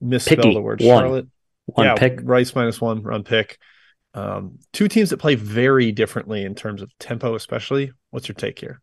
misspell 0.00 0.36
Picky. 0.36 0.54
the 0.54 0.60
word 0.60 0.80
One. 0.80 1.02
Charlotte. 1.02 1.28
One 1.66 1.86
yeah, 1.86 1.94
pick. 1.94 2.20
Rice 2.22 2.54
minus 2.54 2.80
one 2.80 3.02
run 3.02 3.24
pick. 3.24 3.58
Um, 4.14 4.58
two 4.72 4.88
teams 4.88 5.10
that 5.10 5.18
play 5.18 5.34
very 5.34 5.92
differently 5.92 6.44
in 6.44 6.54
terms 6.54 6.80
of 6.80 6.96
tempo, 6.98 7.34
especially. 7.34 7.92
What's 8.10 8.28
your 8.28 8.34
take 8.34 8.58
here? 8.58 8.80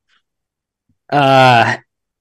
Uh, 1.11 1.77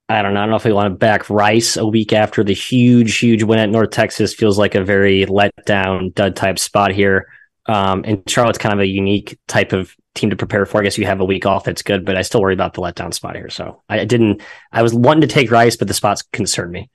I 0.09 0.23
don't 0.23 0.35
know. 0.35 0.41
I 0.41 0.43
don't 0.45 0.51
know 0.51 0.57
if 0.57 0.65
we 0.65 0.73
want 0.73 0.93
to 0.93 0.99
back 0.99 1.29
Rice 1.29 1.77
a 1.77 1.87
week 1.87 2.13
after 2.13 2.45
the 2.45 2.55
huge, 2.55 3.19
huge 3.19 3.43
win 3.43 3.59
at 3.59 3.71
North 3.71 3.91
Texas. 3.91 4.35
Feels 4.35 4.59
like 4.59 4.75
a 4.75 4.85
very 4.85 5.27
letdown, 5.27 6.15
dud 6.15 6.37
type 6.37 6.59
spot 6.59 6.93
here. 6.93 7.29
Um, 7.67 8.05
and 8.07 8.23
Charlotte's 8.29 8.59
kind 8.59 8.73
of 8.73 8.81
a 8.81 8.87
unique 8.87 9.39
type 9.49 9.73
of 9.73 9.95
team 10.15 10.31
to 10.31 10.37
prepare 10.37 10.67
for. 10.67 10.81
I 10.81 10.85
guess 10.85 10.99
you 10.99 11.07
have 11.07 11.21
a 11.21 11.25
week 11.25 11.47
off. 11.47 11.65
That's 11.65 11.83
good, 11.83 12.05
but 12.05 12.17
I 12.17 12.23
still 12.23 12.41
worry 12.41 12.55
about 12.55 12.75
the 12.75 12.83
letdown 12.83 13.15
spot 13.15 13.37
here. 13.37 13.51
So 13.51 13.83
I 13.89 14.05
didn't. 14.05 14.43
I 14.71 14.83
was 14.83 14.95
wanting 14.95 15.23
to 15.23 15.27
take 15.27 15.51
Rice, 15.51 15.77
but 15.77 15.89
the 15.89 15.95
spots 15.95 16.23
concerned 16.33 16.73
me. 16.73 16.91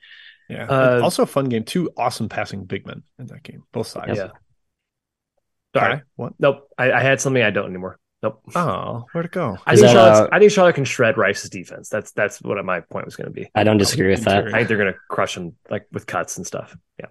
Yeah. 0.49 0.65
Uh, 0.65 1.01
also 1.03 1.23
a 1.23 1.27
fun 1.27 1.49
game. 1.49 1.63
Two 1.63 1.91
awesome 1.97 2.29
passing 2.29 2.63
big 2.63 2.85
men 2.85 3.03
in 3.19 3.27
that 3.27 3.43
game, 3.43 3.63
both 3.71 3.87
sides. 3.87 4.17
Yeah. 4.17 4.29
Sorry. 5.75 6.01
What? 6.15 6.33
Nope. 6.39 6.69
I, 6.77 6.91
I 6.91 7.01
had 7.01 7.21
something 7.21 7.43
I 7.43 7.51
don't 7.51 7.67
anymore. 7.67 7.99
Nope. 8.23 8.41
Oh, 8.55 9.05
where'd 9.11 9.27
it 9.27 9.31
go? 9.31 9.57
I 9.65 9.73
Is 9.73 9.81
think 9.81 9.93
that, 9.93 9.97
uh, 9.97 10.27
I 10.31 10.39
think 10.39 10.51
Charlotte 10.51 10.73
can 10.73 10.85
shred 10.85 11.17
Rice's 11.17 11.51
defense. 11.51 11.89
That's 11.89 12.11
that's 12.13 12.41
what 12.41 12.63
my 12.65 12.79
point 12.79 13.05
was 13.05 13.15
going 13.15 13.27
to 13.27 13.33
be. 13.33 13.49
I 13.53 13.63
don't 13.63 13.77
disagree 13.77 14.09
with 14.09 14.23
that. 14.23 14.47
I 14.47 14.51
think 14.51 14.67
they're 14.69 14.77
going 14.77 14.91
to 14.91 14.99
crush 15.07 15.35
them 15.35 15.55
like 15.69 15.85
with 15.91 16.07
cuts 16.07 16.37
and 16.37 16.47
stuff. 16.47 16.75
Yeah. 16.99 17.07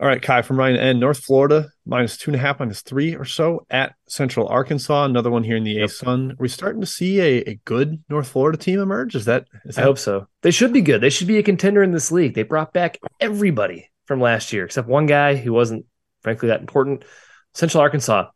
All 0.00 0.06
right, 0.06 0.22
Kai 0.22 0.40
from 0.40 0.58
Ryan 0.58 0.76
N. 0.76 0.98
North 0.98 1.22
Florida, 1.22 1.68
minus 1.84 2.16
two 2.16 2.30
and 2.30 2.36
a 2.36 2.38
half, 2.38 2.58
minus 2.58 2.80
three 2.80 3.14
or 3.14 3.26
so 3.26 3.66
at 3.68 3.94
Central 4.08 4.48
Arkansas. 4.48 5.04
Another 5.04 5.30
one 5.30 5.44
here 5.44 5.56
in 5.56 5.64
the 5.64 5.72
Yep. 5.72 5.90
ASUN. 5.90 6.32
Are 6.32 6.36
we 6.38 6.48
starting 6.48 6.80
to 6.80 6.86
see 6.86 7.20
a, 7.20 7.50
a 7.50 7.60
good 7.66 8.02
North 8.08 8.28
Florida 8.28 8.56
team 8.56 8.80
emerge? 8.80 9.14
Is 9.14 9.26
that 9.26 9.44
is 9.66 9.76
I 9.76 9.82
hope 9.82 9.98
so. 9.98 10.26
They 10.40 10.52
should 10.52 10.72
be 10.72 10.80
good. 10.80 11.02
They 11.02 11.10
should 11.10 11.26
be 11.26 11.36
a 11.36 11.42
contender 11.42 11.82
in 11.82 11.90
this 11.90 12.10
league. 12.10 12.32
They 12.32 12.44
brought 12.44 12.72
back 12.72 12.98
everybody 13.20 13.90
from 14.06 14.22
last 14.22 14.54
year 14.54 14.64
except 14.64 14.88
one 14.88 15.04
guy 15.04 15.36
who 15.36 15.52
wasn't 15.52 15.84
frankly 16.22 16.48
that 16.48 16.60
important. 16.60 17.04
Central 17.52 17.82
Arkansas. 17.82 18.30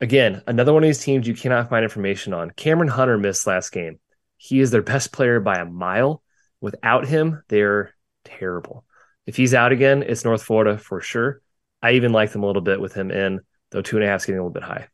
Again, 0.00 0.42
another 0.46 0.72
one 0.72 0.84
of 0.84 0.88
these 0.88 1.02
teams 1.04 1.28
you 1.28 1.34
cannot 1.34 1.68
find 1.68 1.82
information 1.82 2.32
on. 2.32 2.50
Cameron 2.52 2.88
Hunter 2.88 3.18
missed 3.18 3.46
last 3.46 3.72
game. 3.72 3.98
He 4.38 4.60
is 4.60 4.70
their 4.70 4.80
best 4.80 5.12
player 5.12 5.38
by 5.38 5.58
a 5.58 5.66
mile. 5.66 6.22
Without 6.62 7.06
him, 7.06 7.42
they're 7.48 7.94
terrible. 8.24 8.86
If 9.28 9.36
he's 9.36 9.52
out 9.52 9.72
again, 9.72 10.02
it's 10.02 10.24
North 10.24 10.42
Florida 10.42 10.78
for 10.78 11.00
sure. 11.02 11.42
I 11.82 11.92
even 11.92 12.12
like 12.12 12.32
them 12.32 12.42
a 12.42 12.46
little 12.46 12.62
bit 12.62 12.80
with 12.80 12.94
him 12.94 13.10
in, 13.10 13.40
though 13.70 13.82
two 13.82 13.96
and 13.98 14.04
a 14.04 14.08
half 14.08 14.20
is 14.22 14.26
getting 14.26 14.38
a 14.38 14.42
little 14.42 14.52
bit 14.54 14.62
high. 14.62 14.88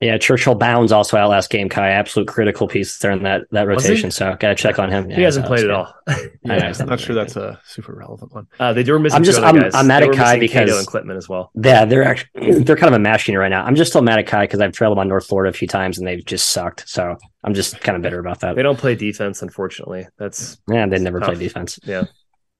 Yeah, 0.00 0.16
Churchill 0.18 0.54
Bounds 0.54 0.92
also 0.92 1.16
out 1.16 1.30
last 1.30 1.50
game. 1.50 1.68
Kai, 1.68 1.90
absolute 1.90 2.28
critical 2.28 2.68
piece 2.68 2.98
there 2.98 3.10
in 3.12 3.22
that 3.24 3.42
that 3.50 3.66
rotation. 3.66 4.10
So 4.12 4.36
gotta 4.38 4.54
check 4.54 4.78
on 4.78 4.90
him. 4.90 5.08
he 5.10 5.22
hasn't 5.22 5.46
played 5.46 5.64
at 5.64 5.70
all. 5.70 5.92
I 6.08 6.12
know, 6.14 6.28
Yeah, 6.56 6.68
he's 6.68 6.80
I'm 6.80 6.86
not 6.86 6.94
not 6.94 7.00
sure 7.00 7.14
that's 7.16 7.34
a 7.36 7.60
super 7.64 7.94
relevant 7.94 8.32
one. 8.32 8.46
Uh, 8.60 8.72
they 8.72 8.84
were 8.84 8.98
missing 9.00 9.16
I'm 9.16 9.24
just- 9.24 9.38
two 9.38 9.44
other 9.44 9.58
I'm- 9.58 9.70
guys. 9.70 9.74
I'm 9.76 9.86
mad 9.88 10.02
at 10.04 10.12
Kai 10.12 10.38
missing 10.38 10.48
Cato 10.56 10.78
and 10.78 10.86
Clipman 10.86 11.16
as 11.16 11.28
well. 11.28 11.50
Yeah, 11.60 11.84
they're 11.84 12.04
actually 12.04 12.60
they're 12.62 12.76
kind 12.76 12.92
of 12.94 13.00
a 13.00 13.02
mashing 13.02 13.34
right 13.36 13.48
now. 13.48 13.64
I'm 13.64 13.74
just 13.74 13.90
still 13.90 14.02
mad 14.02 14.18
at 14.20 14.26
Kai 14.26 14.44
because 14.44 14.60
I've 14.60 14.72
trailed 14.72 14.92
them 14.92 14.98
on 15.00 15.08
North 15.08 15.26
Florida 15.26 15.50
a 15.50 15.52
few 15.52 15.66
times 15.66 15.98
and 15.98 16.06
they've 16.06 16.24
just 16.24 16.50
sucked. 16.50 16.88
So 16.88 17.16
I'm 17.42 17.54
just 17.54 17.80
kind 17.80 17.96
of 17.96 18.02
bitter 18.02 18.18
about 18.20 18.40
that. 18.40 18.54
They 18.56 18.62
don't 18.62 18.78
play 18.78 18.94
defense, 18.94 19.42
unfortunately. 19.42 20.06
That's 20.18 20.58
Yeah, 20.68 20.86
they 20.86 20.98
never 20.98 21.20
play 21.20 21.34
defense. 21.36 21.78
yeah. 21.84 22.04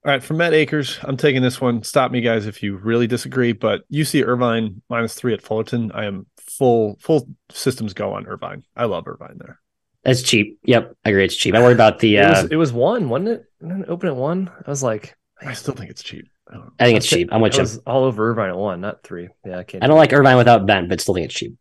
All 0.05 0.13
right, 0.13 0.23
from 0.23 0.37
Matt 0.39 0.55
Akers, 0.55 0.99
I'm 1.03 1.17
taking 1.17 1.43
this 1.43 1.61
one. 1.61 1.83
Stop 1.83 2.13
me, 2.13 2.21
guys, 2.21 2.47
if 2.47 2.63
you 2.63 2.77
really 2.77 3.07
disagree. 3.07 3.53
But 3.53 3.83
UC 3.93 4.25
Irvine 4.27 4.81
minus 4.89 5.15
three 5.15 5.35
at 5.35 5.43
Fullerton. 5.43 5.91
I 5.93 6.05
am 6.07 6.27
full 6.41 6.97
full 7.01 7.29
systems 7.51 7.95
go 7.95 8.13
on 8.15 8.27
Irvine. 8.27 8.65
I 8.77 8.85
love 8.85 9.07
Irvine 9.09 9.39
there. 9.39 9.61
It's 10.05 10.23
cheap. 10.23 10.61
Yep, 10.65 10.95
I 11.05 11.11
agree. 11.11 11.25
It's 11.25 11.37
cheap. 11.37 11.55
I 11.55 11.61
worry 11.61 11.75
about 11.75 11.99
the. 11.99 12.17
It 12.17 12.21
Uh, 12.25 12.43
was 12.43 12.51
it 12.53 12.57
was 12.57 12.73
one, 12.73 13.09
wasn't 13.09 13.29
it? 13.31 13.45
Didn't 13.61 13.83
it 13.83 13.89
open 13.89 14.09
at 14.09 14.17
one. 14.17 14.51
I 14.67 14.71
was 14.71 14.83
like, 14.83 15.17
I 15.43 15.53
still 15.55 15.75
think 15.75 15.91
it's 15.91 16.03
cheap. 16.03 16.27
I 16.49 16.55
don't 16.55 16.65
know. 16.67 16.73
I 16.79 16.85
think 16.85 16.97
it's 16.99 17.07
cheap. 17.07 17.29
I'm 17.33 17.41
with 17.41 17.55
I 17.55 17.57
you. 17.57 17.63
was 17.63 17.79
all 17.79 18.05
over 18.05 18.31
Irvine 18.31 18.51
at 18.51 18.57
one, 18.57 18.81
not 18.81 19.03
three. 19.03 19.29
Yeah, 19.45 19.59
I 19.59 19.65
can't. 19.65 19.83
I 19.83 19.89
don't 19.89 19.99
like 19.99 20.13
Irvine 20.13 20.37
without 20.37 20.65
Ben, 20.65 20.89
but 20.89 21.01
still 21.01 21.15
think 21.15 21.27
it's 21.27 21.35
cheap. 21.35 21.57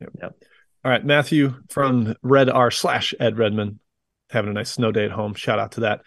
Yep. 0.00 0.34
All 0.84 0.90
right, 0.90 1.04
Matthew 1.04 1.54
from 1.70 2.14
Red 2.22 2.50
R 2.50 2.70
slash 2.72 3.14
Ed 3.18 3.38
Redmond 3.38 3.78
having 4.30 4.50
a 4.50 4.54
nice 4.54 4.72
snow 4.72 4.90
day 4.92 5.04
at 5.06 5.12
home. 5.12 5.34
Shout 5.34 5.58
out 5.60 5.72
to 5.72 5.80
that. 5.82 6.00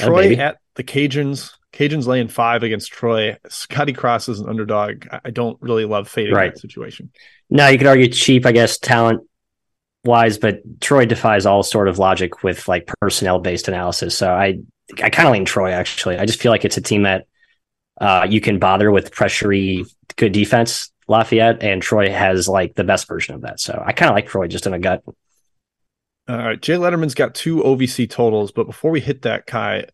Oh, 0.00 0.06
Troy 0.06 0.22
baby. 0.22 0.38
at 0.40 0.56
the 0.76 0.84
Cajuns. 0.84 1.52
Cajuns 1.72 2.06
laying 2.06 2.28
five 2.28 2.62
against 2.62 2.90
Troy. 2.92 3.36
Scotty 3.48 3.92
Cross 3.92 4.28
is 4.30 4.40
an 4.40 4.48
underdog. 4.48 5.06
I- 5.24 5.30
don't 5.30 5.60
really 5.60 5.84
love 5.84 6.08
fading 6.08 6.34
Right. 6.34 6.54
that 6.54 6.60
situation. 6.60 7.10
Now 7.50 7.68
you 7.68 7.76
could 7.78 7.86
argue 7.86 8.08
cheap, 8.08 8.46
I 8.46 8.52
guess, 8.52 8.78
talent 8.78 9.20
wise, 10.04 10.38
but 10.38 10.60
Troy 10.80 11.04
defies 11.04 11.44
all 11.46 11.62
sort 11.62 11.88
of 11.88 11.98
logic 11.98 12.42
with 12.42 12.66
like 12.68 12.90
personnel 13.00 13.38
based 13.40 13.68
analysis. 13.68 14.16
So 14.16 14.30
I, 14.30 14.58
I 15.02 15.10
kind 15.10 15.28
of 15.28 15.32
lean 15.32 15.44
Troy 15.44 15.70
actually. 15.72 16.16
I 16.16 16.24
just 16.24 16.40
feel 16.40 16.50
like 16.52 16.64
it's 16.64 16.76
a 16.78 16.80
team 16.82 17.02
that 17.02 17.26
uh, 18.00 18.26
you 18.28 18.40
can 18.40 18.58
bother 18.58 18.90
with 18.90 19.10
pressurey, 19.14 19.84
good 20.16 20.32
defense. 20.32 20.90
Lafayette 21.08 21.62
and 21.62 21.82
Troy 21.82 22.10
has 22.10 22.48
like 22.48 22.74
the 22.74 22.84
best 22.84 23.06
version 23.06 23.34
of 23.34 23.42
that. 23.42 23.60
So 23.60 23.80
I 23.84 23.92
kind 23.92 24.08
of 24.10 24.14
like 24.14 24.26
Troy 24.28 24.48
just 24.48 24.66
in 24.66 24.72
a 24.74 24.78
gut. 24.78 25.02
All 26.28 26.36
right, 26.36 26.60
Jay 26.60 26.74
Letterman's 26.74 27.14
got 27.14 27.34
two 27.36 27.58
OVC 27.62 28.10
totals, 28.10 28.50
but 28.50 28.64
before 28.66 28.90
we 28.90 29.00
hit 29.00 29.22
that, 29.22 29.46
Kai, 29.46 29.86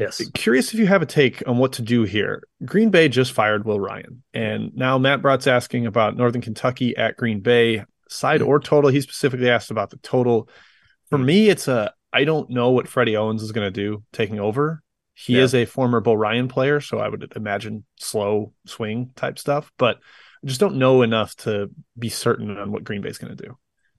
Yes. 0.00 0.20
curious 0.34 0.72
if 0.72 0.78
you 0.80 0.86
have 0.86 1.02
a 1.02 1.06
take 1.06 1.42
on 1.46 1.58
what 1.58 1.74
to 1.74 1.82
do 1.82 2.02
here. 2.04 2.42
Green 2.64 2.90
Bay 2.90 3.08
just 3.08 3.32
fired 3.32 3.64
Will 3.64 3.78
Ryan, 3.78 4.22
and 4.34 4.74
now 4.74 4.98
Matt 4.98 5.22
Brott's 5.22 5.46
asking 5.46 5.86
about 5.86 6.16
Northern 6.16 6.40
Kentucky 6.42 6.96
at 6.96 7.16
Green 7.16 7.40
Bay 7.40 7.84
side 8.08 8.42
or 8.42 8.58
total. 8.58 8.90
He 8.90 9.00
specifically 9.00 9.50
asked 9.50 9.70
about 9.70 9.90
the 9.90 9.98
total. 9.98 10.48
For 11.10 11.18
me, 11.18 11.48
it's 11.48 11.68
a 11.68 11.92
I 12.12 12.24
don't 12.24 12.50
know 12.50 12.70
what 12.70 12.88
Freddie 12.88 13.16
Owens 13.16 13.42
is 13.42 13.52
going 13.52 13.66
to 13.66 13.70
do 13.70 14.02
taking 14.12 14.40
over. 14.40 14.82
He 15.14 15.36
Yeah. 15.36 15.42
is 15.44 15.54
a 15.54 15.64
former 15.66 16.00
Bo 16.00 16.14
Ryan 16.14 16.48
player, 16.48 16.80
so 16.80 16.98
I 16.98 17.08
would 17.08 17.32
imagine 17.36 17.84
slow 17.98 18.52
swing 18.66 19.10
type 19.16 19.38
stuff, 19.38 19.70
but 19.78 19.98
I 20.42 20.46
just 20.46 20.60
don't 20.60 20.76
know 20.76 21.02
enough 21.02 21.36
to 21.36 21.70
be 21.98 22.08
certain 22.08 22.56
on 22.56 22.72
what 22.72 22.84
Green 22.84 23.02
Bay's 23.02 23.18
going 23.18 23.36
to 23.36 23.44
do. 23.44 23.56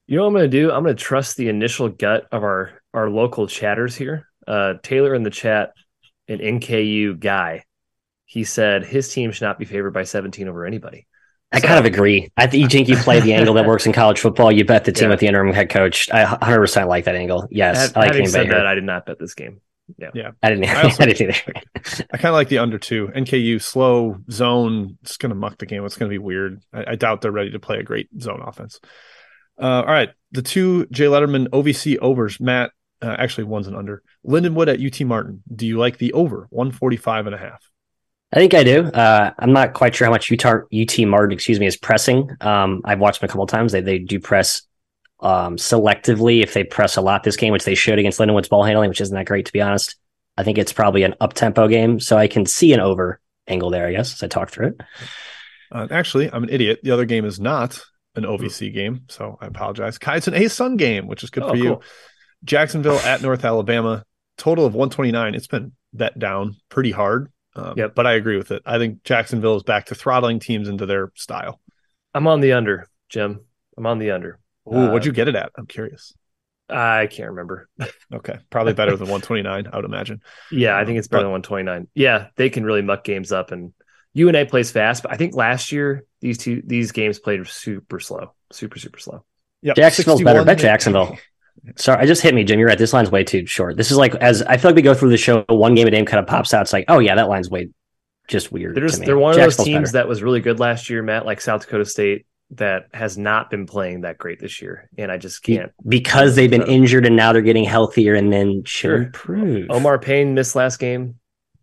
You 0.08 0.16
know 0.16 0.22
what 0.24 0.28
I'm 0.28 0.34
going 0.34 0.50
to 0.50 0.60
do? 0.60 0.72
I'm 0.72 0.82
going 0.82 0.96
to 0.96 1.02
trust 1.02 1.36
the 1.36 1.48
initial 1.48 1.88
gut 1.88 2.26
of 2.32 2.42
our 2.42 2.82
our 2.92 3.08
local 3.08 3.46
chatters 3.46 3.94
here. 3.96 4.28
Uh, 4.46 4.74
Taylor 4.82 5.14
in 5.14 5.22
the 5.22 5.30
chat, 5.30 5.72
an 6.28 6.38
NKU 6.38 7.18
guy, 7.18 7.64
he 8.24 8.44
said 8.44 8.84
his 8.84 9.12
team 9.12 9.32
should 9.32 9.44
not 9.44 9.58
be 9.58 9.64
favored 9.64 9.92
by 9.92 10.04
17 10.04 10.48
over 10.48 10.64
anybody. 10.64 11.06
I 11.54 11.60
So- 11.60 11.66
kind 11.68 11.78
of 11.78 11.84
agree. 11.84 12.30
I 12.36 12.46
think 12.46 12.62
you 12.62 12.68
think 12.68 12.88
you 12.88 12.96
play 12.96 13.20
the 13.20 13.32
angle 13.34 13.54
that 13.54 13.66
works 13.66 13.84
in 13.86 13.92
college 13.92 14.20
football. 14.20 14.50
You 14.50 14.64
bet 14.64 14.84
the 14.84 14.92
team 14.92 15.04
Yeah. 15.04 15.10
with 15.10 15.20
the 15.20 15.26
interim 15.26 15.52
head 15.52 15.68
coach. 15.68 16.08
I 16.10 16.24
100 16.24 16.60
percent 16.60 16.88
like 16.88 17.04
that 17.04 17.14
angle. 17.14 17.46
Yes, 17.50 17.88
Hav- 17.88 17.96
I 17.96 18.00
like 18.00 18.06
Having 18.08 18.22
Green 18.22 18.24
Bay 18.26 18.30
said 18.32 18.44
here. 18.46 18.54
that, 18.54 18.66
I 18.66 18.74
did 18.74 18.84
not 18.84 19.04
bet 19.06 19.18
this 19.18 19.34
game. 19.34 19.60
Yeah. 19.98 20.10
yeah. 20.14 20.30
I 20.42 20.48
didn't. 20.48 20.64
I 20.64 20.80
I, 21.00 21.04
didn't 21.06 21.20
either. 21.20 21.34
I 22.12 22.16
kind 22.16 22.26
of 22.26 22.32
like 22.34 22.48
the 22.48 22.58
under 22.58 22.78
two. 22.78 23.08
NKU 23.14 23.60
slow 23.60 24.16
zone. 24.30 24.96
It's 25.02 25.18
going 25.18 25.30
to 25.30 25.34
muck 25.36 25.58
the 25.58 25.66
game. 25.66 25.84
It's 25.84 25.96
going 25.98 26.08
to 26.10 26.14
be 26.14 26.18
weird. 26.18 26.62
I, 26.72 26.92
I 26.92 26.94
doubt 26.94 27.20
they're 27.20 27.32
ready 27.32 27.50
to 27.50 27.58
play 27.58 27.78
a 27.78 27.82
great 27.82 28.08
zone 28.18 28.40
offense. 28.42 28.80
Uh, 29.60 29.82
all 29.82 29.92
right, 29.92 30.08
the 30.30 30.40
two 30.40 30.86
Jay 30.86 31.04
Letterman 31.04 31.48
OVC 31.48 31.98
overs, 32.00 32.40
Matt, 32.40 32.70
uh, 33.02 33.16
actually 33.18 33.44
one's 33.44 33.66
an 33.66 33.74
under. 33.74 34.02
Lindenwood 34.26 34.68
at 34.68 34.80
UT 34.80 35.06
Martin. 35.06 35.42
Do 35.54 35.66
you 35.66 35.78
like 35.78 35.98
the 35.98 36.12
over 36.12 36.46
145 36.50 37.26
and 37.26 37.34
a 37.34 37.38
half? 37.38 37.62
I 38.32 38.36
think 38.36 38.54
I 38.54 38.64
do. 38.64 38.84
Uh, 38.84 39.32
I'm 39.38 39.52
not 39.52 39.74
quite 39.74 39.94
sure 39.94 40.06
how 40.06 40.10
much 40.10 40.32
UT, 40.32 40.44
UT 40.46 40.98
Martin, 41.06 41.32
excuse 41.32 41.60
me, 41.60 41.66
is 41.66 41.76
pressing. 41.76 42.30
Um, 42.40 42.80
I've 42.84 42.98
watched 43.00 43.20
them 43.20 43.26
a 43.26 43.28
couple 43.28 43.44
of 43.44 43.50
times. 43.50 43.72
They 43.72 43.82
they 43.82 43.98
do 43.98 44.18
press 44.20 44.62
um, 45.20 45.56
selectively 45.56 46.42
if 46.42 46.54
they 46.54 46.64
press 46.64 46.96
a 46.96 47.02
lot 47.02 47.24
this 47.24 47.36
game, 47.36 47.52
which 47.52 47.64
they 47.64 47.74
should 47.74 47.98
against 47.98 48.18
Lindenwood's 48.18 48.48
ball 48.48 48.64
handling, 48.64 48.88
which 48.88 49.00
isn't 49.02 49.14
that 49.14 49.26
great 49.26 49.46
to 49.46 49.52
be 49.52 49.60
honest. 49.60 49.96
I 50.38 50.44
think 50.44 50.56
it's 50.56 50.72
probably 50.72 51.02
an 51.02 51.14
up 51.20 51.34
tempo 51.34 51.68
game, 51.68 52.00
so 52.00 52.16
I 52.16 52.26
can 52.26 52.46
see 52.46 52.72
an 52.72 52.80
over 52.80 53.20
angle 53.46 53.68
there. 53.68 53.86
I 53.86 53.92
guess 53.92 54.14
as 54.14 54.22
I 54.22 54.28
talk 54.28 54.50
through 54.50 54.68
it. 54.68 54.80
Uh, 55.70 55.88
actually, 55.90 56.32
I'm 56.32 56.42
an 56.42 56.50
idiot. 56.50 56.80
The 56.82 56.90
other 56.90 57.04
game 57.04 57.24
is 57.26 57.38
not 57.38 57.82
an 58.14 58.24
OVC 58.24 58.72
game, 58.72 59.02
so 59.08 59.36
I 59.40 59.46
apologize. 59.46 59.98
Kai, 59.98 60.16
it's 60.16 60.28
an 60.28 60.34
ASUN 60.34 60.76
game, 60.78 61.06
which 61.06 61.22
is 61.22 61.30
good 61.30 61.42
Oh, 61.44 61.50
for 61.50 61.56
you. 61.56 61.64
cool. 61.64 61.82
Jacksonville 62.44 62.98
at 63.00 63.22
North 63.22 63.44
Alabama, 63.44 64.04
total 64.38 64.66
of 64.66 64.74
129. 64.74 65.34
It's 65.34 65.46
been 65.46 65.72
bet 65.92 66.18
down 66.18 66.56
pretty 66.68 66.90
hard. 66.90 67.30
Um, 67.54 67.74
Yep. 67.76 67.94
But 67.94 68.06
I 68.06 68.12
agree 68.14 68.36
with 68.36 68.50
it. 68.50 68.62
I 68.64 68.78
think 68.78 69.02
Jacksonville 69.04 69.56
is 69.56 69.62
back 69.62 69.86
to 69.86 69.94
throttling 69.94 70.38
teams 70.40 70.68
into 70.68 70.86
their 70.86 71.12
style. 71.14 71.60
I'm 72.14 72.26
on 72.26 72.40
the 72.40 72.52
under, 72.52 72.88
Jim. 73.08 73.40
I'm 73.76 73.86
on 73.86 73.98
the 73.98 74.10
under. 74.10 74.38
Ooh, 74.72 74.76
Uh, 74.76 74.90
what'd 74.90 75.06
you 75.06 75.12
get 75.12 75.28
it 75.28 75.34
at? 75.36 75.50
I'm 75.56 75.66
curious. 75.66 76.14
I 76.68 77.06
can't 77.08 77.30
remember. 77.30 77.68
Okay. 78.14 78.38
Probably 78.50 78.72
better 78.74 78.92
than 78.96 79.08
129, 79.08 79.68
I 79.72 79.76
would 79.76 79.84
imagine. 79.86 80.20
Yeah, 80.50 80.76
I 80.76 80.84
think 80.84 80.98
it's 80.98 81.08
better 81.08 81.20
But- 81.22 81.24
than 81.24 81.32
129. 81.32 81.88
Yeah, 81.94 82.28
they 82.36 82.50
can 82.50 82.64
really 82.64 82.82
muck 82.82 83.04
games 83.04 83.32
up, 83.32 83.50
and 83.52 83.72
UNA 84.14 84.44
plays 84.46 84.70
fast. 84.70 85.02
But 85.02 85.12
I 85.12 85.16
think 85.16 85.34
last 85.34 85.72
year 85.72 86.04
these 86.20 86.36
two 86.38 86.62
these 86.66 86.92
games 86.92 87.18
played 87.18 87.46
super 87.48 87.98
slow, 88.00 88.34
super 88.52 88.78
super 88.78 88.98
slow. 88.98 89.24
Yep. 89.62 89.76
Jacksonville's 89.76 90.22
better. 90.22 90.44
Bet 90.44 90.58
Jacksonville. 90.58 91.18
Sorry, 91.76 92.00
I 92.02 92.06
just 92.06 92.22
hit 92.22 92.34
me, 92.34 92.42
Jim. 92.44 92.58
You're 92.58 92.68
right. 92.68 92.78
This 92.78 92.92
line's 92.92 93.10
way 93.10 93.22
too 93.24 93.46
short. 93.46 93.76
This 93.76 93.90
is 93.90 93.96
like 93.96 94.14
as 94.16 94.42
I 94.42 94.56
feel 94.56 94.70
like 94.70 94.76
we 94.76 94.82
go 94.82 94.94
through 94.94 95.10
the 95.10 95.16
show, 95.16 95.44
one 95.48 95.74
game 95.74 95.86
a 95.86 95.90
game 95.90 96.04
kind 96.04 96.18
of 96.20 96.26
pops 96.26 96.52
out. 96.52 96.62
It's 96.62 96.72
like, 96.72 96.84
oh 96.88 96.98
yeah, 96.98 97.14
that 97.14 97.28
line's 97.28 97.50
way 97.50 97.68
just 98.28 98.50
weird. 98.52 98.74
They're 98.76 98.86
just 98.86 99.04
they're 99.04 99.18
one 99.18 99.32
of 99.32 99.36
those 99.38 99.56
teams 99.56 99.92
better. 99.92 100.04
that 100.04 100.08
was 100.08 100.22
really 100.22 100.40
good 100.40 100.58
last 100.58 100.90
year, 100.90 101.02
Matt, 101.02 101.24
like 101.26 101.40
South 101.40 101.62
Dakota 101.62 101.84
State, 101.84 102.26
that 102.52 102.86
has 102.92 103.16
not 103.16 103.48
been 103.50 103.66
playing 103.66 104.02
that 104.02 104.18
great 104.18 104.40
this 104.40 104.60
year, 104.60 104.88
and 104.98 105.10
I 105.10 105.18
just 105.18 105.42
can't. 105.42 105.72
because 105.88 106.34
they've 106.36 106.50
been 106.50 106.66
injured 106.66 107.06
and 107.06 107.16
now 107.16 107.32
they're 107.32 107.42
getting 107.42 107.64
healthier 107.64 108.14
and 108.14 108.32
then 108.32 108.62
Sure. 108.64 109.02
improve. 109.02 109.70
Omar 109.70 109.98
Payne 109.98 110.34
missed 110.34 110.54
last 110.56 110.78
game, 110.78 111.16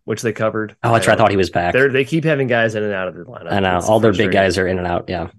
which 0.05 0.21
they 0.21 0.33
covered. 0.33 0.75
oh, 0.83 0.93
that's 0.93 1.07
right. 1.07 1.13
I 1.13 1.17
thought 1.17 1.31
he 1.31 1.37
was 1.37 1.49
back. 1.49 1.73
They're, 1.73 1.89
they 1.89 2.05
keep 2.05 2.23
having 2.23 2.47
guys 2.47 2.73
in 2.75 2.83
and 2.83 2.93
out 2.93 3.07
of 3.07 3.15
the 3.15 3.23
lineup. 3.25 3.51
I 3.51 3.59
know 3.59 3.77
It's 3.77 3.87
all 3.87 3.99
their 3.99 4.13
big 4.13 4.31
guys 4.31 4.57
are 4.57 4.67
in 4.67 4.77
and 4.79 4.87
out. 4.87 5.05
Yeah, 5.09 5.29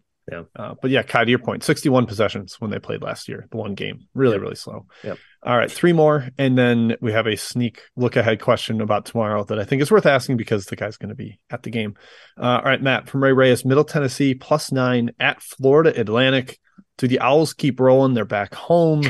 Uh, 0.56 0.74
but 0.80 0.90
yeah, 0.90 1.02
Kai, 1.02 1.24
to 1.24 1.30
your 1.30 1.38
point, 1.38 1.62
61 1.64 2.06
possessions 2.06 2.56
when 2.60 2.70
they 2.70 2.78
played 2.78 3.02
last 3.02 3.28
year, 3.28 3.46
the 3.50 3.56
one 3.56 3.74
game. 3.74 4.06
Really, 4.14 4.34
Yep. 4.34 4.42
really 4.42 4.54
slow. 4.56 4.86
Yep. 5.04 5.18
All 5.42 5.56
right, 5.56 5.70
three 5.70 5.92
more. 5.92 6.28
And 6.38 6.56
then 6.58 6.96
we 7.00 7.12
have 7.12 7.26
a 7.26 7.36
sneak 7.36 7.80
look 7.96 8.16
ahead 8.16 8.40
question 8.40 8.80
about 8.80 9.06
tomorrow 9.06 9.44
that 9.44 9.58
I 9.58 9.64
think 9.64 9.80
is 9.82 9.90
worth 9.90 10.06
asking 10.06 10.36
because 10.36 10.66
the 10.66 10.76
guy's 10.76 10.96
going 10.98 11.08
to 11.08 11.14
be 11.14 11.38
at 11.50 11.62
the 11.62 11.70
game. 11.70 11.94
Uh, 12.38 12.58
all 12.58 12.62
right, 12.62 12.82
Matt 12.82 13.08
from 13.08 13.22
Ray 13.22 13.32
Reyes, 13.32 13.64
Middle 13.64 13.84
Tennessee, 13.84 14.34
plus 14.34 14.70
nine 14.70 15.10
at 15.18 15.42
Florida 15.42 15.98
Atlantic. 15.98 16.58
Do 16.98 17.08
the 17.08 17.20
Owls 17.20 17.54
keep 17.54 17.80
rolling? 17.80 18.12
They're 18.14 18.24
back 18.26 18.54
home. 18.54 19.02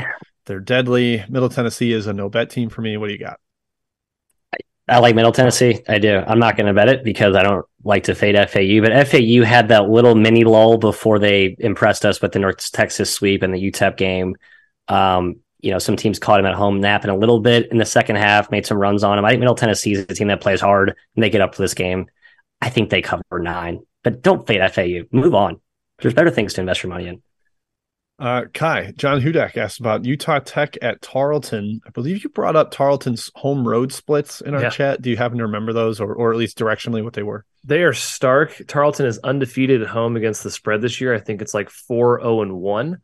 They're 0.45 0.59
deadly. 0.61 1.23
Middle 1.29 1.49
Tennessee 1.49 1.91
is 1.91 2.07
a 2.07 2.13
no 2.13 2.29
bet 2.29 2.49
team 2.49 2.69
for 2.69 2.81
me. 2.81 2.95
What 2.97 3.07
do 3.07 3.13
you 3.13 3.19
got? 3.19 3.39
I 4.91 4.99
like 4.99 5.15
Middle 5.15 5.31
Tennessee. 5.31 5.81
I 5.87 5.99
do. 5.99 6.21
I'm 6.27 6.37
not 6.37 6.57
going 6.57 6.67
to 6.67 6.73
bet 6.73 6.89
it 6.89 7.05
because 7.05 7.33
I 7.33 7.43
don't 7.43 7.65
like 7.85 8.03
to 8.03 8.15
fade 8.15 8.35
FAU. 8.35 8.81
But 8.81 9.07
FAU 9.07 9.45
had 9.45 9.69
that 9.69 9.89
little 9.89 10.15
mini 10.15 10.43
lull 10.43 10.77
before 10.77 11.17
they 11.17 11.55
impressed 11.59 12.05
us 12.05 12.21
with 12.21 12.33
the 12.33 12.39
North 12.39 12.71
Texas 12.73 13.09
sweep 13.09 13.41
and 13.41 13.53
the 13.53 13.71
UTEP 13.71 13.95
game. 13.95 14.35
Um, 14.89 15.37
you 15.61 15.71
know, 15.71 15.79
some 15.79 15.95
teams 15.95 16.19
caught 16.19 16.41
him 16.41 16.45
at 16.45 16.55
home 16.55 16.81
napping 16.81 17.09
a 17.09 17.15
little 17.15 17.39
bit 17.39 17.71
in 17.71 17.77
the 17.77 17.85
second 17.85 18.17
half, 18.17 18.51
made 18.51 18.65
some 18.65 18.77
runs 18.77 19.01
on 19.01 19.17
him. 19.17 19.23
I 19.23 19.29
think 19.29 19.39
Middle 19.39 19.55
Tennessee 19.55 19.93
is 19.93 20.01
a 20.01 20.07
team 20.07 20.27
that 20.27 20.41
plays 20.41 20.59
hard 20.59 20.89
and 20.89 21.23
they 21.23 21.29
get 21.29 21.39
up 21.39 21.55
for 21.55 21.61
this 21.61 21.73
game. 21.73 22.07
I 22.61 22.69
think 22.69 22.89
they 22.89 23.01
cover 23.01 23.23
nine, 23.39 23.79
but 24.03 24.21
don't 24.21 24.45
fade 24.45 24.69
FAU. 24.73 25.07
Move 25.11 25.33
on. 25.33 25.61
There's 26.01 26.13
better 26.13 26.31
things 26.31 26.53
to 26.55 26.61
invest 26.61 26.83
your 26.83 26.91
money 26.91 27.07
in. 27.07 27.21
Uh, 28.21 28.45
Kai, 28.53 28.93
John 28.97 29.19
Hudak 29.19 29.57
asked 29.57 29.79
about 29.79 30.05
Utah 30.05 30.37
Tech 30.37 30.77
at 30.83 31.01
Tarleton. 31.01 31.81
I 31.87 31.89
believe 31.89 32.23
you 32.23 32.29
brought 32.29 32.55
up 32.55 32.69
Tarleton's 32.69 33.31
home 33.33 33.67
road 33.67 33.91
splits 33.91 34.41
in 34.41 34.53
our 34.53 34.61
Yeah. 34.61 34.69
chat. 34.69 35.01
Do 35.01 35.09
you 35.09 35.17
happen 35.17 35.39
to 35.39 35.45
remember 35.45 35.73
those 35.73 35.99
or, 35.99 36.13
or 36.13 36.31
at 36.31 36.37
least 36.37 36.55
directionally 36.55 37.03
what 37.03 37.13
they 37.13 37.23
were? 37.23 37.45
They 37.63 37.81
are 37.81 37.93
stark. 37.93 38.61
Tarleton 38.67 39.07
is 39.07 39.17
undefeated 39.23 39.81
at 39.81 39.87
home 39.87 40.15
against 40.15 40.43
the 40.43 40.51
spread 40.51 40.83
this 40.83 41.01
year. 41.01 41.15
I 41.15 41.19
think 41.19 41.41
it's 41.41 41.55
like 41.55 41.71
4 41.71 42.19
0 42.21 42.43
and 42.43 42.53
1. 42.59 42.97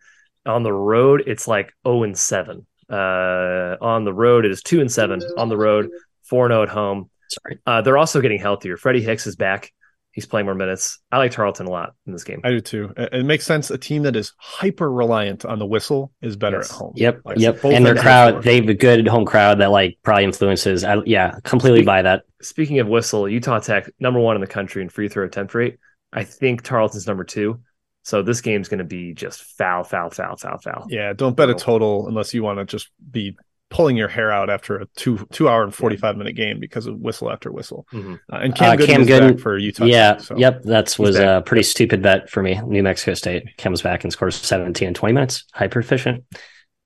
On 0.45 0.61
the 0.61 0.71
road, 0.73 1.23
it's 1.25 1.47
like 1.47 1.73
0 1.83 2.03
and 2.03 2.15
7. 2.17 2.67
Uh, 2.87 3.75
on 3.81 4.03
the 4.03 4.13
road, 4.13 4.45
it 4.45 4.51
is 4.51 4.61
2 4.61 4.81
and 4.81 4.91
7. 4.91 5.19
On 5.35 5.49
the 5.49 5.57
road, 5.57 5.89
4 6.29 6.47
0 6.49 6.61
at 6.61 6.69
home. 6.69 7.09
Sorry. 7.29 7.57
Uh, 7.65 7.81
they're 7.81 7.97
also 7.97 8.21
getting 8.21 8.39
healthier. 8.39 8.77
Freddie 8.77 9.01
Hicks 9.01 9.25
is 9.25 9.35
back. 9.35 9.73
He's 10.17 10.25
playing 10.25 10.47
more 10.47 10.55
minutes. 10.55 10.97
I 11.11 11.19
like 11.19 11.29
Tarleton 11.31 11.67
a 11.67 11.69
lot 11.69 11.93
in 12.07 12.11
this 12.11 12.23
game. 12.23 12.41
I 12.43 12.49
do 12.49 12.59
too. 12.59 12.91
It, 12.97 13.13
it 13.13 13.23
makes 13.23 13.45
sense. 13.45 13.69
A 13.69 13.77
team 13.77 14.01
that 14.01 14.15
is 14.15 14.33
hyper 14.39 14.91
reliant 14.91 15.45
on 15.45 15.59
the 15.59 15.65
whistle 15.67 16.11
is 16.23 16.35
better 16.35 16.57
Yes. 16.57 16.71
at 16.71 16.75
home. 16.75 16.93
Yep. 16.95 17.21
Like, 17.23 17.37
yep. 17.37 17.63
And 17.63 17.71
their 17.71 17.75
ends 17.75 17.89
of 17.91 17.95
the 17.97 18.01
crowd, 18.01 18.31
floor. 18.31 18.41
they 18.41 18.55
have 18.55 18.67
a 18.67 18.73
good 18.73 19.07
home 19.07 19.25
crowd 19.25 19.59
that 19.59 19.69
like 19.69 19.99
probably 20.01 20.23
influences. 20.23 20.83
I, 20.83 20.95
yeah, 21.05 21.37
completely 21.43 21.83
buy 21.83 22.01
that. 22.01 22.23
Speaking 22.41 22.79
of 22.79 22.87
whistle, 22.87 23.29
Utah 23.29 23.59
Tech, 23.59 23.91
number 23.99 24.19
one 24.19 24.35
in 24.35 24.41
the 24.41 24.47
country 24.47 24.81
in 24.81 24.89
free 24.89 25.07
throw 25.07 25.23
attempt 25.23 25.53
rate. 25.53 25.77
I 26.11 26.23
think 26.23 26.63
Tarleton's 26.63 27.05
number 27.05 27.23
two. 27.23 27.59
So 28.01 28.23
this 28.23 28.41
game's 28.41 28.69
going 28.69 28.79
to 28.79 28.85
be 28.85 29.13
just 29.13 29.43
foul, 29.43 29.83
foul, 29.83 30.09
foul, 30.09 30.35
foul, 30.37 30.57
foul. 30.57 30.87
Yeah, 30.89 31.13
don't 31.13 31.35
bet 31.37 31.51
a 31.51 31.53
total 31.53 32.07
unless 32.07 32.33
you 32.33 32.41
want 32.41 32.57
to 32.57 32.65
just 32.65 32.89
be 33.11 33.37
pulling 33.69 33.97
your 33.97 34.07
hair 34.07 34.31
out 34.31 34.49
after 34.49 34.77
a 34.77 34.85
two 34.95 35.27
two 35.31 35.49
hour 35.49 35.63
and 35.63 35.73
forty 35.75 35.97
five 35.97 36.15
minute 36.17 36.35
game 36.35 36.59
because 36.59 36.87
of 36.87 36.97
whistle 36.99 37.31
after 37.31 37.51
whistle. 37.51 37.85
Mhm. 37.93 38.19
Uh, 38.31 38.35
and 38.37 38.55
Cam 38.55 38.71
Uh, 38.71 38.75
Gooden 38.75 38.85
Cam 38.85 39.01
is 39.01 39.07
Gooden- 39.07 39.29
back 39.31 39.39
for 39.39 39.57
Utah. 39.57 39.85
yeah. 39.85 40.13
Tech, 40.13 40.21
so. 40.21 40.37
Yep. 40.37 40.63
That 40.63 40.95
was 40.99 41.17
a 41.17 41.43
pretty 41.45 41.63
stupid 41.63 42.01
bet 42.01 42.29
for 42.29 42.41
me. 42.41 42.59
New 42.65 42.81
Mexico 42.83 43.13
State 43.13 43.43
comes 43.57 43.81
back 43.81 44.03
and 44.03 44.13
scores 44.13 44.35
17 44.35 44.87
in 44.87 44.93
20 44.93 45.13
minutes. 45.13 45.43
Hyper 45.53 45.79
efficient. 45.79 46.23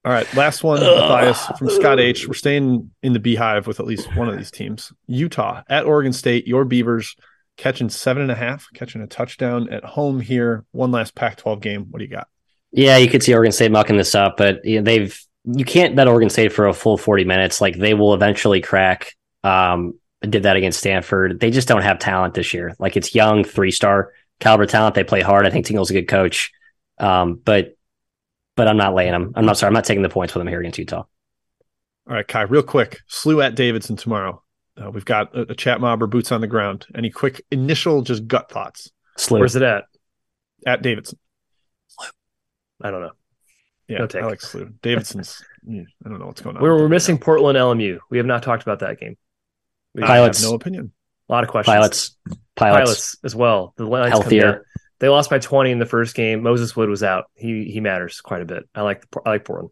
All 0.03 0.11
right, 0.11 0.25
last 0.33 0.63
one, 0.63 0.79
Matthias 0.79 1.45
from 1.59 1.69
Scott 1.69 1.99
H. 1.99 2.27
We're 2.27 2.33
staying 2.33 2.89
in 3.03 3.13
the 3.13 3.19
beehive 3.19 3.67
with 3.67 3.79
at 3.79 3.85
least 3.85 4.15
one 4.15 4.27
of 4.27 4.35
these 4.35 4.49
teams. 4.49 4.91
Utah 5.05 5.61
at 5.69 5.85
Oregon 5.85 6.11
State, 6.11 6.47
your 6.47 6.65
Beavers 6.65 7.15
catching 7.57 7.87
seven 7.87 8.23
and 8.23 8.31
a 8.31 8.35
half, 8.35 8.65
catching 8.73 9.01
a 9.03 9.05
touchdown 9.07 9.69
at 9.69 9.83
home 9.85 10.19
here. 10.19 10.65
One 10.71 10.89
last 10.89 11.13
Pac 11.13 11.35
12 11.37 11.61
game. 11.61 11.85
What 11.91 11.99
do 11.99 12.05
you 12.05 12.09
got? 12.09 12.27
Yeah, 12.71 12.97
you 12.97 13.09
could 13.11 13.21
see 13.21 13.31
Oregon 13.35 13.51
State 13.51 13.71
mucking 13.71 13.97
this 13.97 14.15
up, 14.15 14.37
but 14.37 14.65
you 14.65 14.77
know, 14.77 14.83
they've 14.83 15.15
you 15.45 15.65
can't 15.65 15.95
bet 15.95 16.07
Oregon 16.07 16.29
State 16.29 16.53
for 16.53 16.67
a 16.67 16.73
full 16.73 16.97
40 16.97 17.25
minutes. 17.25 17.61
Like 17.61 17.77
they 17.77 17.93
will 17.93 18.13
eventually 18.13 18.61
crack. 18.61 19.15
Um, 19.43 19.95
did 20.21 20.43
that 20.43 20.55
against 20.55 20.79
Stanford. 20.79 21.39
They 21.39 21.49
just 21.49 21.67
don't 21.67 21.81
have 21.81 21.97
talent 21.97 22.35
this 22.35 22.53
year. 22.53 22.75
Like 22.77 22.95
it's 22.95 23.15
young, 23.15 23.43
three 23.43 23.71
star 23.71 24.13
caliber 24.39 24.67
talent. 24.67 24.95
They 24.95 25.03
play 25.03 25.21
hard. 25.21 25.47
I 25.47 25.49
think 25.49 25.65
Tinkle's 25.65 25.89
a 25.89 25.93
good 25.93 26.07
coach. 26.07 26.51
Um, 26.99 27.41
but 27.43 27.75
but 28.55 28.67
I'm 28.67 28.77
not 28.77 28.93
laying 28.93 29.11
them. 29.11 29.33
I'm 29.35 29.45
not 29.45 29.57
sorry. 29.57 29.69
I'm 29.69 29.73
not 29.73 29.85
taking 29.85 30.03
the 30.03 30.09
points 30.09 30.33
with 30.33 30.41
them 30.41 30.47
here 30.47 30.59
against 30.59 30.77
Utah. 30.77 31.05
All 32.07 32.15
right, 32.15 32.27
Kai, 32.27 32.41
real 32.41 32.63
quick. 32.63 32.99
Slew 33.07 33.41
at 33.41 33.55
Davidson 33.55 33.95
tomorrow. 33.95 34.43
Uh, 34.77 34.91
we've 34.91 35.05
got 35.05 35.35
a, 35.35 35.51
a 35.51 35.55
chat 35.55 35.81
mob 35.81 36.03
or 36.03 36.07
boots 36.07 36.31
on 36.31 36.41
the 36.41 36.47
ground. 36.47 36.85
Any 36.93 37.09
quick 37.09 37.41
initial 37.49 38.01
just 38.01 38.27
gut 38.27 38.51
thoughts 38.51 38.91
Slew. 39.17 39.39
Where's 39.39 39.55
it 39.55 39.63
at? 39.63 39.85
at 40.65 40.81
Davidson? 40.81 41.17
I 42.83 42.91
don't 42.91 43.01
know. 43.01 43.11
Yeah, 43.87 43.99
No 43.99 44.07
take. 44.07 44.23
I 44.23 44.25
like 44.27 44.41
Slew. 44.41 44.73
Davidson's. 44.81 45.43
I 45.69 45.83
don't 46.09 46.19
know 46.19 46.25
what's 46.27 46.41
going 46.41 46.57
on. 46.57 46.63
We're, 46.63 46.75
we're 46.77 46.89
missing 46.89 47.15
right 47.15 47.21
Portland 47.23 47.57
LMU. 47.57 47.99
We 48.09 48.17
have 48.17 48.25
not 48.25 48.43
talked 48.43 48.63
about 48.63 48.79
that 48.79 48.99
game. 48.99 49.17
We 49.93 50.01
now. 50.01 50.07
have 50.07 50.13
I 50.15 50.17
Pilots. 50.19 50.41
have 50.41 50.49
no 50.51 50.55
opinion. 50.55 50.91
a 51.29 51.31
lot 51.33 51.43
of 51.43 51.49
questions. 51.49 51.73
Pilots. 51.73 52.17
Pilots, 52.55 52.85
Pilots. 52.85 53.17
as 53.23 53.35
well. 53.35 53.73
The 53.77 53.85
lines 53.85 54.11
come 54.13 54.21
Healthier. 54.21 54.41
down. 54.53 54.61
They 54.99 55.09
lost 55.09 55.29
by 55.29 55.39
20 55.39 55.71
in 55.71 55.79
the 55.79 55.85
first 55.85 56.15
game. 56.15 56.43
Moses 56.43 56.75
Wood 56.75 56.87
was 56.89 57.01
out. 57.03 57.25
He 57.35 57.65
he 57.65 57.79
matters 57.79 58.21
quite 58.21 58.41
a 58.41 58.45
bit. 58.45 58.69
I 58.75 58.81
like 58.81 59.01
the, 59.09 59.19
I 59.25 59.29
like 59.31 59.45
Portland. 59.45 59.71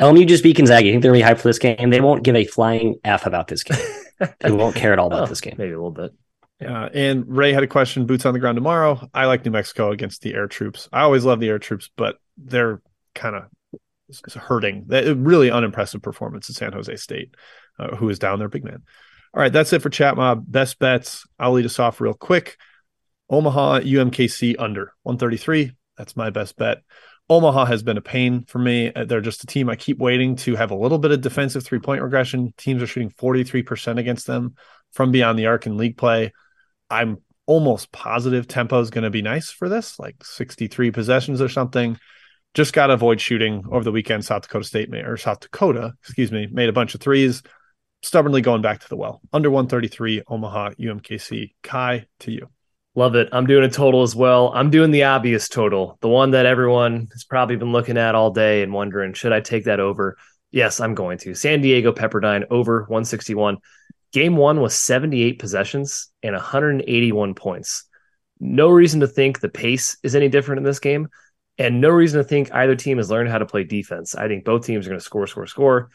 LMU 0.00 0.26
just 0.28 0.44
beat 0.44 0.56
Gonzaga. 0.56 0.86
You 0.86 0.92
think 0.92 1.02
they're 1.02 1.10
gonna 1.12 1.24
be 1.24 1.28
hyped 1.28 1.40
for 1.40 1.48
this 1.48 1.58
game? 1.58 1.90
They 1.90 2.00
won't 2.00 2.22
give 2.22 2.36
a 2.36 2.44
flying 2.44 2.96
f 3.04 3.26
about 3.26 3.48
this 3.48 3.62
game. 3.64 3.78
They 4.40 4.50
won't 4.50 4.74
care 4.74 4.92
at 4.92 4.98
all 4.98 5.06
about 5.06 5.22
Oh, 5.22 5.26
this 5.26 5.40
game. 5.40 5.54
Maybe 5.58 5.70
a 5.70 5.76
little 5.76 5.92
bit. 5.92 6.12
Uh, 6.60 6.88
and 6.92 7.24
Ray 7.28 7.52
had 7.52 7.62
a 7.62 7.68
question. 7.68 8.04
Boots 8.04 8.26
on 8.26 8.32
the 8.34 8.40
ground 8.40 8.56
tomorrow. 8.56 9.08
I 9.14 9.26
like 9.26 9.44
New 9.44 9.52
Mexico 9.52 9.92
against 9.92 10.22
the 10.22 10.34
air 10.34 10.48
troops. 10.48 10.88
I 10.92 11.02
always 11.02 11.24
love 11.24 11.38
the 11.38 11.48
air 11.48 11.60
troops, 11.60 11.88
but 11.96 12.16
they're 12.36 12.82
kind 13.18 13.36
of 13.36 13.44
hurting. 14.34 14.84
That 14.88 15.14
really 15.16 15.50
unimpressive 15.50 16.02
performance 16.02 16.48
at 16.48 16.56
San 16.56 16.72
Jose 16.72 16.96
State, 16.96 17.34
uh, 17.78 17.96
who 17.96 18.08
is 18.08 18.18
down 18.18 18.38
their 18.38 18.48
big 18.48 18.64
man. 18.64 18.82
All 19.34 19.42
right, 19.42 19.52
that's 19.52 19.72
it 19.72 19.82
for 19.82 19.90
chat 19.90 20.16
mob. 20.16 20.44
Best 20.46 20.78
bets. 20.78 21.26
I'll 21.38 21.52
lead 21.52 21.66
us 21.66 21.78
off 21.78 22.00
real 22.00 22.14
quick. 22.14 22.56
Omaha 23.28 23.80
UMKC 23.80 24.56
under 24.58 24.94
133. 25.02 25.72
That's 25.98 26.16
my 26.16 26.30
best 26.30 26.56
bet. 26.56 26.82
Omaha 27.30 27.66
has 27.66 27.82
been 27.82 27.98
a 27.98 28.02
pain 28.02 28.44
for 28.44 28.58
me. 28.58 28.90
Uh, 28.92 29.04
They're 29.04 29.20
just 29.20 29.44
a 29.44 29.46
team 29.46 29.68
I 29.68 29.76
keep 29.76 29.98
waiting 29.98 30.36
to 30.36 30.56
have 30.56 30.70
a 30.70 30.76
little 30.76 30.98
bit 30.98 31.10
of 31.10 31.20
defensive 31.20 31.64
three 31.64 31.78
point 31.78 32.02
regression. 32.02 32.54
Teams 32.56 32.82
are 32.82 32.86
shooting 32.86 33.10
43% 33.10 33.98
against 33.98 34.26
them 34.26 34.54
from 34.92 35.12
beyond 35.12 35.38
the 35.38 35.46
arc 35.46 35.66
in 35.66 35.76
league 35.76 35.98
play. 35.98 36.32
I'm 36.88 37.18
almost 37.44 37.92
positive 37.92 38.48
tempo 38.48 38.80
is 38.80 38.90
going 38.90 39.04
to 39.04 39.10
be 39.10 39.22
nice 39.22 39.50
for 39.50 39.68
this, 39.68 39.98
like 39.98 40.24
63 40.24 40.90
possessions 40.90 41.42
or 41.42 41.50
something. 41.50 41.98
Just 42.54 42.72
got 42.72 42.88
to 42.88 42.94
avoid 42.94 43.20
shooting 43.20 43.64
over 43.70 43.84
the 43.84 43.92
weekend. 43.92 44.24
South 44.24 44.42
Dakota 44.42 44.64
State 44.64 44.94
or 44.94 45.16
South 45.16 45.40
Dakota, 45.40 45.94
excuse 46.02 46.32
me, 46.32 46.48
made 46.50 46.68
a 46.68 46.72
bunch 46.72 46.94
of 46.94 47.00
threes. 47.00 47.42
Stubbornly 48.02 48.42
going 48.42 48.62
back 48.62 48.80
to 48.80 48.88
the 48.88 48.96
well. 48.96 49.20
Under 49.32 49.50
133, 49.50 50.22
Omaha, 50.28 50.70
UMKC. 50.78 51.54
Kai, 51.62 52.06
to 52.20 52.32
you. 52.32 52.48
Love 52.94 53.14
it. 53.14 53.28
I'm 53.32 53.46
doing 53.46 53.64
a 53.64 53.70
total 53.70 54.02
as 54.02 54.16
well. 54.16 54.52
I'm 54.54 54.70
doing 54.70 54.90
the 54.90 55.04
obvious 55.04 55.48
total, 55.48 55.98
the 56.00 56.08
one 56.08 56.32
that 56.32 56.46
everyone 56.46 57.08
has 57.12 57.24
probably 57.24 57.56
been 57.56 57.72
looking 57.72 57.96
at 57.96 58.14
all 58.14 58.30
day 58.30 58.62
and 58.62 58.72
wondering, 58.72 59.12
should 59.12 59.32
I 59.32 59.40
take 59.40 59.64
that 59.64 59.80
over? 59.80 60.16
Yes, 60.50 60.80
I'm 60.80 60.94
going 60.94 61.18
to. 61.18 61.34
San 61.34 61.60
Diego 61.60 61.92
Pepperdine 61.92 62.44
over 62.50 62.80
161. 62.82 63.58
Game 64.12 64.36
one 64.36 64.60
was 64.60 64.74
78 64.74 65.38
possessions 65.38 66.08
and 66.22 66.34
181 66.34 67.34
points. 67.34 67.84
No 68.40 68.68
reason 68.68 69.00
to 69.00 69.06
think 69.06 69.40
the 69.40 69.48
pace 69.48 69.98
is 70.02 70.16
any 70.16 70.28
different 70.28 70.58
in 70.58 70.64
this 70.64 70.80
game, 70.80 71.08
and 71.58 71.80
no 71.80 71.88
reason 71.90 72.18
to 72.22 72.24
think 72.24 72.52
either 72.52 72.76
team 72.76 72.98
has 72.98 73.10
learned 73.10 73.28
how 73.30 73.38
to 73.38 73.46
play 73.46 73.64
defense. 73.64 74.14
I 74.14 74.28
think 74.28 74.44
both 74.44 74.64
teams 74.66 74.86
are 74.86 74.90
going 74.90 75.00
to 75.00 75.04
score, 75.04 75.26
score, 75.26 75.46
score. 75.46 75.90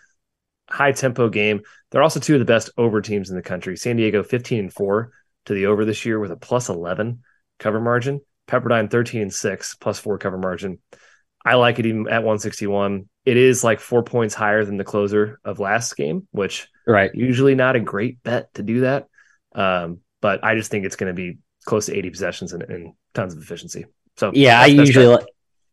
High 0.70 0.94
tempo 0.94 1.30
game. 1.30 1.62
They're 1.92 2.02
also 2.04 2.20
two 2.20 2.34
of 2.36 2.40
the 2.40 2.46
best 2.46 2.70
over 2.78 3.02
teams 3.02 3.30
in 3.30 3.36
the 3.36 3.42
country. 3.42 3.76
San 3.76 3.98
Diego 3.98 4.24
15 4.24 4.60
and 4.60 4.74
4 4.74 5.12
to 5.46 5.54
the 5.54 5.66
over 5.68 5.84
this 5.86 6.06
year 6.06 6.20
with 6.20 6.32
a 6.32 6.38
plus 6.38 6.70
11 6.70 7.22
cover 7.60 7.82
margin. 7.82 8.22
Pepperdine 8.48 8.90
13 8.90 9.22
and 9.24 9.34
6 9.34 9.76
plus 9.76 10.00
4 10.00 10.18
cover 10.18 10.38
margin. 10.38 10.80
I 11.46 11.56
like 11.56 11.80
it 11.80 11.86
even 11.86 12.08
at 12.08 12.24
161. 12.24 13.10
It 13.26 13.38
is 13.38 13.64
like 13.64 13.82
4 13.82 14.04
points 14.04 14.34
higher 14.34 14.64
than 14.64 14.78
the 14.78 14.84
closer 14.86 15.40
of 15.44 15.60
last 15.60 15.96
game, 15.98 16.28
which 16.32 16.68
Right. 16.88 17.12
usually 17.14 17.56
not 17.56 17.76
a 17.76 17.80
great 17.82 18.24
bet 18.24 18.54
to 18.56 18.64
do 18.64 18.82
that. 18.82 19.08
Um, 19.54 20.00
but 20.22 20.44
I 20.44 20.56
just 20.56 20.72
think 20.72 20.86
it's 20.86 20.96
going 20.96 21.14
to 21.14 21.14
be 21.14 21.40
close 21.66 21.88
to 21.88 21.96
80 21.98 22.10
possessions 22.10 22.54
and, 22.54 22.64
and 22.64 22.94
tons 23.14 23.34
of 23.36 23.42
efficiency. 23.42 23.86
So 24.18 24.32
Yeah, 24.34 24.60
I 24.60 24.70
that's- 24.70 24.78
that's 24.78 24.88
usually 24.88 25.18
bet. 25.18 25.26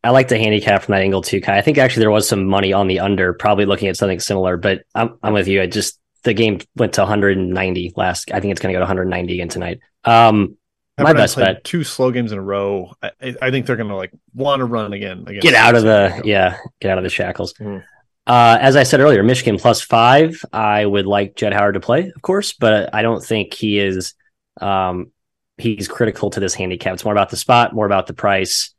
Li- 0.02 0.08
I 0.08 0.10
like 0.10 0.28
to 0.28 0.38
handicap 0.38 0.82
from 0.82 0.92
that 0.92 1.02
angle 1.02 1.22
too, 1.22 1.40
Kai. 1.40 1.58
I 1.58 1.62
think 1.62 1.78
actually 1.78 2.00
there 2.00 2.10
was 2.10 2.28
some 2.28 2.46
money 2.46 2.72
on 2.72 2.86
the 2.86 3.00
under, 3.00 3.32
probably 3.32 3.66
looking 3.66 3.88
at 3.88 3.96
something 3.96 4.20
similar, 4.20 4.56
but 4.56 4.82
I'm 4.94 5.18
I'm 5.22 5.32
with 5.32 5.48
you. 5.48 5.62
I 5.62 5.66
just 5.66 5.98
the 6.22 6.34
game 6.34 6.60
went 6.76 6.94
to 6.94 7.02
190 7.02 7.92
last. 7.96 8.30
I 8.32 8.40
think 8.40 8.52
it's 8.52 8.60
going 8.60 8.72
to 8.72 8.76
go 8.76 8.80
to 8.80 8.84
190 8.84 9.34
again 9.34 9.48
tonight. 9.48 9.80
Um, 10.04 10.56
my 10.98 11.12
best 11.12 11.36
bet. 11.36 11.64
Two 11.64 11.84
slow 11.84 12.10
games 12.10 12.32
in 12.32 12.38
a 12.38 12.42
row. 12.42 12.92
I, 13.02 13.34
I 13.40 13.50
think 13.50 13.66
they're 13.66 13.76
going 13.76 13.88
to 13.88 13.96
like 13.96 14.12
want 14.34 14.60
to 14.60 14.66
run 14.66 14.92
again. 14.92 15.24
against 15.26 15.42
Get 15.42 15.54
out 15.54 15.74
of 15.74 15.82
the 15.82 16.22
yeah, 16.24 16.58
get 16.80 16.90
out 16.90 16.98
of 16.98 17.04
the 17.04 17.10
shackles. 17.10 17.54
Mhm. 17.54 17.82
Uh, 18.26 18.58
as 18.60 18.76
I 18.76 18.82
said 18.82 19.00
earlier, 19.00 19.22
Michigan 19.22 19.58
plus 19.58 19.80
five. 19.80 20.44
I 20.52 20.84
would 20.84 21.06
like 21.06 21.36
Jett 21.36 21.52
Howard 21.52 21.74
to 21.74 21.80
play, 21.80 22.12
of 22.14 22.22
course, 22.22 22.52
but 22.52 22.94
I 22.94 23.02
don't 23.02 23.24
think 23.24 23.54
he 23.54 23.78
is. 23.78 24.14
Um, 24.60 25.10
he's 25.56 25.88
critical 25.88 26.30
to 26.30 26.40
this 26.40 26.54
handicap. 26.54 26.94
It's 26.94 27.04
more 27.04 27.14
about 27.14 27.30
the 27.30 27.36
spot, 27.36 27.74
more 27.74 27.86
about 27.86 28.06
the 28.06 28.12
price, 28.12 28.74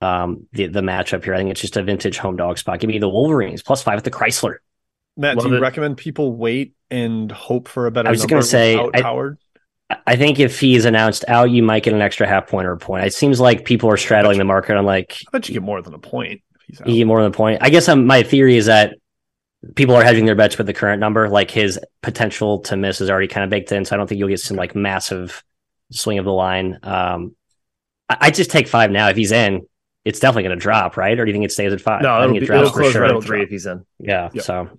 um, 0.00 0.46
the 0.52 0.66
the 0.66 0.80
matchup 0.80 1.24
here. 1.24 1.34
I 1.34 1.38
think 1.38 1.50
it's 1.50 1.60
just 1.60 1.76
a 1.76 1.82
vintage 1.82 2.18
home 2.18 2.36
dog 2.36 2.58
spot. 2.58 2.80
Give 2.80 2.88
me 2.88 2.98
the 2.98 3.08
Wolverines 3.08 3.62
plus 3.62 3.82
five 3.82 3.98
at 3.98 4.04
the 4.04 4.10
Crisler. 4.10 4.56
Matt, 5.16 5.36
Love 5.36 5.46
do 5.46 5.50
you 5.52 5.56
it. 5.56 5.60
recommend 5.60 5.96
people 5.96 6.32
wait 6.32 6.74
and 6.90 7.30
hope 7.32 7.68
for 7.68 7.86
a 7.86 7.90
better 7.90 8.08
I 8.08 8.10
was 8.10 8.20
just 8.20 8.28
gonna 8.30 8.42
say, 8.42 8.76
I- 8.94 9.00
Howard? 9.02 9.38
I- 9.90 9.96
I 10.04 10.16
think 10.16 10.40
if 10.40 10.58
he 10.58 10.74
is 10.74 10.84
announced 10.84 11.24
out, 11.28 11.50
you 11.50 11.62
might 11.62 11.84
get 11.84 11.94
an 11.94 12.02
extra 12.02 12.26
half 12.26 12.48
point 12.48 12.66
or 12.66 12.72
a 12.72 12.76
point. 12.78 13.06
It 13.06 13.14
seems 13.14 13.38
like 13.38 13.64
people 13.64 13.88
are 13.88 13.96
straddling 13.96 14.38
the 14.38 14.44
market 14.44 14.76
on 14.76 14.84
like 14.84 15.16
I 15.28 15.30
bet 15.38 15.48
you 15.48 15.52
get 15.52 15.62
more 15.62 15.80
than 15.80 15.94
a 15.94 15.98
point 15.98 16.42
if 16.56 16.62
he's 16.66 16.80
out. 16.80 16.88
you 16.88 16.96
get 16.96 17.06
more 17.06 17.22
than 17.22 17.30
a 17.30 17.34
point. 17.34 17.58
I 17.62 17.70
guess 17.70 17.88
um, 17.88 18.04
my 18.04 18.24
theory 18.24 18.56
is 18.56 18.66
that 18.66 18.96
people 19.76 19.94
are 19.94 20.02
hedging 20.02 20.26
their 20.26 20.34
bets 20.34 20.58
with 20.58 20.66
the 20.66 20.72
current 20.74 20.98
number. 20.98 21.28
Like 21.28 21.52
his 21.52 21.78
potential 22.02 22.58
to 22.62 22.76
miss 22.76 23.00
is 23.00 23.08
already 23.10 23.28
kind 23.28 23.44
of 23.44 23.50
baked 23.50 23.70
in, 23.70 23.84
so 23.84 23.94
I 23.94 23.96
don't 23.96 24.08
think 24.08 24.18
you'll 24.18 24.28
get 24.28 24.40
some 24.40 24.56
like 24.56 24.74
massive 24.74 25.44
swing 25.92 26.18
of 26.18 26.24
the 26.24 26.32
line. 26.32 26.80
Um, 26.82 27.36
I, 28.08 28.16
I 28.22 28.30
just 28.32 28.50
take 28.50 28.66
five 28.66 28.90
now. 28.90 29.08
If 29.08 29.16
he's 29.16 29.30
in, 29.30 29.66
it's 30.06 30.20
definitely 30.20 30.44
going 30.44 30.56
to 30.56 30.62
drop, 30.62 30.96
right? 30.96 31.18
Or 31.18 31.24
do 31.24 31.30
you 31.30 31.34
think 31.34 31.44
it 31.44 31.50
stays 31.50 31.72
at 31.72 31.80
five? 31.80 32.00
No, 32.00 32.10
I 32.10 32.22
it'll, 32.22 32.34
think 32.34 32.40
be, 32.40 32.44
it 32.44 32.46
drops 32.46 32.60
it'll 32.60 32.72
for 32.72 32.80
close 32.80 32.92
sure. 32.92 33.02
right 33.02 33.14
at 33.14 33.24
three 33.24 33.42
if 33.42 33.50
he's 33.50 33.66
in. 33.66 33.84
Yeah. 33.98 34.30
Yep. 34.32 34.44
So, 34.44 34.70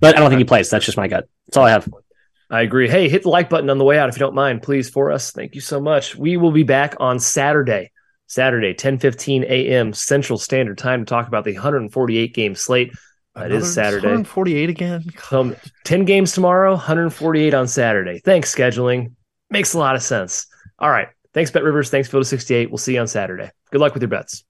but 0.00 0.14
I 0.14 0.20
don't 0.20 0.28
think 0.28 0.38
he 0.38 0.44
plays. 0.44 0.68
That's 0.68 0.84
just 0.84 0.98
my 0.98 1.08
gut. 1.08 1.26
That's 1.46 1.56
all 1.56 1.64
I 1.64 1.70
have. 1.70 1.88
I 2.50 2.60
agree. 2.60 2.86
Hey, 2.86 3.08
hit 3.08 3.22
the 3.22 3.30
like 3.30 3.48
button 3.48 3.70
on 3.70 3.78
the 3.78 3.84
way 3.84 3.98
out 3.98 4.10
if 4.10 4.16
you 4.16 4.18
don't 4.18 4.34
mind, 4.34 4.62
please, 4.62 4.90
for 4.90 5.10
us. 5.10 5.32
Thank 5.32 5.54
you 5.54 5.62
so 5.62 5.80
much. 5.80 6.14
We 6.14 6.36
will 6.36 6.52
be 6.52 6.62
back 6.62 6.94
on 7.00 7.18
Saturday, 7.18 7.90
Saturday, 8.26 8.74
10 8.74 8.98
15 8.98 9.44
a.m. 9.44 9.94
Central 9.94 10.38
Standard 10.38 10.76
Time 10.76 11.06
to 11.06 11.08
talk 11.08 11.26
about 11.26 11.44
the 11.44 11.54
148 11.54 12.34
game 12.34 12.54
slate. 12.54 12.92
That 13.34 13.52
is 13.52 13.72
Saturday. 13.72 14.06
148 14.06 14.68
again. 14.68 15.04
Come 15.16 15.56
10 15.84 16.04
games 16.04 16.32
tomorrow, 16.32 16.72
148 16.72 17.54
on 17.54 17.66
Saturday. 17.66 18.18
Thanks, 18.18 18.54
scheduling. 18.54 19.14
Makes 19.48 19.72
a 19.72 19.78
lot 19.78 19.96
of 19.96 20.02
sense. 20.02 20.46
All 20.78 20.90
right. 20.90 21.08
Thanks, 21.32 21.50
BetRivers. 21.50 21.88
Thanks, 21.88 22.08
Field 22.08 22.26
68. 22.26 22.70
We'll 22.70 22.78
see 22.78 22.94
you 22.94 23.00
on 23.00 23.06
Saturday. 23.06 23.50
Good 23.70 23.80
luck 23.80 23.94
with 23.94 24.02
your 24.02 24.08
bets. 24.08 24.45